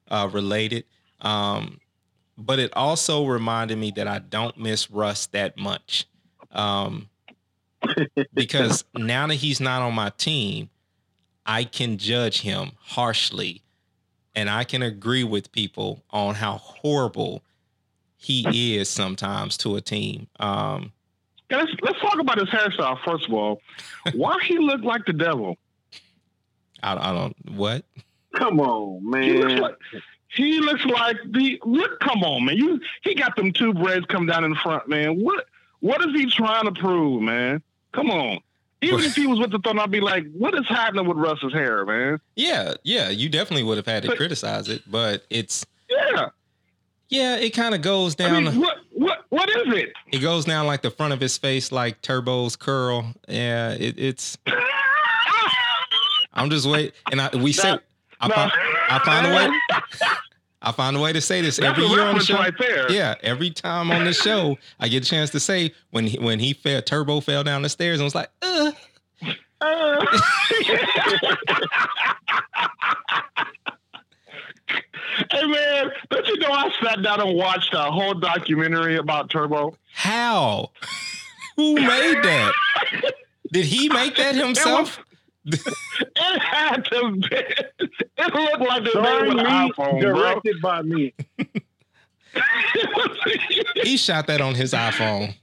uh, 0.09 0.29
related. 0.31 0.85
Um, 1.21 1.79
but 2.37 2.59
it 2.59 2.71
also 2.75 3.25
reminded 3.25 3.77
me 3.77 3.91
that 3.91 4.07
I 4.07 4.19
don't 4.19 4.57
miss 4.57 4.89
Russ 4.89 5.27
that 5.27 5.57
much. 5.57 6.07
Um, 6.51 7.09
because 8.33 8.83
now 8.95 9.27
that 9.27 9.35
he's 9.35 9.59
not 9.59 9.81
on 9.81 9.93
my 9.93 10.09
team, 10.17 10.69
I 11.45 11.63
can 11.63 11.97
judge 11.97 12.41
him 12.41 12.71
harshly 12.79 13.61
and 14.35 14.49
I 14.49 14.63
can 14.63 14.81
agree 14.81 15.23
with 15.23 15.51
people 15.51 16.03
on 16.11 16.35
how 16.35 16.57
horrible 16.57 17.43
he 18.15 18.77
is 18.77 18.89
sometimes 18.89 19.57
to 19.57 19.75
a 19.75 19.81
team. 19.81 20.27
Um, 20.39 20.91
yeah, 21.49 21.57
let's 21.57 21.71
let's 21.81 21.99
talk 21.99 22.19
about 22.19 22.37
his 22.37 22.49
hairstyle 22.49 22.97
first 23.03 23.27
of 23.27 23.33
all. 23.33 23.61
Why 24.13 24.37
he 24.47 24.57
look 24.59 24.81
like 24.81 25.05
the 25.05 25.13
devil? 25.13 25.57
I, 26.83 27.09
I 27.09 27.13
don't 27.13 27.35
what. 27.51 27.85
Come 28.35 28.59
on, 28.59 29.09
man. 29.09 29.23
He 29.23 29.33
looks 29.33 29.61
like, 29.61 29.75
he 30.27 30.59
looks 30.59 30.85
like 30.85 31.17
the 31.31 31.59
look. 31.65 31.99
Come 31.99 32.23
on, 32.23 32.45
man. 32.45 32.57
You 32.57 32.79
he 33.03 33.15
got 33.15 33.35
them 33.35 33.51
two 33.51 33.73
braids 33.73 34.05
come 34.05 34.25
down 34.25 34.43
in 34.43 34.55
front, 34.55 34.87
man. 34.87 35.19
What 35.19 35.45
what 35.79 36.05
is 36.05 36.13
he 36.13 36.29
trying 36.29 36.65
to 36.65 36.71
prove, 36.71 37.21
man? 37.21 37.61
Come 37.91 38.11
on. 38.11 38.39
Even 38.81 39.01
if 39.01 39.15
he 39.15 39.27
was 39.27 39.39
with 39.39 39.51
the 39.51 39.59
Thunder, 39.59 39.81
I'd 39.81 39.91
be 39.91 39.99
like, 39.99 40.25
"What 40.31 40.53
is 40.55 40.65
happening 40.67 41.05
with 41.05 41.17
Russ's 41.17 41.51
hair, 41.51 41.85
man?" 41.85 42.19
Yeah, 42.35 42.75
yeah. 42.83 43.09
You 43.09 43.27
definitely 43.27 43.63
would 43.63 43.77
have 43.77 43.85
had 43.85 44.03
to 44.03 44.09
but, 44.09 44.17
criticize 44.17 44.69
it, 44.69 44.83
but 44.87 45.25
it's 45.29 45.65
yeah, 45.89 46.29
yeah. 47.09 47.35
It 47.35 47.49
kind 47.49 47.75
of 47.75 47.81
goes 47.81 48.15
down. 48.15 48.47
I 48.47 48.51
mean, 48.51 48.61
what 48.61 48.77
what 48.91 49.25
what 49.29 49.49
is 49.49 49.73
it? 49.73 49.93
It 50.13 50.19
goes 50.19 50.45
down 50.45 50.65
like 50.65 50.81
the 50.81 50.91
front 50.91 51.11
of 51.11 51.19
his 51.19 51.37
face, 51.37 51.73
like 51.73 52.01
Turbo's 52.01 52.55
curl. 52.55 53.13
Yeah, 53.27 53.71
it, 53.71 53.95
it's. 53.97 54.37
I'm 56.39 56.49
just 56.49 56.65
wait, 56.65 56.93
and 57.11 57.19
I 57.19 57.29
we 57.35 57.51
say 57.51 57.77
I, 58.21 58.27
no. 58.29 58.33
find, 58.33 58.51
I 58.89 58.99
find 58.99 59.27
a 59.27 59.35
way. 59.35 59.49
I 60.61 60.71
find 60.71 60.95
a 60.95 60.99
way 60.99 61.11
to 61.13 61.21
say 61.21 61.41
this 61.41 61.57
That's 61.57 61.77
every 61.77 61.89
year 61.89 62.01
on 62.01 62.15
the 62.17 62.23
show. 62.23 62.35
Right. 62.35 62.53
Yeah, 62.89 63.15
every 63.21 63.49
time 63.49 63.91
on 63.91 64.05
the 64.05 64.13
show, 64.13 64.57
I 64.79 64.87
get 64.87 65.05
a 65.05 65.09
chance 65.09 65.29
to 65.31 65.39
say 65.39 65.73
when 65.91 66.07
he, 66.07 66.17
when 66.17 66.39
he 66.39 66.53
fell, 66.53 66.81
Turbo 66.81 67.19
fell 67.21 67.43
down 67.43 67.61
the 67.61 67.69
stairs 67.69 67.99
and 67.99 68.05
was 68.05 68.15
like, 68.15 68.29
uh. 68.41 68.71
uh. 69.61 70.05
hey 75.31 75.45
man, 75.45 75.91
don't 76.09 76.27
you 76.27 76.37
know 76.39 76.51
I 76.51 76.71
sat 76.81 77.01
down 77.03 77.21
and 77.21 77.37
watched 77.37 77.73
a 77.73 77.91
whole 77.91 78.13
documentary 78.13 78.97
about 78.97 79.29
Turbo? 79.29 79.75
How? 79.93 80.71
Who 81.57 81.75
made 81.75 82.23
that? 82.23 82.53
Did 83.51 83.65
he 83.65 83.89
make 83.89 84.15
that 84.17 84.35
himself? 84.35 84.99
It 85.45 86.41
had 86.41 86.85
to 86.85 87.11
be. 87.11 87.27
It 88.17 88.33
looked 88.33 88.59
like 88.59 88.83
the 88.83 88.91
Starring 88.91 89.37
me, 89.37 89.43
iPhone, 89.43 90.01
directed 90.01 90.61
bro. 90.61 90.71
by 90.71 90.81
me. 90.81 91.13
he 93.75 93.97
shot 93.97 94.27
that 94.27 94.41
on 94.41 94.55
his 94.55 94.73
iPhone. 94.73 95.33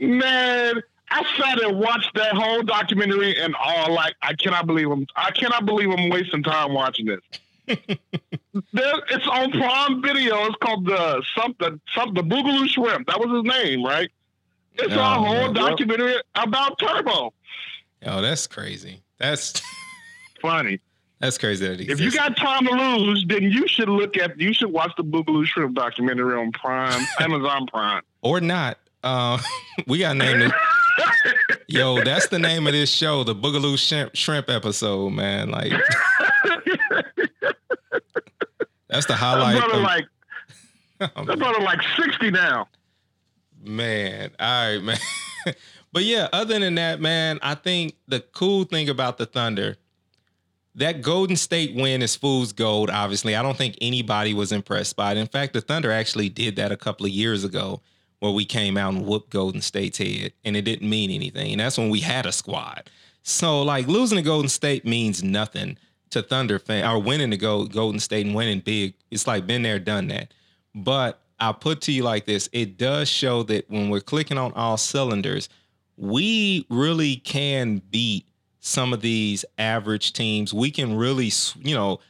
Man, 0.00 0.82
I 1.10 1.24
sat 1.38 1.62
and 1.62 1.78
watched 1.78 2.14
that 2.14 2.34
whole 2.34 2.62
documentary 2.62 3.40
and 3.40 3.54
all 3.54 3.92
like 3.92 4.14
I 4.22 4.34
cannot 4.34 4.66
believe 4.66 4.90
I'm 4.90 5.06
I 5.16 5.30
cannot 5.30 5.66
believe 5.66 5.90
I'm 5.90 6.10
wasting 6.10 6.42
time 6.42 6.74
watching 6.74 7.06
this. 7.06 7.20
there, 7.66 8.94
it's 9.10 9.26
on 9.28 9.50
Prime 9.52 10.02
Video. 10.02 10.46
It's 10.46 10.56
called 10.60 10.86
the 10.86 11.22
something 11.38 11.80
something 11.94 12.14
the 12.14 12.22
Boogaloo 12.22 12.68
Shrimp. 12.68 13.06
That 13.06 13.20
was 13.20 13.30
his 13.30 13.44
name, 13.44 13.84
right? 13.84 14.10
It's 14.74 14.94
oh, 14.94 15.00
a 15.00 15.14
whole 15.14 15.52
man. 15.52 15.54
documentary 15.54 16.16
about 16.34 16.78
Turbo. 16.78 17.32
Oh, 18.04 18.20
that's 18.20 18.46
crazy. 18.46 19.02
That's 19.18 19.60
funny. 20.40 20.80
That's 21.20 21.36
crazy 21.36 21.66
that 21.66 21.80
If 21.80 22.00
you 22.00 22.12
got 22.12 22.36
time 22.36 22.64
to 22.66 22.72
lose, 22.72 23.24
then 23.26 23.42
you 23.42 23.66
should 23.66 23.88
look 23.88 24.16
at 24.16 24.40
you 24.40 24.54
should 24.54 24.70
watch 24.70 24.92
the 24.96 25.02
Boogaloo 25.02 25.44
Shrimp 25.44 25.74
documentary 25.74 26.38
on 26.38 26.52
Prime, 26.52 27.04
Amazon 27.20 27.66
Prime. 27.66 28.02
Or 28.22 28.40
not. 28.40 28.78
Uh, 29.02 29.38
we 29.86 29.98
got 29.98 30.16
named 30.16 30.42
it. 30.42 30.52
Yo, 31.66 32.02
that's 32.04 32.28
the 32.28 32.38
name 32.38 32.66
of 32.66 32.72
this 32.72 32.90
show, 32.90 33.24
the 33.24 33.34
Boogaloo 33.34 33.76
Shrimp, 33.76 34.14
Shrimp 34.14 34.48
episode, 34.48 35.10
man. 35.10 35.50
Like 35.50 35.72
that's 38.88 39.06
the 39.06 39.14
highlight. 39.14 39.54
That 39.54 39.68
brother 39.68 39.76
of, 39.76 39.82
like 39.82 40.06
that 40.98 41.38
brother 41.38 41.60
like 41.60 41.80
sixty 41.96 42.30
now. 42.30 42.68
Man, 43.60 44.30
all 44.38 44.72
right, 44.74 44.82
man. 44.82 44.98
But 45.92 46.04
yeah, 46.04 46.28
other 46.32 46.58
than 46.58 46.74
that, 46.74 47.00
man, 47.00 47.38
I 47.42 47.54
think 47.54 47.94
the 48.06 48.20
cool 48.20 48.64
thing 48.64 48.88
about 48.88 49.18
the 49.18 49.26
Thunder, 49.26 49.76
that 50.74 51.02
Golden 51.02 51.36
State 51.36 51.74
win 51.74 52.02
is 52.02 52.14
fool's 52.14 52.52
gold. 52.52 52.90
Obviously, 52.90 53.34
I 53.34 53.42
don't 53.42 53.56
think 53.56 53.76
anybody 53.80 54.34
was 54.34 54.52
impressed 54.52 54.96
by 54.96 55.12
it. 55.12 55.18
In 55.18 55.26
fact, 55.26 55.54
the 55.54 55.60
Thunder 55.60 55.90
actually 55.90 56.28
did 56.28 56.56
that 56.56 56.72
a 56.72 56.76
couple 56.76 57.06
of 57.06 57.12
years 57.12 57.42
ago, 57.42 57.80
where 58.20 58.32
we 58.32 58.44
came 58.44 58.76
out 58.76 58.92
and 58.94 59.06
whooped 59.06 59.30
Golden 59.30 59.60
State's 59.60 59.98
head, 59.98 60.32
and 60.44 60.56
it 60.56 60.62
didn't 60.62 60.88
mean 60.88 61.10
anything. 61.10 61.52
And 61.52 61.60
that's 61.60 61.78
when 61.78 61.88
we 61.88 62.00
had 62.00 62.26
a 62.26 62.32
squad. 62.32 62.90
So 63.22 63.62
like 63.62 63.86
losing 63.86 64.16
to 64.16 64.22
Golden 64.22 64.48
State 64.48 64.84
means 64.84 65.22
nothing 65.22 65.78
to 66.10 66.22
Thunder 66.22 66.58
fan 66.58 66.88
or 66.88 66.98
winning 67.00 67.30
to 67.30 67.36
go 67.36 67.66
Golden 67.66 68.00
State 68.00 68.26
and 68.26 68.34
winning 68.34 68.60
big. 68.60 68.94
It's 69.10 69.26
like 69.26 69.46
been 69.46 69.62
there, 69.62 69.78
done 69.78 70.08
that. 70.08 70.32
But 70.74 71.20
I'll 71.40 71.54
put 71.54 71.80
to 71.82 71.92
you 71.92 72.02
like 72.02 72.24
this: 72.24 72.48
it 72.52 72.78
does 72.78 73.08
show 73.08 73.42
that 73.44 73.68
when 73.70 73.90
we're 73.90 74.00
clicking 74.00 74.38
on 74.38 74.52
all 74.52 74.76
cylinders, 74.76 75.48
we 75.98 76.64
really 76.70 77.16
can 77.16 77.82
beat 77.90 78.26
some 78.60 78.92
of 78.92 79.00
these 79.00 79.44
average 79.58 80.12
teams. 80.12 80.54
We 80.54 80.70
can 80.70 80.96
really, 80.96 81.30
you 81.56 81.74
know, 81.74 82.00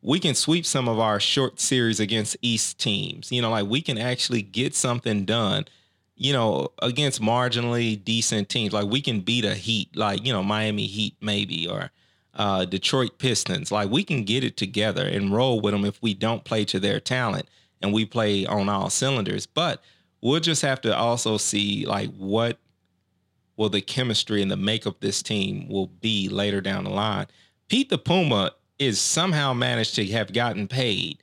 we 0.00 0.20
can 0.20 0.34
sweep 0.34 0.64
some 0.64 0.88
of 0.88 0.98
our 0.98 1.18
short 1.18 1.60
series 1.60 2.00
against 2.00 2.36
East 2.40 2.78
teams. 2.78 3.32
You 3.32 3.42
know, 3.42 3.50
like 3.50 3.66
we 3.66 3.80
can 3.82 3.98
actually 3.98 4.42
get 4.42 4.74
something 4.74 5.24
done, 5.24 5.66
you 6.14 6.32
know, 6.32 6.72
against 6.80 7.20
marginally 7.20 8.02
decent 8.02 8.48
teams. 8.48 8.72
Like 8.72 8.86
we 8.86 9.00
can 9.00 9.20
beat 9.20 9.44
a 9.44 9.54
Heat, 9.54 9.96
like, 9.96 10.24
you 10.24 10.32
know, 10.32 10.42
Miami 10.42 10.86
Heat 10.86 11.16
maybe, 11.20 11.66
or 11.66 11.90
uh, 12.34 12.64
Detroit 12.64 13.18
Pistons. 13.18 13.72
Like 13.72 13.90
we 13.90 14.04
can 14.04 14.24
get 14.24 14.44
it 14.44 14.56
together 14.56 15.06
and 15.06 15.34
roll 15.34 15.60
with 15.60 15.72
them 15.72 15.84
if 15.84 16.00
we 16.00 16.14
don't 16.14 16.44
play 16.44 16.64
to 16.66 16.78
their 16.78 17.00
talent 17.00 17.48
and 17.80 17.92
we 17.92 18.04
play 18.04 18.46
on 18.46 18.68
all 18.68 18.88
cylinders. 18.88 19.46
But 19.46 19.82
we'll 20.20 20.40
just 20.40 20.62
have 20.62 20.80
to 20.82 20.96
also 20.96 21.36
see 21.36 21.84
like 21.86 22.12
what 22.14 22.58
will 23.56 23.68
the 23.68 23.80
chemistry 23.80 24.42
and 24.42 24.50
the 24.50 24.56
makeup 24.56 24.94
of 24.94 25.00
this 25.00 25.22
team 25.22 25.68
will 25.68 25.86
be 25.86 26.28
later 26.28 26.60
down 26.60 26.84
the 26.84 26.90
line. 26.90 27.26
Pete 27.68 27.90
the 27.90 27.98
Puma 27.98 28.52
is 28.78 29.00
somehow 29.00 29.52
managed 29.52 29.94
to 29.94 30.06
have 30.08 30.32
gotten 30.32 30.68
paid 30.68 31.18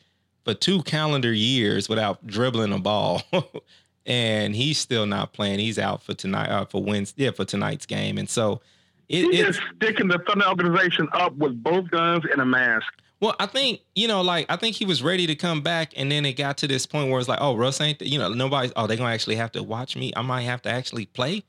for 0.45 0.53
two 0.53 0.82
calendar 0.84 1.34
years 1.34 1.89
without 1.89 2.25
dribbling 2.25 2.73
a 2.73 2.80
ball. 2.80 3.21
and 4.05 4.55
he's 4.55 4.77
still 4.77 5.05
not 5.05 5.34
playing. 5.34 5.59
He's 5.59 5.80
out 5.80 6.03
for 6.03 6.13
tonight 6.13 6.49
uh, 6.49 6.65
for 6.65 6.84
Wednesday, 6.84 7.25
yeah, 7.25 7.32
for 7.32 7.45
tonight's 7.45 7.86
game. 7.86 8.17
And 8.17 8.30
so 8.30 8.61
it, 9.07 9.25
it's 9.34 9.59
sticking 9.75 10.07
the 10.07 10.19
Thunder 10.19 10.47
organization 10.47 11.07
up 11.13 11.36
with 11.36 11.61
both 11.61 11.89
guns 11.91 12.23
and 12.32 12.41
a 12.41 12.45
mask. 12.45 12.88
Well, 13.21 13.36
I 13.39 13.47
think 13.47 13.82
you 13.95 14.07
know, 14.07 14.21
like 14.21 14.45
I 14.49 14.55
think 14.55 14.75
he 14.75 14.86
was 14.86 15.03
ready 15.03 15.27
to 15.27 15.36
come 15.36 15.61
back, 15.61 15.91
and 15.97 16.11
then 16.11 16.25
it 16.25 16.34
got 16.34 16.57
to 16.59 16.67
this 16.67 16.86
point 16.86 17.11
where 17.11 17.19
it's 17.19 17.27
like, 17.27 17.39
oh, 17.41 17.55
Russ 17.55 17.82
ain't, 17.82 18.01
you 18.01 18.17
know, 18.17 18.30
nobody. 18.30 18.71
Oh, 18.75 18.88
they're 18.88 18.97
gonna 18.97 19.13
actually 19.13 19.36
have 19.36 19.51
to 19.53 19.63
watch 19.63 19.97
me. 19.97 20.13
I 20.15 20.21
might 20.21 20.43
have 20.43 20.61
to 20.63 20.69
actually 20.69 21.05
play. 21.05 21.43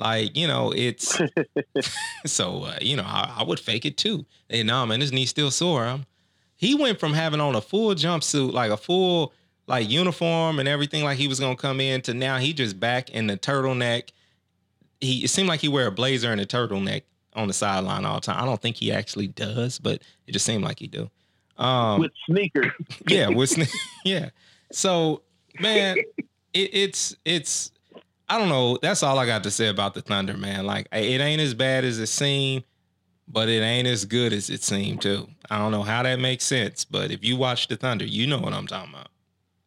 Like, 0.00 0.36
you 0.36 0.46
know, 0.46 0.72
it's 0.74 1.20
so, 2.26 2.64
uh, 2.64 2.78
you 2.80 2.96
know, 2.96 3.04
I, 3.04 3.36
I, 3.38 3.44
would 3.44 3.60
fake 3.60 3.84
it 3.84 3.96
too. 3.96 4.24
Hey, 4.48 4.62
no, 4.62 4.86
man, 4.86 5.00
his 5.00 5.12
knee 5.12 5.26
still 5.26 5.50
sore. 5.50 5.86
Um, 5.86 6.06
he 6.56 6.74
went 6.74 6.98
from 6.98 7.12
having 7.12 7.40
on 7.40 7.54
a 7.54 7.60
full 7.60 7.94
jumpsuit, 7.94 8.52
like 8.52 8.70
a 8.70 8.76
full 8.76 9.32
like 9.66 9.88
uniform 9.88 10.58
and 10.58 10.68
everything, 10.68 11.04
like 11.04 11.16
he 11.16 11.28
was 11.28 11.38
gonna 11.38 11.56
come 11.56 11.80
in, 11.80 12.02
to 12.02 12.14
now 12.14 12.38
he 12.38 12.52
just 12.52 12.80
back 12.80 13.10
in 13.10 13.28
the 13.28 13.36
turtleneck. 13.36 14.10
He 15.00 15.24
it 15.24 15.28
seemed 15.28 15.48
like 15.48 15.60
he 15.60 15.68
wear 15.68 15.86
a 15.86 15.92
blazer 15.92 16.32
and 16.32 16.40
a 16.40 16.46
turtleneck 16.46 17.02
on 17.34 17.46
the 17.46 17.54
sideline 17.54 18.04
all 18.04 18.16
the 18.16 18.20
time. 18.20 18.42
I 18.42 18.46
don't 18.46 18.60
think 18.60 18.76
he 18.76 18.90
actually 18.90 19.28
does, 19.28 19.78
but 19.78 20.02
it 20.26 20.32
just 20.32 20.44
seemed 20.44 20.64
like 20.64 20.78
he 20.78 20.86
do. 20.86 21.08
Um, 21.56 22.00
with 22.00 22.12
sneakers. 22.26 22.72
yeah, 23.06 23.28
with 23.28 23.50
sne- 23.50 23.74
yeah. 24.04 24.30
So 24.72 25.22
man, 25.60 25.96
it, 26.52 26.70
it's 26.74 27.16
it's 27.24 27.70
I 28.30 28.38
don't 28.38 28.48
know. 28.48 28.78
That's 28.80 29.02
all 29.02 29.18
I 29.18 29.26
got 29.26 29.42
to 29.42 29.50
say 29.50 29.66
about 29.66 29.94
the 29.94 30.02
Thunder, 30.02 30.36
man. 30.36 30.64
Like 30.64 30.86
it 30.92 31.20
ain't 31.20 31.40
as 31.40 31.52
bad 31.52 31.84
as 31.84 31.98
it 31.98 32.06
seemed, 32.06 32.62
but 33.26 33.48
it 33.48 33.60
ain't 33.60 33.88
as 33.88 34.04
good 34.04 34.32
as 34.32 34.48
it 34.48 34.62
seemed 34.62 35.02
too. 35.02 35.28
I 35.50 35.58
don't 35.58 35.72
know 35.72 35.82
how 35.82 36.04
that 36.04 36.20
makes 36.20 36.44
sense, 36.44 36.84
but 36.84 37.10
if 37.10 37.24
you 37.24 37.36
watch 37.36 37.66
the 37.66 37.76
Thunder, 37.76 38.04
you 38.04 38.28
know 38.28 38.38
what 38.38 38.54
I'm 38.54 38.68
talking 38.68 38.94
about. 38.94 39.08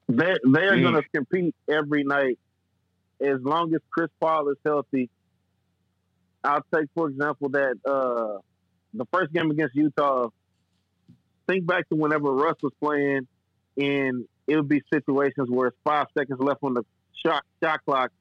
They 0.08 0.38
they're 0.50 0.78
mm. 0.78 0.84
gonna 0.84 1.04
compete 1.14 1.54
every 1.70 2.06
night 2.06 2.40
as 3.20 3.42
long 3.42 3.76
as 3.76 3.82
Chris 3.90 4.10
Paul 4.22 4.48
is 4.48 4.58
healthy. 4.66 5.10
I'll 6.42 6.66
take 6.74 6.88
for 6.96 7.10
example 7.10 7.50
that 7.50 7.76
uh, 7.86 8.40
the 8.94 9.06
first 9.12 9.34
game 9.34 9.52
against 9.52 9.76
Utah. 9.76 10.30
Think 11.50 11.66
back 11.66 11.90
to 11.90 11.96
whenever 11.96 12.32
Russ 12.32 12.56
was 12.64 12.72
playing, 12.82 13.28
and 13.76 14.26
it 14.48 14.56
would 14.56 14.70
be 14.70 14.82
situations 14.94 15.50
where 15.50 15.68
it's 15.68 15.78
five 15.84 16.08
seconds 16.18 16.40
left 16.40 16.64
on 16.64 16.76
the 16.76 16.84
shot 17.26 17.44
shot 17.62 17.84
clock, 17.84 18.12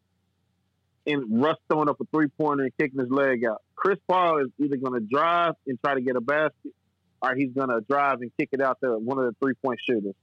and 1.06 1.42
Russ 1.42 1.56
throwing 1.68 1.88
up 1.88 2.00
a 2.00 2.04
three 2.12 2.28
pointer 2.28 2.64
and 2.64 2.72
kicking 2.78 3.00
his 3.00 3.10
leg 3.10 3.44
out. 3.44 3.62
Chris 3.74 3.98
Paul 4.08 4.38
is 4.38 4.48
either 4.58 4.76
going 4.76 4.94
to 4.94 5.00
drive 5.06 5.54
and 5.66 5.78
try 5.82 5.94
to 5.94 6.00
get 6.00 6.16
a 6.16 6.20
basket, 6.20 6.72
or 7.20 7.34
he's 7.34 7.52
going 7.52 7.68
to 7.70 7.80
drive 7.80 8.20
and 8.20 8.30
kick 8.38 8.50
it 8.52 8.60
out 8.60 8.78
to 8.82 8.98
one 8.98 9.18
of 9.18 9.24
the 9.24 9.34
three 9.42 9.54
point 9.54 9.80
shooters. 9.88 10.14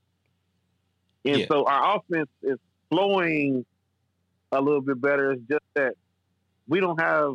And 1.24 1.38
Yeah. 1.40 1.46
so 1.50 1.64
our 1.66 1.96
offense 1.98 2.30
is 2.42 2.58
flowing 2.90 3.64
a 4.52 4.60
little 4.60 4.80
bit 4.80 5.00
better. 5.00 5.32
It's 5.32 5.42
just 5.48 5.64
that 5.74 5.94
we 6.66 6.80
don't 6.80 6.98
have 7.00 7.34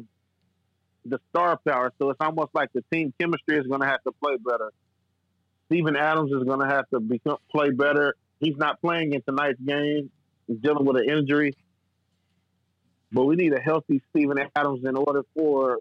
the 1.05 1.19
star 1.29 1.59
power, 1.67 1.93
so 2.01 2.09
it's 2.09 2.19
almost 2.19 2.49
like 2.55 2.73
the 2.73 2.83
team 2.91 3.13
chemistry 3.19 3.57
is 3.57 3.67
going 3.67 3.81
to 3.81 3.87
have 3.87 4.01
to 4.03 4.11
play 4.23 4.37
better. 4.37 4.71
Steven 5.67 5.95
Adams 5.95 6.31
is 6.31 6.43
going 6.43 6.59
to 6.61 6.67
have 6.67 6.89
to 6.89 6.99
become 6.99 7.37
play 7.51 7.69
better. 7.69 8.15
He's 8.39 8.57
not 8.57 8.81
playing 8.81 9.13
in 9.13 9.21
tonight's 9.21 9.59
game. 9.59 10.09
He's 10.47 10.57
dealing 10.57 10.85
with 10.85 10.97
an 10.97 11.09
injury. 11.09 11.53
But 13.11 13.25
we 13.25 13.35
need 13.35 13.53
a 13.53 13.61
healthy 13.61 14.01
Steven 14.09 14.37
Adams 14.55 14.85
in 14.85 14.95
order 14.95 15.23
for 15.33 15.79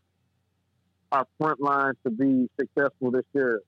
our 1.13 1.27
front 1.39 1.61
line 1.61 1.95
to 2.05 2.11
be 2.11 2.49
successful 2.59 3.11
this 3.11 3.25
year. 3.33 3.61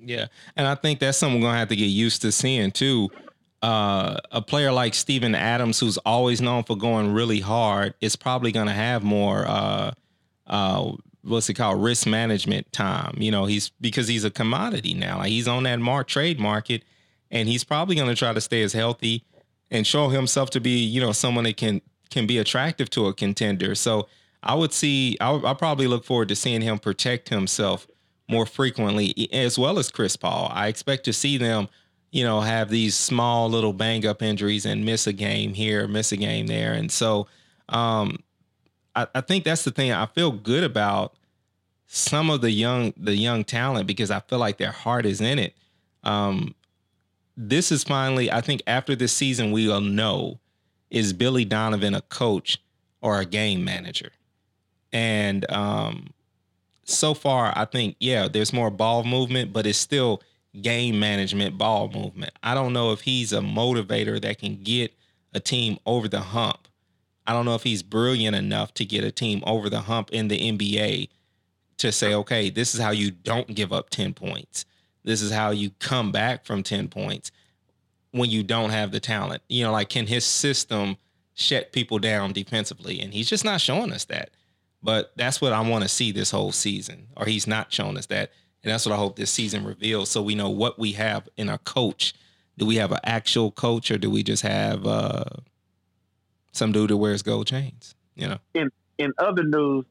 Yeah, 0.00 0.26
and 0.56 0.66
I 0.66 0.74
think 0.74 1.00
that's 1.00 1.18
something 1.18 1.40
we're 1.40 1.48
gonna 1.48 1.58
have 1.58 1.68
to 1.68 1.76
get 1.76 1.86
used 1.86 2.22
to 2.22 2.32
seeing 2.32 2.70
too. 2.70 3.10
Uh, 3.60 4.18
a 4.30 4.40
player 4.40 4.70
like 4.70 4.94
Steven 4.94 5.34
Adams, 5.34 5.80
who's 5.80 5.98
always 5.98 6.40
known 6.40 6.62
for 6.62 6.76
going 6.76 7.12
really 7.12 7.40
hard, 7.40 7.94
is 8.00 8.14
probably 8.14 8.52
gonna 8.52 8.72
have 8.72 9.02
more 9.02 9.44
uh, 9.48 9.92
uh, 10.46 10.92
what's 11.22 11.48
it 11.48 11.54
called, 11.54 11.82
risk 11.82 12.06
management 12.06 12.70
time. 12.72 13.14
You 13.18 13.30
know, 13.30 13.46
he's 13.46 13.70
because 13.80 14.08
he's 14.08 14.24
a 14.24 14.30
commodity 14.30 14.94
now. 14.94 15.18
Like 15.18 15.30
he's 15.30 15.48
on 15.48 15.64
that 15.64 15.80
mark 15.80 16.06
trade 16.06 16.38
market, 16.38 16.84
and 17.30 17.48
he's 17.48 17.64
probably 17.64 17.96
gonna 17.96 18.14
try 18.14 18.32
to 18.32 18.40
stay 18.40 18.62
as 18.62 18.72
healthy 18.72 19.24
and 19.70 19.86
show 19.86 20.08
himself 20.08 20.50
to 20.50 20.60
be, 20.60 20.84
you 20.84 21.00
know, 21.00 21.12
someone 21.12 21.44
that 21.44 21.56
can 21.56 21.80
can 22.10 22.26
be 22.26 22.38
attractive 22.38 22.90
to 22.90 23.06
a 23.06 23.14
contender. 23.14 23.74
So 23.74 24.08
I 24.42 24.54
would 24.54 24.72
see, 24.72 25.16
I 25.20 25.34
I 25.36 25.54
probably 25.54 25.86
look 25.86 26.04
forward 26.04 26.28
to 26.28 26.36
seeing 26.36 26.60
him 26.60 26.78
protect 26.78 27.28
himself 27.28 27.86
more 28.28 28.46
frequently, 28.46 29.28
as 29.32 29.58
well 29.58 29.78
as 29.78 29.90
Chris 29.90 30.16
Paul. 30.16 30.50
I 30.52 30.68
expect 30.68 31.04
to 31.04 31.12
see 31.12 31.38
them, 31.38 31.68
you 32.10 32.24
know, 32.24 32.40
have 32.40 32.68
these 32.68 32.94
small 32.94 33.48
little 33.48 33.72
bang 33.72 34.06
up 34.06 34.22
injuries 34.22 34.66
and 34.66 34.84
miss 34.84 35.06
a 35.06 35.12
game 35.12 35.54
here, 35.54 35.88
miss 35.88 36.12
a 36.12 36.16
game 36.16 36.46
there. 36.46 36.74
And 36.74 36.92
so 36.92 37.26
um, 37.70 38.22
I, 38.94 39.06
I 39.14 39.20
think 39.22 39.44
that's 39.44 39.64
the 39.64 39.70
thing 39.70 39.92
I 39.92 40.06
feel 40.06 40.30
good 40.30 40.64
about 40.64 41.14
some 41.86 42.28
of 42.28 42.42
the 42.42 42.50
young 42.50 42.92
the 42.96 43.16
young 43.16 43.44
talent 43.44 43.86
because 43.86 44.10
I 44.10 44.20
feel 44.20 44.38
like 44.38 44.58
their 44.58 44.72
heart 44.72 45.06
is 45.06 45.20
in 45.20 45.38
it. 45.38 45.54
Um, 46.04 46.54
this 47.36 47.72
is 47.72 47.84
finally, 47.84 48.30
I 48.30 48.40
think 48.40 48.62
after 48.66 48.94
this 48.96 49.12
season, 49.12 49.52
we 49.52 49.68
will 49.68 49.80
know 49.80 50.38
is 50.90 51.12
Billy 51.12 51.44
Donovan 51.44 51.94
a 51.94 52.00
coach 52.02 52.58
or 53.00 53.20
a 53.20 53.24
game 53.24 53.64
manager? 53.64 54.10
And 54.92 55.50
um, 55.50 56.08
so 56.84 57.14
far, 57.14 57.52
I 57.56 57.64
think, 57.64 57.96
yeah, 58.00 58.28
there's 58.28 58.52
more 58.52 58.70
ball 58.70 59.04
movement, 59.04 59.52
but 59.52 59.66
it's 59.66 59.78
still 59.78 60.22
game 60.60 60.98
management, 60.98 61.58
ball 61.58 61.88
movement. 61.88 62.32
I 62.42 62.54
don't 62.54 62.72
know 62.72 62.92
if 62.92 63.02
he's 63.02 63.32
a 63.32 63.40
motivator 63.40 64.20
that 64.20 64.38
can 64.38 64.62
get 64.62 64.92
a 65.34 65.40
team 65.40 65.78
over 65.84 66.08
the 66.08 66.20
hump. 66.20 66.68
I 67.26 67.32
don't 67.34 67.44
know 67.44 67.54
if 67.54 67.62
he's 67.62 67.82
brilliant 67.82 68.34
enough 68.34 68.72
to 68.74 68.86
get 68.86 69.04
a 69.04 69.12
team 69.12 69.42
over 69.46 69.68
the 69.68 69.82
hump 69.82 70.10
in 70.10 70.28
the 70.28 70.38
NBA 70.38 71.10
to 71.76 71.92
say, 71.92 72.14
okay, 72.14 72.48
this 72.48 72.74
is 72.74 72.80
how 72.80 72.90
you 72.90 73.10
don't 73.10 73.54
give 73.54 73.72
up 73.72 73.90
10 73.90 74.14
points. 74.14 74.64
This 75.04 75.20
is 75.20 75.30
how 75.30 75.50
you 75.50 75.70
come 75.78 76.10
back 76.10 76.44
from 76.44 76.62
10 76.62 76.88
points 76.88 77.30
when 78.12 78.30
you 78.30 78.42
don't 78.42 78.70
have 78.70 78.90
the 78.90 79.00
talent. 79.00 79.42
You 79.48 79.64
know, 79.64 79.72
like, 79.72 79.88
can 79.88 80.06
his 80.06 80.24
system 80.24 80.96
shut 81.34 81.72
people 81.72 81.98
down 81.98 82.32
defensively? 82.32 83.00
And 83.00 83.12
he's 83.12 83.28
just 83.28 83.44
not 83.44 83.60
showing 83.60 83.92
us 83.92 84.04
that. 84.06 84.30
But 84.82 85.12
that's 85.16 85.40
what 85.40 85.52
I 85.52 85.60
want 85.60 85.82
to 85.82 85.88
see 85.88 86.12
this 86.12 86.30
whole 86.30 86.52
season, 86.52 87.08
or 87.16 87.26
he's 87.26 87.46
not 87.46 87.72
showing 87.72 87.98
us 87.98 88.06
that. 88.06 88.30
And 88.62 88.72
that's 88.72 88.86
what 88.86 88.92
I 88.92 88.96
hope 88.96 89.16
this 89.16 89.30
season 89.30 89.64
reveals 89.64 90.10
so 90.10 90.22
we 90.22 90.34
know 90.34 90.50
what 90.50 90.78
we 90.78 90.92
have 90.92 91.28
in 91.36 91.48
our 91.48 91.58
coach. 91.58 92.14
Do 92.56 92.66
we 92.66 92.76
have 92.76 92.92
an 92.92 93.00
actual 93.04 93.50
coach 93.50 93.90
or 93.90 93.98
do 93.98 94.10
we 94.10 94.22
just 94.22 94.42
have 94.42 94.86
uh, 94.86 95.24
some 96.52 96.72
dude 96.72 96.90
that 96.90 96.96
wears 96.96 97.22
gold 97.22 97.46
chains? 97.46 97.94
You 98.14 98.28
know? 98.28 98.38
In 98.54 98.70
in 98.98 99.12
other 99.18 99.44
news, 99.44 99.84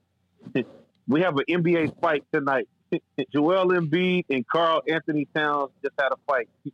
we 1.08 1.22
have 1.22 1.38
an 1.38 1.46
NBA 1.50 2.00
fight 2.02 2.24
tonight. 2.34 2.68
Joel 3.32 3.70
Embiid 3.70 4.26
and 4.30 4.46
Karl-Anthony 4.48 5.28
Towns 5.34 5.72
just 5.84 5.96
had 6.00 6.12
a 6.12 6.18
fight. 6.26 6.50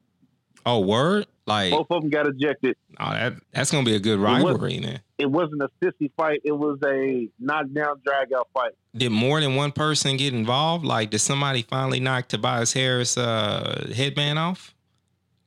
Oh, 0.66 0.80
word? 0.80 1.28
Like, 1.46 1.72
Both 1.72 1.88
of 1.90 2.02
them 2.02 2.10
got 2.10 2.26
ejected. 2.28 2.78
oh, 3.00 3.12
that, 3.12 3.34
that's 3.52 3.70
going 3.70 3.84
to 3.84 3.90
be 3.92 3.96
a 3.96 4.00
good 4.00 4.20
was- 4.20 4.44
rivalry 4.44 4.80
then. 4.80 5.00
It 5.18 5.30
wasn't 5.32 5.62
a 5.62 5.70
sissy 5.82 6.12
fight. 6.18 6.42
It 6.44 6.52
was 6.52 6.80
a 6.86 7.30
knockdown, 7.40 8.02
drag 8.04 8.34
out 8.34 8.48
fight. 8.54 8.72
Did 8.96 9.12
more 9.12 9.40
than 9.40 9.56
one 9.56 9.72
person 9.72 10.18
get 10.18 10.34
involved? 10.34 10.84
Like, 10.86 11.12
did 11.12 11.20
somebody 11.20 11.62
finally 11.62 12.00
knock 12.00 12.28
Tobias 12.28 12.74
Harris' 12.74 13.18
uh, 13.18 13.90
headband 13.96 14.38
off? 14.40 14.74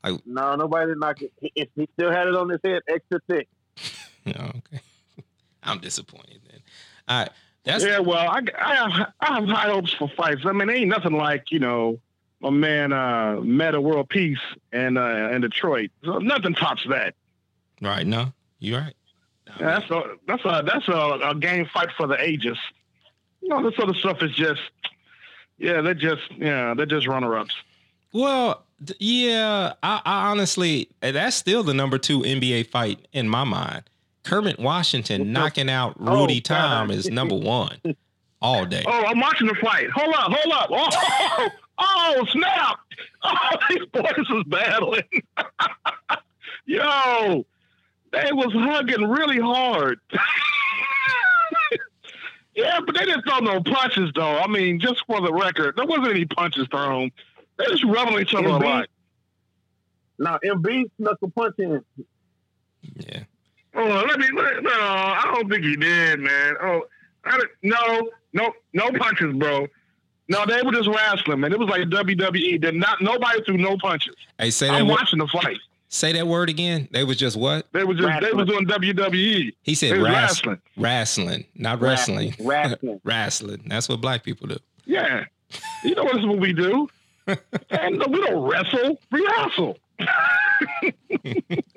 Like, 0.05 0.21
No, 0.27 0.55
nobody 0.55 0.89
did 0.93 0.99
knock 0.99 1.21
it. 1.23 1.33
He, 1.41 1.53
he 1.75 1.89
still 1.95 2.11
had 2.11 2.27
it 2.29 2.35
on 2.35 2.49
his 2.49 2.61
head, 2.65 2.83
extra 2.89 3.21
thick. 3.29 3.49
No, 4.25 4.33
okay. 4.57 4.81
I'm 5.63 5.79
disappointed 5.79 6.41
then. 6.51 6.61
All 7.09 7.21
right. 7.21 7.31
That's 7.65 7.85
yeah, 7.85 7.99
well, 7.99 8.19
I, 8.31 8.41
I 8.63 8.75
have 8.77 9.13
I 9.21 9.35
have 9.41 9.49
high 9.49 9.71
hopes 9.71 9.93
for 9.93 10.09
fights. 10.17 10.43
I 10.45 10.53
mean, 10.53 10.71
ain't 10.71 10.89
nothing 10.89 11.15
like 11.15 11.51
you 11.51 11.59
know 11.59 11.99
my 12.41 12.51
man 12.51 12.93
uh, 12.93 13.41
Meta 13.43 13.81
World 13.81 14.09
Peace 14.09 14.39
and 14.73 14.99
uh, 14.99 15.31
in 15.33 15.41
Detroit. 15.41 15.91
So 16.05 16.19
nothing 16.19 16.55
tops 16.55 16.85
that. 16.89 17.15
right. 17.81 18.07
No, 18.07 18.33
you're 18.59 18.81
right. 18.81 18.95
Yeah, 19.61 19.79
that's 19.79 19.91
a 19.91 20.03
that's 20.27 20.45
a 20.45 20.63
that's 20.67 20.89
a, 20.89 21.29
a 21.31 21.35
game 21.35 21.67
fight 21.73 21.89
for 21.97 22.07
the 22.07 22.21
ages. 22.21 22.59
You 23.41 23.49
know, 23.51 23.63
this 23.69 23.79
other 23.81 23.95
stuff 23.95 24.23
is 24.23 24.33
just 24.33 24.61
yeah, 25.59 25.81
they're 25.81 25.95
just 25.95 26.23
yeah, 26.37 26.75
they're 26.75 26.85
just 26.87 27.07
runner 27.07 27.37
ups. 27.37 27.55
Well, 28.13 28.65
yeah, 28.99 29.75
I, 29.83 30.01
I 30.05 30.31
honestly, 30.31 30.89
eh, 31.03 31.13
that's 31.13 31.37
still 31.37 31.63
the 31.63 31.75
number 31.75 31.99
two 31.99 32.21
NBA 32.21 32.67
fight 32.69 33.07
in 33.13 33.29
my 33.29 33.45
mind. 33.45 33.85
Kermit 34.25 34.59
Washington 34.59 35.33
knocking 35.35 35.71
out 35.71 35.97
Oh, 36.01 36.21
Rudy 36.21 36.41
God. 36.41 36.57
Tom 36.57 36.91
is 36.91 37.09
number 37.09 37.35
one 37.37 37.79
all 38.43 38.65
day. 38.67 38.83
Oh, 38.87 39.05
I'm 39.07 39.21
watching 39.21 39.47
the 39.47 39.55
fight. 39.55 39.89
Hold 39.95 40.15
up, 40.15 40.33
hold 40.33 40.55
up. 40.55 40.69
Oh, 40.73 41.49
oh, 41.79 42.27
snap! 42.31 42.79
Oh, 43.23 43.37
these 43.71 43.87
boys 43.93 44.29
was 44.31 44.45
battling. 44.47 45.03
Yo, 46.67 47.47
they 48.13 48.33
was 48.33 48.53
hugging 48.53 49.09
really 49.09 49.39
hard. 49.39 50.01
yeah, 52.55 52.81
but 52.85 52.97
they 52.97 53.05
didn't 53.05 53.23
throw 53.23 53.39
no 53.39 53.63
punches 53.63 54.11
though. 54.15 54.39
I 54.39 54.47
mean, 54.49 54.81
just 54.81 55.05
for 55.07 55.21
the 55.21 55.33
record, 55.33 55.77
there 55.77 55.87
wasn't 55.87 56.09
any 56.09 56.25
punches 56.25 56.67
thrown. 56.71 57.11
They 57.59 57.67
just 57.67 57.85
rubbing 57.85 58.19
each 58.21 58.35
other 58.35 58.49
a 58.49 58.59
lot. 58.59 58.89
Now, 60.19 60.39
Embiid 60.45 60.91
snuck 60.97 61.19
a 61.23 61.29
punch 61.29 61.55
in. 61.59 61.83
Yeah. 62.97 63.25
Oh, 63.75 64.05
let 64.09 64.19
me. 64.19 64.27
Let, 64.35 64.63
no, 64.63 64.71
I 64.73 65.31
don't 65.35 65.51
think 65.51 65.65
he 65.65 65.77
did, 65.77 66.21
man. 66.21 66.55
Oh, 66.63 66.83
I, 67.25 67.37
don't- 67.37 67.51
no, 67.63 68.11
no, 68.33 68.53
no 68.73 68.91
punches, 68.99 69.35
bro. 69.35 69.67
No, 70.29 70.45
they 70.47 70.61
were 70.63 70.73
just 70.73 70.89
wrestling, 70.89 71.41
man. 71.41 71.53
It 71.53 71.59
was 71.59 71.69
like 71.69 71.83
WWE. 71.83 72.61
Did 72.61 72.75
not 72.75 73.01
nobody 73.01 73.43
threw 73.45 73.57
no 73.59 73.77
punches. 73.79 74.15
Hey, 74.39 74.51
say 74.51 74.67
that. 74.67 74.75
I'm 74.75 74.87
wo- 74.89 74.95
watching 74.95 75.19
the 75.21 75.27
fight. 75.29 75.59
say 75.89 76.13
that 76.13 76.27
word 76.27 76.49
again. 76.51 76.89
They 76.91 77.05
was 77.05 77.17
just 77.17 77.37
what? 77.37 77.67
They 77.73 77.85
were 77.85 77.95
just 77.95 78.21
they 78.21 78.33
was 78.33 78.47
doing 78.47 78.67
WWE. 78.67 79.53
He 79.63 79.75
said 79.75 79.97
wrestling. 79.99 80.61
wrestling. 80.77 81.27
Wrestling, 81.29 81.47
not 81.55 81.81
wrestling. 81.81 82.35
Wrestling. 82.41 83.01
Wrestling. 83.05 83.63
That's 83.67 83.89
what 83.89 84.01
black 84.01 84.25
people 84.25 84.49
do. 84.49 84.59
Yeah, 84.85 85.25
you 85.85 85.95
know 85.95 86.05
this 86.05 86.17
is 86.19 86.27
what 86.27 86.39
we 86.41 86.53
do. 86.53 86.89
and 87.71 87.99
we 88.09 88.21
don't 88.21 88.43
wrestle. 88.43 88.99
We 89.11 89.27
wrestle. 89.27 89.79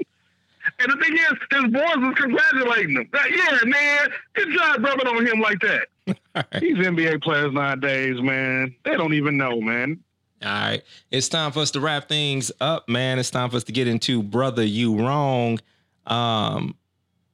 and 0.80 0.92
the 0.92 1.04
thing 1.04 1.14
is, 1.14 1.34
his 1.52 1.72
boys 1.72 1.98
was 1.98 2.16
congratulating 2.18 2.96
him. 2.96 3.10
Like, 3.14 3.32
yeah, 3.32 3.58
man, 3.66 4.10
good 4.34 4.54
job 4.56 4.84
rubbing 4.84 5.08
on 5.08 5.26
him 5.26 5.40
like 5.40 5.60
that. 5.62 5.88
Right. 6.36 6.46
These 6.62 6.78
NBA 6.78 7.22
players 7.22 7.54
nowadays, 7.54 8.22
man, 8.22 8.76
they 8.84 8.96
don't 8.96 9.14
even 9.14 9.38
know, 9.38 9.60
man. 9.62 10.00
All 10.42 10.50
right. 10.50 10.82
It's 11.12 11.28
time 11.28 11.52
for 11.52 11.60
us 11.60 11.72
to 11.72 11.82
wrap 11.82 12.08
things 12.08 12.52
up, 12.62 12.88
man. 12.88 13.20
It's 13.20 13.30
time 13.30 13.50
for 13.50 13.58
us 13.58 13.66
to 13.66 13.72
get 13.72 13.88
into 13.88 14.24
Brother 14.24 14.64
You 14.64 14.98
Wrong. 14.98 15.60
Um, 16.08 16.76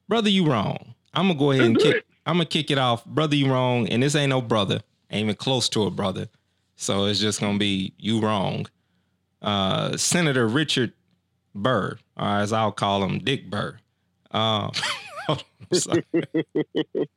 Brother 0.08 0.28
You 0.28 0.46
Wrong. 0.46 0.94
I'm 1.14 1.28
gonna 1.28 1.38
go 1.38 1.52
ahead 1.52 1.66
and 1.66 1.78
kick. 1.78 2.04
I'm 2.26 2.34
gonna 2.34 2.46
kick 2.46 2.70
it 2.70 2.78
off. 2.78 3.04
Brother 3.06 3.36
You 3.36 3.50
Wrong, 3.50 3.88
and 3.88 4.02
this 4.02 4.14
ain't 4.16 4.30
no 4.30 4.42
brother, 4.42 4.80
ain't 5.10 5.24
even 5.24 5.36
close 5.36 5.68
to 5.70 5.84
a 5.84 5.90
brother. 5.90 6.28
So 6.74 7.04
it's 7.06 7.20
just 7.20 7.40
gonna 7.40 7.58
be 7.58 7.94
you 7.98 8.20
wrong. 8.20 8.66
Uh 9.40 9.96
Senator 9.96 10.48
Richard 10.48 10.92
Burr, 11.56 11.98
or 12.16 12.26
as 12.26 12.52
I'll 12.52 12.72
call 12.72 13.02
him, 13.04 13.18
Dick 13.18 13.50
Burr. 13.50 13.78
Um 14.30 14.72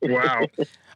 Wow. 0.02 0.46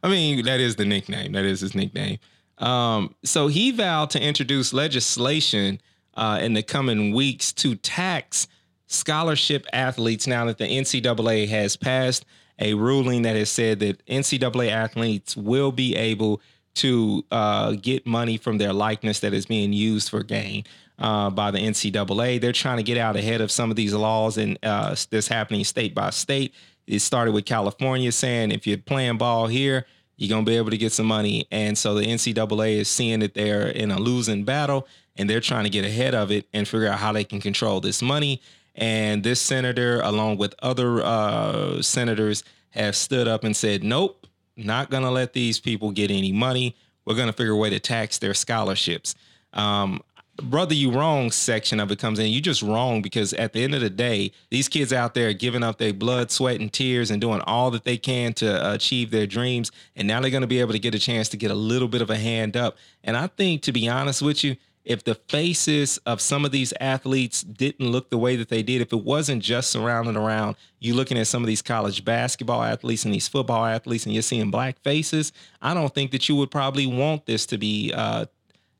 I 0.03 0.09
mean, 0.09 0.43
that 0.45 0.59
is 0.59 0.75
the 0.75 0.85
nickname. 0.85 1.31
That 1.31 1.45
is 1.45 1.61
his 1.61 1.75
nickname. 1.75 2.19
Um, 2.57 3.15
so 3.23 3.47
he 3.47 3.71
vowed 3.71 4.09
to 4.11 4.21
introduce 4.21 4.73
legislation 4.73 5.81
uh, 6.15 6.39
in 6.41 6.53
the 6.53 6.63
coming 6.63 7.13
weeks 7.13 7.51
to 7.53 7.75
tax 7.75 8.47
scholarship 8.87 9.65
athletes 9.73 10.27
now 10.27 10.45
that 10.45 10.57
the 10.57 10.65
NCAA 10.65 11.47
has 11.49 11.75
passed 11.75 12.25
a 12.59 12.73
ruling 12.73 13.23
that 13.23 13.35
has 13.35 13.49
said 13.49 13.79
that 13.79 14.05
NCAA 14.05 14.69
athletes 14.69 15.35
will 15.35 15.71
be 15.71 15.95
able 15.95 16.41
to 16.75 17.23
uh, 17.31 17.73
get 17.73 18.05
money 18.05 18.37
from 18.37 18.57
their 18.57 18.73
likeness 18.73 19.19
that 19.21 19.33
is 19.33 19.45
being 19.45 19.73
used 19.73 20.09
for 20.09 20.23
gain 20.23 20.63
uh, 20.99 21.29
by 21.29 21.51
the 21.51 21.59
NCAA. 21.59 22.39
They're 22.39 22.51
trying 22.51 22.77
to 22.77 22.83
get 22.83 22.97
out 22.97 23.15
ahead 23.15 23.41
of 23.41 23.51
some 23.51 23.69
of 23.69 23.75
these 23.75 23.93
laws 23.93 24.37
and 24.37 24.57
uh, 24.63 24.95
happening 25.29 25.63
state 25.63 25.93
by 25.93 26.09
state. 26.09 26.53
It 26.87 26.99
started 26.99 27.33
with 27.33 27.45
California 27.45 28.11
saying 28.11 28.51
if 28.51 28.67
you're 28.67 28.77
playing 28.77 29.17
ball 29.17 29.47
here, 29.47 29.85
you're 30.17 30.29
gonna 30.29 30.45
be 30.45 30.55
able 30.55 30.69
to 30.69 30.77
get 30.77 30.91
some 30.91 31.07
money. 31.07 31.47
And 31.51 31.77
so 31.77 31.95
the 31.95 32.05
NCAA 32.05 32.77
is 32.77 32.87
seeing 32.89 33.19
that 33.19 33.33
they're 33.33 33.67
in 33.67 33.91
a 33.91 33.99
losing 33.99 34.45
battle 34.45 34.87
and 35.17 35.29
they're 35.29 35.41
trying 35.41 35.63
to 35.65 35.69
get 35.69 35.85
ahead 35.85 36.15
of 36.15 36.31
it 36.31 36.47
and 36.53 36.67
figure 36.67 36.87
out 36.87 36.99
how 36.99 37.11
they 37.11 37.23
can 37.23 37.41
control 37.41 37.81
this 37.81 38.01
money. 38.01 38.41
And 38.75 39.23
this 39.23 39.41
senator, 39.41 40.01
along 40.01 40.37
with 40.37 40.53
other 40.59 41.01
uh, 41.01 41.81
senators, 41.81 42.43
have 42.71 42.95
stood 42.95 43.27
up 43.27 43.43
and 43.45 43.55
said, 43.55 43.83
nope, 43.83 44.27
not 44.57 44.89
gonna 44.89 45.11
let 45.11 45.33
these 45.33 45.59
people 45.59 45.91
get 45.91 46.11
any 46.11 46.31
money. 46.31 46.75
We're 47.05 47.15
gonna 47.15 47.33
figure 47.33 47.53
a 47.53 47.57
way 47.57 47.69
to 47.69 47.79
tax 47.79 48.17
their 48.17 48.33
scholarships. 48.33 49.15
Um, 49.53 50.01
brother 50.43 50.73
you 50.73 50.91
wrong 50.91 51.31
section 51.31 51.79
of 51.79 51.91
it 51.91 51.99
comes 51.99 52.19
in. 52.19 52.27
You 52.27 52.41
just 52.41 52.61
wrong 52.61 53.01
because 53.01 53.33
at 53.33 53.53
the 53.53 53.63
end 53.63 53.73
of 53.73 53.81
the 53.81 53.89
day 53.89 54.31
these 54.49 54.67
kids 54.67 54.91
out 54.91 55.13
there 55.13 55.29
are 55.29 55.33
giving 55.33 55.63
up 55.63 55.77
their 55.77 55.93
blood 55.93 56.31
sweat 56.31 56.59
and 56.59 56.71
tears 56.71 57.11
and 57.11 57.21
doing 57.21 57.41
all 57.41 57.71
that 57.71 57.83
they 57.83 57.97
can 57.97 58.33
to 58.33 58.73
achieve 58.73 59.11
their 59.11 59.27
dreams. 59.27 59.71
And 59.95 60.07
now 60.07 60.21
they're 60.21 60.31
going 60.31 60.41
to 60.41 60.47
be 60.47 60.59
able 60.59 60.73
to 60.73 60.79
get 60.79 60.95
a 60.95 60.99
chance 60.99 61.29
to 61.29 61.37
get 61.37 61.51
a 61.51 61.55
little 61.55 61.87
bit 61.87 62.01
of 62.01 62.09
a 62.09 62.17
hand 62.17 62.57
up. 62.57 62.77
And 63.03 63.15
i 63.15 63.27
think 63.27 63.61
to 63.63 63.71
be 63.71 63.87
honest 63.87 64.21
with 64.21 64.43
you 64.43 64.55
if 64.83 65.03
the 65.03 65.15
faces 65.15 65.97
of 66.05 66.21
some 66.21 66.45
of 66.45 66.51
these 66.51 66.71
athletes 66.79 67.41
didn't 67.41 67.89
look 67.89 68.11
the 68.11 68.17
way 68.17 68.35
that 68.35 68.49
they 68.49 68.61
did 68.61 68.81
if 68.81 68.93
it 68.93 69.03
wasn't 69.03 69.41
just 69.41 69.71
surrounding 69.71 70.15
around 70.15 70.55
you 70.79 70.93
looking 70.93 71.17
at 71.17 71.27
some 71.27 71.43
of 71.43 71.47
these 71.47 71.61
college 71.61 72.05
basketball 72.05 72.61
athletes 72.61 73.03
and 73.03 73.13
these 73.13 73.27
football 73.27 73.65
athletes 73.65 74.05
and 74.05 74.13
you're 74.13 74.21
seeing 74.21 74.51
black 74.51 74.79
faces 74.83 75.33
i 75.61 75.73
don't 75.73 75.93
think 75.93 76.11
that 76.11 76.29
you 76.29 76.35
would 76.35 76.51
probably 76.51 76.85
want 76.85 77.25
this 77.25 77.45
to 77.45 77.57
be 77.57 77.91
uh, 77.95 78.25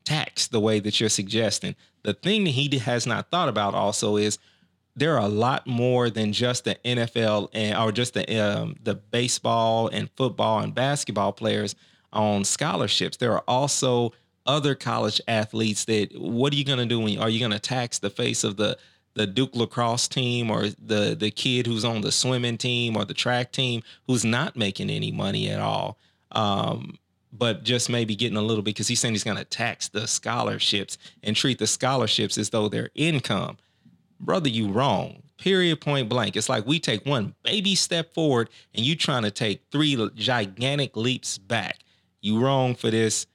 tax 0.06 0.46
the 0.46 0.60
way 0.60 0.80
that 0.80 0.98
you're 0.98 1.10
suggesting. 1.10 1.74
The 2.02 2.14
thing 2.14 2.44
that 2.44 2.50
he 2.50 2.78
has 2.78 3.06
not 3.06 3.30
thought 3.30 3.48
about 3.48 3.74
also 3.74 4.16
is 4.16 4.38
there 4.94 5.14
are 5.14 5.26
a 5.26 5.28
lot 5.28 5.66
more 5.66 6.08
than 6.08 6.32
just 6.32 6.64
the 6.64 6.76
NFL 6.84 7.50
and 7.52 7.76
or 7.76 7.92
just 7.92 8.14
the 8.14 8.38
um, 8.38 8.76
the 8.82 8.94
baseball 8.94 9.88
and 9.88 10.08
football 10.16 10.60
and 10.60 10.74
basketball 10.74 11.32
players 11.32 11.74
on 12.12 12.44
scholarships. 12.44 13.18
There 13.18 13.32
are 13.32 13.44
also 13.46 14.12
other 14.46 14.74
college 14.74 15.20
athletes 15.28 15.84
that 15.84 16.08
what 16.18 16.52
are 16.52 16.56
you 16.56 16.64
going 16.64 16.78
to 16.78 16.86
do 16.86 17.00
when 17.00 17.18
are 17.18 17.28
you 17.28 17.40
going 17.40 17.52
to 17.52 17.58
tax 17.58 17.98
the 17.98 18.10
face 18.10 18.42
of 18.44 18.56
the 18.56 18.78
the 19.14 19.26
Duke 19.26 19.56
lacrosse 19.56 20.08
team 20.08 20.50
or 20.50 20.68
the 20.68 21.16
the 21.18 21.30
kid 21.30 21.66
who's 21.66 21.84
on 21.84 22.00
the 22.00 22.12
swimming 22.12 22.58
team 22.58 22.96
or 22.96 23.04
the 23.04 23.14
track 23.14 23.52
team 23.52 23.82
who's 24.06 24.24
not 24.24 24.56
making 24.56 24.90
any 24.90 25.10
money 25.10 25.50
at 25.50 25.60
all. 25.60 25.98
Um, 26.32 26.98
but 27.36 27.62
just 27.64 27.90
maybe 27.90 28.14
getting 28.14 28.36
a 28.36 28.42
little 28.42 28.62
bit 28.62 28.74
because 28.74 28.88
he's 28.88 29.00
saying 29.00 29.14
he's 29.14 29.24
going 29.24 29.36
to 29.36 29.44
tax 29.44 29.88
the 29.88 30.06
scholarships 30.06 30.98
and 31.22 31.36
treat 31.36 31.58
the 31.58 31.66
scholarships 31.66 32.38
as 32.38 32.50
though 32.50 32.68
they're 32.68 32.90
income. 32.94 33.56
Brother, 34.20 34.48
you 34.48 34.68
wrong. 34.68 35.22
Period. 35.38 35.80
Point 35.80 36.08
blank. 36.08 36.36
It's 36.36 36.48
like 36.48 36.66
we 36.66 36.78
take 36.80 37.04
one 37.04 37.34
baby 37.42 37.74
step 37.74 38.14
forward 38.14 38.48
and 38.74 38.84
you 38.84 38.96
trying 38.96 39.22
to 39.22 39.30
take 39.30 39.62
three 39.70 40.10
gigantic 40.14 40.96
leaps 40.96 41.36
back. 41.36 41.80
You 42.20 42.40
wrong 42.40 42.74
for 42.74 42.90
this. 42.90 43.26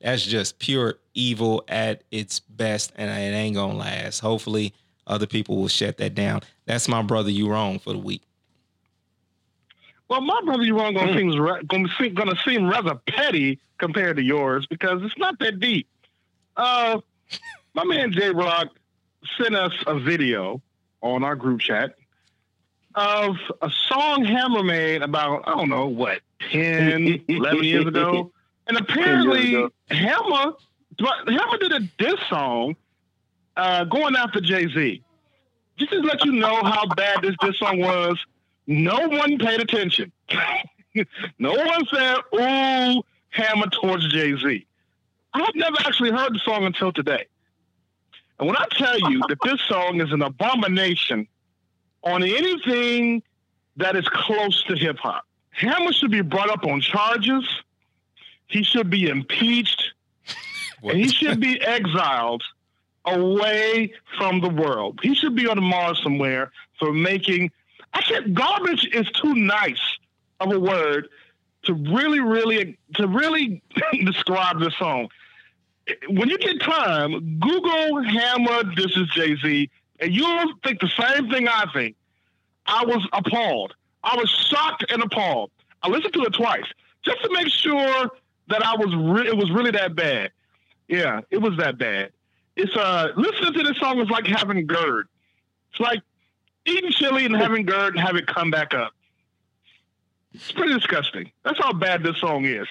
That's 0.00 0.24
just 0.24 0.58
pure 0.58 0.94
evil 1.12 1.62
at 1.68 2.04
its 2.10 2.40
best, 2.40 2.92
and 2.96 3.10
it 3.10 3.36
ain't 3.36 3.56
gonna 3.56 3.76
last. 3.76 4.20
Hopefully, 4.20 4.72
other 5.06 5.26
people 5.26 5.56
will 5.56 5.68
shut 5.68 5.98
that 5.98 6.14
down. 6.14 6.40
That's 6.64 6.88
my 6.88 7.02
brother. 7.02 7.30
You 7.30 7.50
wrong 7.50 7.78
for 7.78 7.92
the 7.92 7.98
week. 7.98 8.22
Well, 10.10 10.22
my 10.22 10.40
brother, 10.44 10.64
you 10.64 10.76
wrong 10.76 10.92
gonna 10.92 11.12
mm. 11.12 11.16
seem 11.16 11.66
gonna 11.68 11.88
seem 11.96 12.14
gonna 12.14 12.36
seem 12.44 12.68
rather 12.68 12.96
petty 12.96 13.60
compared 13.78 14.16
to 14.16 14.22
yours 14.24 14.66
because 14.66 15.04
it's 15.04 15.16
not 15.16 15.38
that 15.38 15.60
deep. 15.60 15.86
Uh, 16.56 17.00
my 17.74 17.84
man 17.84 18.10
Jay 18.10 18.30
Rock 18.30 18.70
sent 19.38 19.54
us 19.54 19.72
a 19.86 20.00
video 20.00 20.60
on 21.00 21.22
our 21.22 21.36
group 21.36 21.60
chat 21.60 21.94
of 22.96 23.36
a 23.62 23.70
song 23.70 24.24
Hammer 24.24 24.64
made 24.64 25.02
about 25.02 25.44
I 25.46 25.52
don't 25.52 25.68
know 25.68 25.86
what 25.86 26.22
10, 26.50 27.26
11 27.28 27.62
years 27.62 27.86
ago, 27.86 28.32
and 28.66 28.78
apparently 28.78 29.54
ago. 29.54 29.70
Hammer 29.90 30.54
Hammer 31.28 31.58
did 31.58 31.72
a 31.72 31.80
diss 31.98 32.18
song 32.28 32.74
uh, 33.56 33.84
going 33.84 34.16
after 34.16 34.40
Jay 34.40 34.66
Z. 34.66 35.04
Just 35.76 35.92
to 35.92 36.00
let 36.00 36.24
you 36.24 36.32
know 36.32 36.64
how 36.64 36.84
bad 36.86 37.22
this 37.22 37.36
diss 37.40 37.56
song 37.58 37.78
was 37.78 38.18
no 38.70 39.08
one 39.08 39.36
paid 39.36 39.60
attention. 39.60 40.12
no 41.40 41.52
one 41.52 41.84
said, 41.86 42.16
ooh, 42.34 43.02
hammer 43.30 43.66
towards 43.66 44.08
Jay 44.12 44.36
Z. 44.36 44.64
I've 45.34 45.54
never 45.56 45.76
actually 45.80 46.12
heard 46.12 46.32
the 46.34 46.38
song 46.38 46.64
until 46.64 46.92
today. 46.92 47.26
And 48.38 48.46
when 48.46 48.56
I 48.56 48.66
tell 48.70 48.98
you 49.10 49.22
that 49.28 49.38
this 49.42 49.60
song 49.62 50.00
is 50.00 50.12
an 50.12 50.22
abomination 50.22 51.26
on 52.04 52.22
anything 52.22 53.24
that 53.76 53.96
is 53.96 54.08
close 54.08 54.62
to 54.64 54.76
hip 54.76 54.98
hop, 54.98 55.24
Hammer 55.50 55.92
should 55.92 56.12
be 56.12 56.20
brought 56.20 56.48
up 56.48 56.64
on 56.64 56.80
charges. 56.80 57.44
He 58.46 58.62
should 58.62 58.88
be 58.88 59.08
impeached. 59.08 59.94
and 60.84 60.96
he 60.96 61.08
should 61.08 61.40
be 61.40 61.60
exiled 61.60 62.44
away 63.04 63.92
from 64.16 64.40
the 64.40 64.48
world. 64.48 65.00
He 65.02 65.14
should 65.16 65.34
be 65.34 65.48
on 65.48 65.60
Mars 65.60 66.00
somewhere 66.02 66.52
for 66.78 66.92
making 66.92 67.50
I 67.92 68.02
said 68.02 68.34
garbage 68.34 68.88
is 68.92 69.10
too 69.10 69.34
nice 69.34 69.80
of 70.38 70.52
a 70.52 70.58
word 70.58 71.08
to 71.64 71.74
really, 71.74 72.20
really, 72.20 72.78
to 72.94 73.06
really 73.06 73.62
describe 74.04 74.60
this 74.60 74.74
song. 74.78 75.08
When 76.08 76.28
you 76.28 76.38
get 76.38 76.60
time, 76.60 77.38
Google 77.40 78.02
Hammer 78.02 78.62
This 78.76 78.96
is 78.96 79.08
Jay 79.08 79.36
Z, 79.36 79.70
and 79.98 80.14
you'll 80.14 80.54
think 80.64 80.80
the 80.80 80.88
same 80.88 81.28
thing 81.30 81.48
I 81.48 81.66
think. 81.72 81.96
I 82.66 82.84
was 82.84 83.06
appalled. 83.12 83.74
I 84.04 84.16
was 84.16 84.30
shocked 84.30 84.84
and 84.90 85.02
appalled. 85.02 85.50
I 85.82 85.88
listened 85.88 86.12
to 86.14 86.22
it 86.22 86.32
twice 86.32 86.66
just 87.04 87.22
to 87.22 87.30
make 87.32 87.48
sure 87.48 88.10
that 88.48 88.64
I 88.64 88.76
was 88.76 88.94
re- 88.94 89.28
it 89.28 89.36
was 89.36 89.50
really 89.50 89.70
that 89.72 89.94
bad. 89.96 90.30
Yeah, 90.88 91.20
it 91.30 91.38
was 91.38 91.56
that 91.58 91.78
bad. 91.78 92.12
It's 92.56 92.76
uh 92.76 93.08
listening 93.16 93.54
to 93.54 93.62
this 93.62 93.78
song 93.78 94.00
is 94.00 94.10
like 94.10 94.26
having 94.26 94.66
GERD. 94.66 95.06
It's 95.70 95.80
like 95.80 96.00
eating 96.70 96.90
chili 96.90 97.24
and 97.24 97.36
having 97.36 97.64
GERD 97.66 97.96
and 97.96 98.00
have 98.00 98.16
it 98.16 98.26
come 98.26 98.50
back 98.50 98.74
up. 98.74 98.92
It's 100.32 100.52
pretty 100.52 100.74
disgusting. 100.74 101.32
That's 101.44 101.58
how 101.58 101.72
bad 101.72 102.02
this 102.02 102.18
song 102.18 102.44
is. 102.44 102.66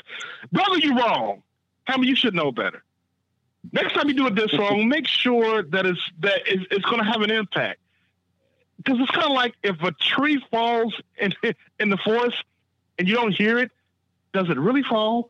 Brother, 0.51 0.77
you're 0.77 0.95
wrong. 0.95 1.43
Hammer, 1.83 2.05
you 2.05 2.15
should 2.15 2.33
know 2.33 2.51
better. 2.51 2.83
Next 3.73 3.93
time 3.93 4.07
you 4.07 4.13
do 4.13 4.27
a 4.27 4.31
diss 4.31 4.51
song, 4.51 4.87
make 4.87 5.07
sure 5.07 5.63
that 5.63 5.85
it's 5.85 5.99
that 6.19 6.41
it's, 6.45 6.65
it's 6.71 6.85
going 6.85 6.99
to 6.99 7.03
have 7.03 7.21
an 7.21 7.31
impact. 7.31 7.79
Because 8.77 8.99
it's 9.01 9.11
kind 9.11 9.25
of 9.25 9.33
like 9.33 9.55
if 9.63 9.81
a 9.81 9.91
tree 9.91 10.41
falls 10.49 10.95
in 11.17 11.33
in 11.79 11.89
the 11.89 11.97
forest 11.97 12.37
and 12.97 13.07
you 13.07 13.15
don't 13.15 13.33
hear 13.33 13.57
it, 13.59 13.71
does 14.33 14.49
it 14.49 14.57
really 14.57 14.83
fall? 14.83 15.29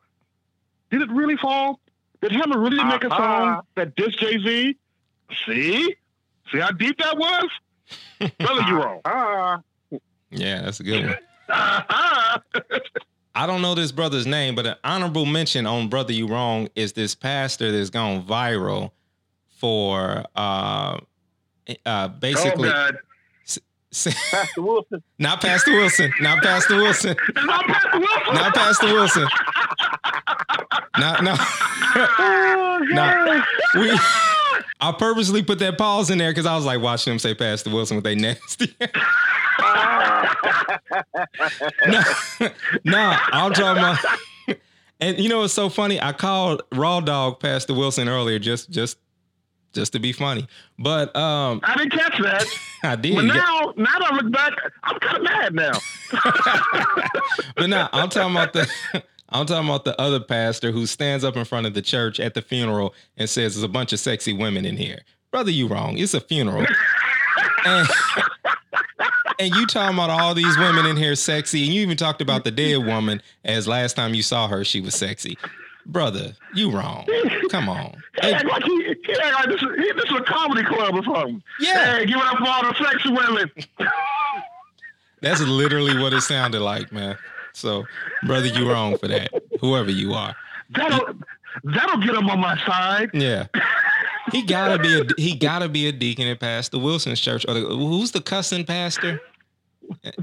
Did 0.92 1.02
it 1.02 1.10
really 1.10 1.38
fall? 1.38 1.80
Did 2.22 2.32
Hammer 2.34 2.60
really 2.60 2.84
make 2.84 3.04
a 3.04 3.10
song 3.10 3.50
uh-huh. 3.50 3.62
that 3.76 3.96
diss 3.96 4.16
Jay 4.16 4.38
Z? 4.38 4.78
See, 5.46 5.96
see 6.52 6.60
how 6.60 6.72
deep 6.72 6.98
that 7.00 7.18
was. 7.18 7.50
Brother, 8.40 8.62
you 8.68 8.76
wrong. 8.76 9.02
Ah. 9.06 9.62
Yeah, 10.32 10.62
that's 10.62 10.80
a 10.80 10.84
good 10.84 11.06
one. 11.06 11.18
I 13.36 13.48
don't 13.48 13.62
know 13.62 13.74
this 13.74 13.92
brother's 13.92 14.28
name, 14.28 14.56
but 14.56 14.66
an 14.66 14.76
honorable 14.84 15.26
mention 15.26 15.66
on 15.66 15.88
Brother 15.88 16.14
You 16.14 16.28
Wrong 16.28 16.68
is 16.76 16.94
this 16.94 17.16
pastor 17.16 17.72
that's 17.72 17.90
gone 17.90 18.24
viral 18.24 18.92
for 19.58 20.26
uh 20.36 21.00
uh 21.86 22.08
basically 22.08 22.70
oh, 22.70 22.92
Pastor 23.92 24.62
Wilson. 24.62 25.04
Not 25.18 25.42
Pastor 25.42 25.72
Wilson. 25.72 26.14
Not 26.22 26.44
Pastor 26.44 26.76
Wilson. 26.76 27.16
not 27.36 27.66
Pastor 27.66 28.00
Wilson. 28.00 28.34
Not 28.36 28.54
Pastor 28.54 28.94
Wilson. 28.94 29.28
no, 31.00 31.16
no. 31.22 31.36
Oh, 32.20 32.80
no. 32.92 33.44
We 33.76 34.00
I 34.82 34.92
purposely 34.94 35.44
put 35.44 35.60
that 35.60 35.78
pause 35.78 36.10
in 36.10 36.18
there 36.18 36.32
because 36.32 36.46
I 36.46 36.56
was 36.56 36.66
like 36.66 36.82
watching 36.82 37.12
them 37.12 37.20
say 37.20 37.34
Pastor 37.34 37.70
Wilson 37.70 37.98
with 37.98 38.06
they 38.06 38.16
nasty. 38.16 38.74
no, 41.88 42.04
no, 42.86 43.18
I'm 43.32 43.54
talking 43.54 43.84
about. 43.84 44.00
And 45.02 45.18
you 45.18 45.30
know 45.30 45.40
what's 45.40 45.54
so 45.54 45.70
funny? 45.70 46.02
I 46.02 46.12
called 46.12 46.62
Raw 46.74 47.00
Dog 47.00 47.40
Pastor 47.40 47.74
Wilson 47.74 48.10
earlier 48.10 48.38
just 48.38 48.70
just 48.70 48.98
just 49.72 49.94
to 49.94 50.00
be 50.00 50.12
funny. 50.12 50.46
But 50.78 51.16
um 51.16 51.62
I 51.64 51.78
didn't 51.78 51.94
catch 51.94 52.22
that. 52.22 52.46
I 52.84 52.98
did. 52.98 53.16
But 53.16 53.24
now 53.24 53.74
now 53.78 53.98
that 53.98 54.12
I 54.12 54.16
look 54.16 54.30
back, 54.30 54.52
I'm 54.84 55.00
kind 55.00 55.18
of 55.18 55.24
mad 55.24 55.56
now. 55.56 55.72
but 57.56 57.68
now 57.70 57.88
I'm 57.94 58.10
talking 58.10 58.36
about 58.36 58.52
the 58.52 58.70
I'm 59.32 59.46
talking 59.46 59.68
about 59.70 59.86
the 59.86 60.00
other 60.02 60.20
pastor 60.20 60.72
who 60.72 60.86
stands 60.86 61.24
up 61.24 61.36
in 61.38 61.46
front 61.46 61.68
of 61.68 61.74
the 61.74 61.82
church 61.82 62.20
at 62.20 62.34
the 62.34 62.42
funeral 62.42 62.94
and 63.18 63.30
says 63.30 63.56
there's 63.56 63.64
a 63.64 63.68
bunch 63.68 63.94
of 63.94 64.00
sexy 64.00 64.34
women 64.34 64.66
in 64.66 64.78
here. 64.78 65.02
Brother, 65.32 65.52
you 65.52 65.68
wrong. 65.68 65.98
It's 65.98 66.14
a 66.16 66.22
funeral. 66.22 66.66
and, 67.66 67.88
and 69.40 69.54
you 69.56 69.66
talking 69.68 69.96
about 69.96 70.10
all 70.10 70.34
these 70.34 70.58
women 70.58 70.86
in 70.88 70.98
here 70.98 71.16
sexy, 71.16 71.64
and 71.66 71.74
you 71.74 71.82
even 71.82 71.98
talked 71.98 72.22
about 72.22 72.44
the 72.44 72.52
dead 72.52 72.86
woman 72.86 73.22
as 73.46 73.68
last 73.68 73.96
time 73.96 74.16
you 74.16 74.24
saw 74.24 74.48
her, 74.48 74.64
she 74.66 74.82
was 74.82 74.96
sexy. 74.96 75.38
Brother, 75.86 76.34
you 76.56 76.72
wrong. 76.72 77.08
Come 77.50 77.70
on. 77.70 77.96
He 78.22 78.32
act 78.34 78.46
like 78.48 78.64
he, 78.64 78.84
he 79.06 79.14
act 79.24 79.34
like 79.34 79.46
this, 79.48 79.62
is- 79.62 79.78
he, 79.78 79.92
this 79.94 80.04
is 80.12 80.18
a 80.18 80.24
comedy 80.24 80.64
club 80.64 80.94
or 80.94 81.04
something. 81.04 81.42
Yeah. 81.62 82.00
Hey, 82.00 82.06
give 82.06 82.18
it 82.18 82.24
up 82.24 82.38
for 82.38 82.48
all 82.48 82.64
the 82.64 82.76
sexy 82.84 83.12
women. 83.12 83.50
That's 85.22 85.42
literally 85.42 85.98
what 86.02 86.14
it 86.14 86.22
sounded 86.22 86.60
like, 86.62 86.92
man. 86.92 87.18
So, 87.60 87.86
brother, 88.26 88.48
you 88.48 88.70
wrong 88.72 88.98
for 88.98 89.08
that. 89.08 89.30
Whoever 89.62 89.92
you 89.92 90.14
are. 90.14 90.36
That'll 90.72 91.16
that'll 91.64 91.98
get 92.02 92.16
him 92.16 92.30
on 92.30 92.40
my 92.40 92.58
side. 92.66 93.10
Yeah. 93.14 93.48
He 94.32 94.44
gotta 94.44 94.78
be 94.82 95.00
a 95.00 95.04
he 95.22 95.36
gotta 95.36 95.68
be 95.68 95.88
a 95.88 95.92
deacon 95.92 96.28
at 96.28 96.40
Pastor 96.40 96.78
Wilson's 96.80 97.20
church. 97.20 97.46
Or 97.48 97.54
the, 97.56 97.62
who's 97.62 98.12
the 98.12 98.22
cussing 98.22 98.64
pastor? 98.66 99.20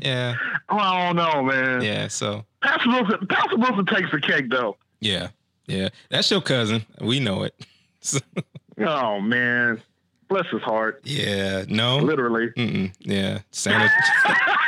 Yeah, 0.00 0.36
Oh, 0.68 0.78
I 0.78 1.06
don't 1.06 1.16
know, 1.16 1.42
man. 1.42 1.82
yeah. 1.82 2.06
So 2.06 2.44
Pastor 2.62 2.88
Wilson, 2.88 3.26
Pastor 3.26 3.56
Wilson 3.56 3.86
takes 3.86 4.10
the 4.12 4.20
cake 4.20 4.48
though. 4.48 4.76
yeah, 5.00 5.28
yeah. 5.66 5.88
That's 6.08 6.30
your 6.30 6.40
cousin. 6.40 6.84
We 7.00 7.18
know 7.18 7.42
it. 7.42 7.54
So, 8.00 8.20
Oh 8.78 9.20
man, 9.20 9.82
bless 10.28 10.46
his 10.48 10.62
heart. 10.62 11.00
yeah. 11.02 11.64
No. 11.68 11.96
Literally. 11.98 12.50
Mm-mm, 12.56 12.92
yeah. 13.00 13.40
Sanit- 13.52 13.90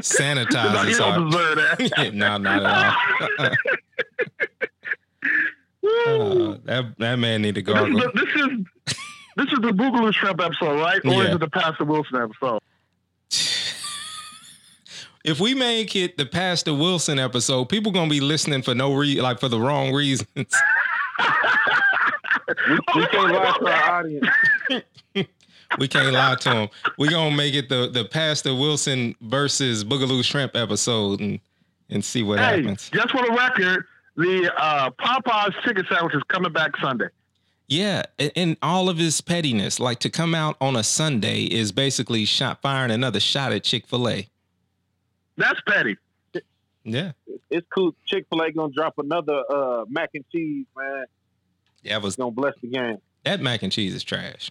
sanitize 0.00 0.82
he 0.82 0.88
his 0.88 0.98
don't 0.98 1.30
deserve 1.30 1.56
that. 1.56 2.10
no, 2.14 2.36
not 2.38 2.62
at 2.62 2.96
all. 3.40 3.52
Uh, 6.08 6.56
that 6.64 6.94
that 6.98 7.16
man 7.16 7.42
need 7.42 7.54
to 7.54 7.62
go. 7.62 7.72
this, 7.74 7.86
is 7.86 7.94
the, 7.94 8.10
this 8.14 8.34
is 8.34 8.96
this 9.36 9.46
is 9.52 9.58
the 9.60 9.70
Boogaloo 9.70 10.12
Shrimp 10.12 10.40
episode, 10.40 10.80
right? 10.80 11.00
Or 11.04 11.22
Yeah. 11.22 11.28
is 11.28 11.34
it 11.36 11.38
the 11.40 11.48
Pastor 11.48 11.84
Wilson 11.84 12.16
episode? 12.22 12.60
if 15.24 15.38
we 15.38 15.54
make 15.54 15.94
it 15.94 16.16
the 16.16 16.26
Pastor 16.26 16.74
Wilson 16.74 17.20
episode, 17.20 17.66
people 17.68 17.92
gonna 17.92 18.10
be 18.10 18.18
listening 18.20 18.62
for 18.62 18.74
no 18.74 18.94
reason, 18.94 19.22
like 19.22 19.38
for 19.38 19.48
the 19.48 19.60
wrong 19.60 19.92
reasons. 19.94 20.26
We, 22.68 22.78
we 22.94 23.06
can't 23.08 23.32
lie 23.32 23.56
to 23.58 23.66
our 23.66 23.90
audience. 23.98 24.26
We 25.78 25.88
can't 25.88 26.12
lie 26.12 26.34
to 26.40 26.48
them. 26.50 26.68
We 26.98 27.08
gonna 27.08 27.34
make 27.34 27.54
it 27.54 27.68
the 27.68 27.88
the 27.92 28.04
Pastor 28.04 28.54
Wilson 28.54 29.14
versus 29.20 29.84
Boogaloo 29.84 30.24
Shrimp 30.24 30.56
episode 30.56 31.20
and 31.20 31.40
and 31.90 32.04
see 32.04 32.22
what 32.22 32.38
hey, 32.38 32.60
happens. 32.62 32.90
just 32.90 33.10
for 33.10 33.22
the 33.24 33.32
record, 33.32 33.84
the 34.16 34.52
uh, 34.56 34.90
Popeye's 34.90 35.54
chicken 35.64 35.84
sandwich 35.90 36.14
is 36.14 36.22
coming 36.28 36.52
back 36.52 36.76
Sunday. 36.80 37.06
Yeah, 37.68 38.02
and, 38.18 38.32
and 38.36 38.56
all 38.62 38.88
of 38.88 38.96
his 38.96 39.20
pettiness, 39.20 39.80
like 39.80 39.98
to 40.00 40.10
come 40.10 40.34
out 40.34 40.56
on 40.60 40.76
a 40.76 40.84
Sunday, 40.84 41.42
is 41.44 41.72
basically 41.72 42.24
shot 42.24 42.62
firing 42.62 42.90
another 42.92 43.18
shot 43.20 43.52
at 43.52 43.64
Chick 43.64 43.86
Fil 43.86 44.08
A. 44.08 44.28
That's 45.36 45.60
petty. 45.66 45.96
Yeah, 46.84 47.12
It's 47.50 47.66
cool. 47.74 47.96
Chick 48.06 48.26
Fil 48.30 48.40
A 48.42 48.52
gonna 48.52 48.72
drop 48.72 48.94
another 48.98 49.42
uh, 49.50 49.84
mac 49.88 50.10
and 50.14 50.24
cheese, 50.30 50.66
man. 50.76 51.06
that 51.84 52.00
was 52.00 52.14
It's 52.14 52.18
gonna 52.18 52.30
bless 52.30 52.54
the 52.62 52.68
game. 52.68 52.98
that 53.24 53.40
mac 53.40 53.64
and 53.64 53.72
cheese 53.72 53.92
is 53.94 54.04
trash. 54.04 54.50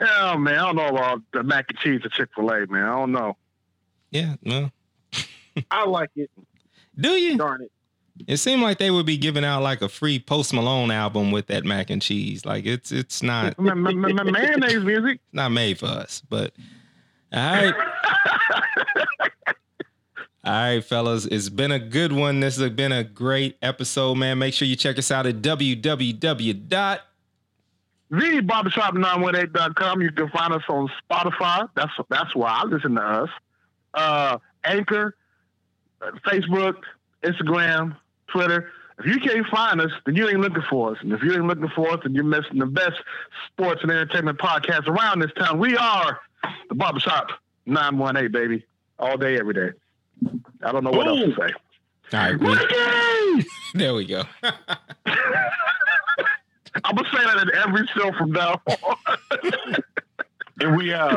Oh 0.00 0.36
man, 0.36 0.54
I 0.58 0.66
don't 0.66 0.76
know 0.76 0.88
about 0.88 1.22
the 1.32 1.42
mac 1.42 1.66
and 1.70 1.78
cheese 1.78 2.02
at 2.04 2.12
Chick 2.12 2.28
Fil 2.34 2.50
A, 2.50 2.66
man. 2.66 2.82
I 2.84 2.96
don't 2.96 3.12
know. 3.12 3.36
Yeah, 4.10 4.34
well, 4.44 4.70
I 5.70 5.84
like 5.86 6.10
it. 6.16 6.30
do 6.98 7.10
you? 7.12 7.36
Darn 7.38 7.62
it. 7.62 7.72
It 8.26 8.38
seemed 8.38 8.62
like 8.62 8.78
they 8.78 8.90
would 8.90 9.04
be 9.04 9.18
giving 9.18 9.44
out 9.44 9.62
like 9.62 9.82
a 9.82 9.88
free 9.90 10.18
Post 10.18 10.54
Malone 10.54 10.90
album 10.90 11.30
with 11.32 11.48
that 11.48 11.64
mac 11.64 11.90
and 11.90 12.00
cheese. 12.00 12.44
Like 12.46 12.64
it's 12.66 12.90
it's 12.92 13.22
not 13.22 13.58
Ma- 13.58 13.74
ma- 13.74 13.90
ma- 13.92 14.08
ma- 14.08 14.24
mayonnaise 14.24 14.82
music. 14.84 15.20
not 15.32 15.50
made 15.50 15.78
for 15.78 15.86
us. 15.86 16.22
But 16.28 16.54
all 17.32 17.40
right, 17.40 17.74
all 20.44 20.52
right, 20.52 20.84
fellas, 20.84 21.26
it's 21.26 21.48
been 21.48 21.72
a 21.72 21.78
good 21.78 22.12
one. 22.12 22.40
This 22.40 22.56
has 22.58 22.70
been 22.70 22.92
a 22.92 23.04
great 23.04 23.56
episode, 23.62 24.14
man. 24.14 24.38
Make 24.38 24.54
sure 24.54 24.66
you 24.68 24.76
check 24.76 24.98
us 24.98 25.10
out 25.10 25.26
at 25.26 25.36
www 25.42 26.68
dot 26.68 27.00
TheBarbershop918.com. 28.12 30.02
You 30.02 30.12
can 30.12 30.28
find 30.30 30.52
us 30.52 30.62
on 30.68 30.88
Spotify. 31.10 31.68
That's 31.74 31.92
that's 32.08 32.34
why 32.34 32.60
I 32.62 32.64
listen 32.64 32.94
to 32.94 33.02
us. 33.02 33.30
Uh, 33.94 34.38
Anchor, 34.64 35.16
Facebook, 36.26 36.76
Instagram, 37.22 37.96
Twitter. 38.28 38.70
If 38.98 39.06
you 39.06 39.20
can't 39.20 39.46
find 39.48 39.80
us, 39.80 39.90
then 40.06 40.16
you 40.16 40.28
ain't 40.28 40.40
looking 40.40 40.62
for 40.70 40.92
us. 40.92 40.98
And 41.02 41.12
if 41.12 41.22
you 41.22 41.32
ain't 41.32 41.46
looking 41.46 41.68
for 41.74 41.90
us, 41.90 42.00
then 42.02 42.14
you're 42.14 42.24
missing 42.24 42.58
the 42.58 42.66
best 42.66 42.96
sports 43.52 43.82
and 43.82 43.90
entertainment 43.90 44.38
podcast 44.38 44.86
around 44.86 45.20
this 45.20 45.32
town. 45.38 45.58
We 45.58 45.76
are 45.76 46.18
the 46.68 46.74
Barbershop 46.74 47.28
918, 47.66 48.32
baby. 48.32 48.64
All 48.98 49.18
day, 49.18 49.38
every 49.38 49.52
day. 49.52 49.72
I 50.62 50.72
don't 50.72 50.82
know 50.82 50.90
what 50.90 51.06
else 51.06 51.20
to 51.20 51.34
say. 51.34 51.52
All 52.12 52.32
right, 52.32 52.40
we, 52.40 53.44
there 53.74 53.94
we 53.94 54.06
go. 54.06 54.22
I'm 56.84 56.94
gonna 56.94 57.08
say 57.12 57.24
that 57.24 57.42
in 57.42 57.54
every 57.54 57.86
show 57.88 58.12
from 58.12 58.32
now 58.32 58.60
on. 58.66 59.76
and 60.60 60.76
we 60.76 60.92
uh 60.92 61.14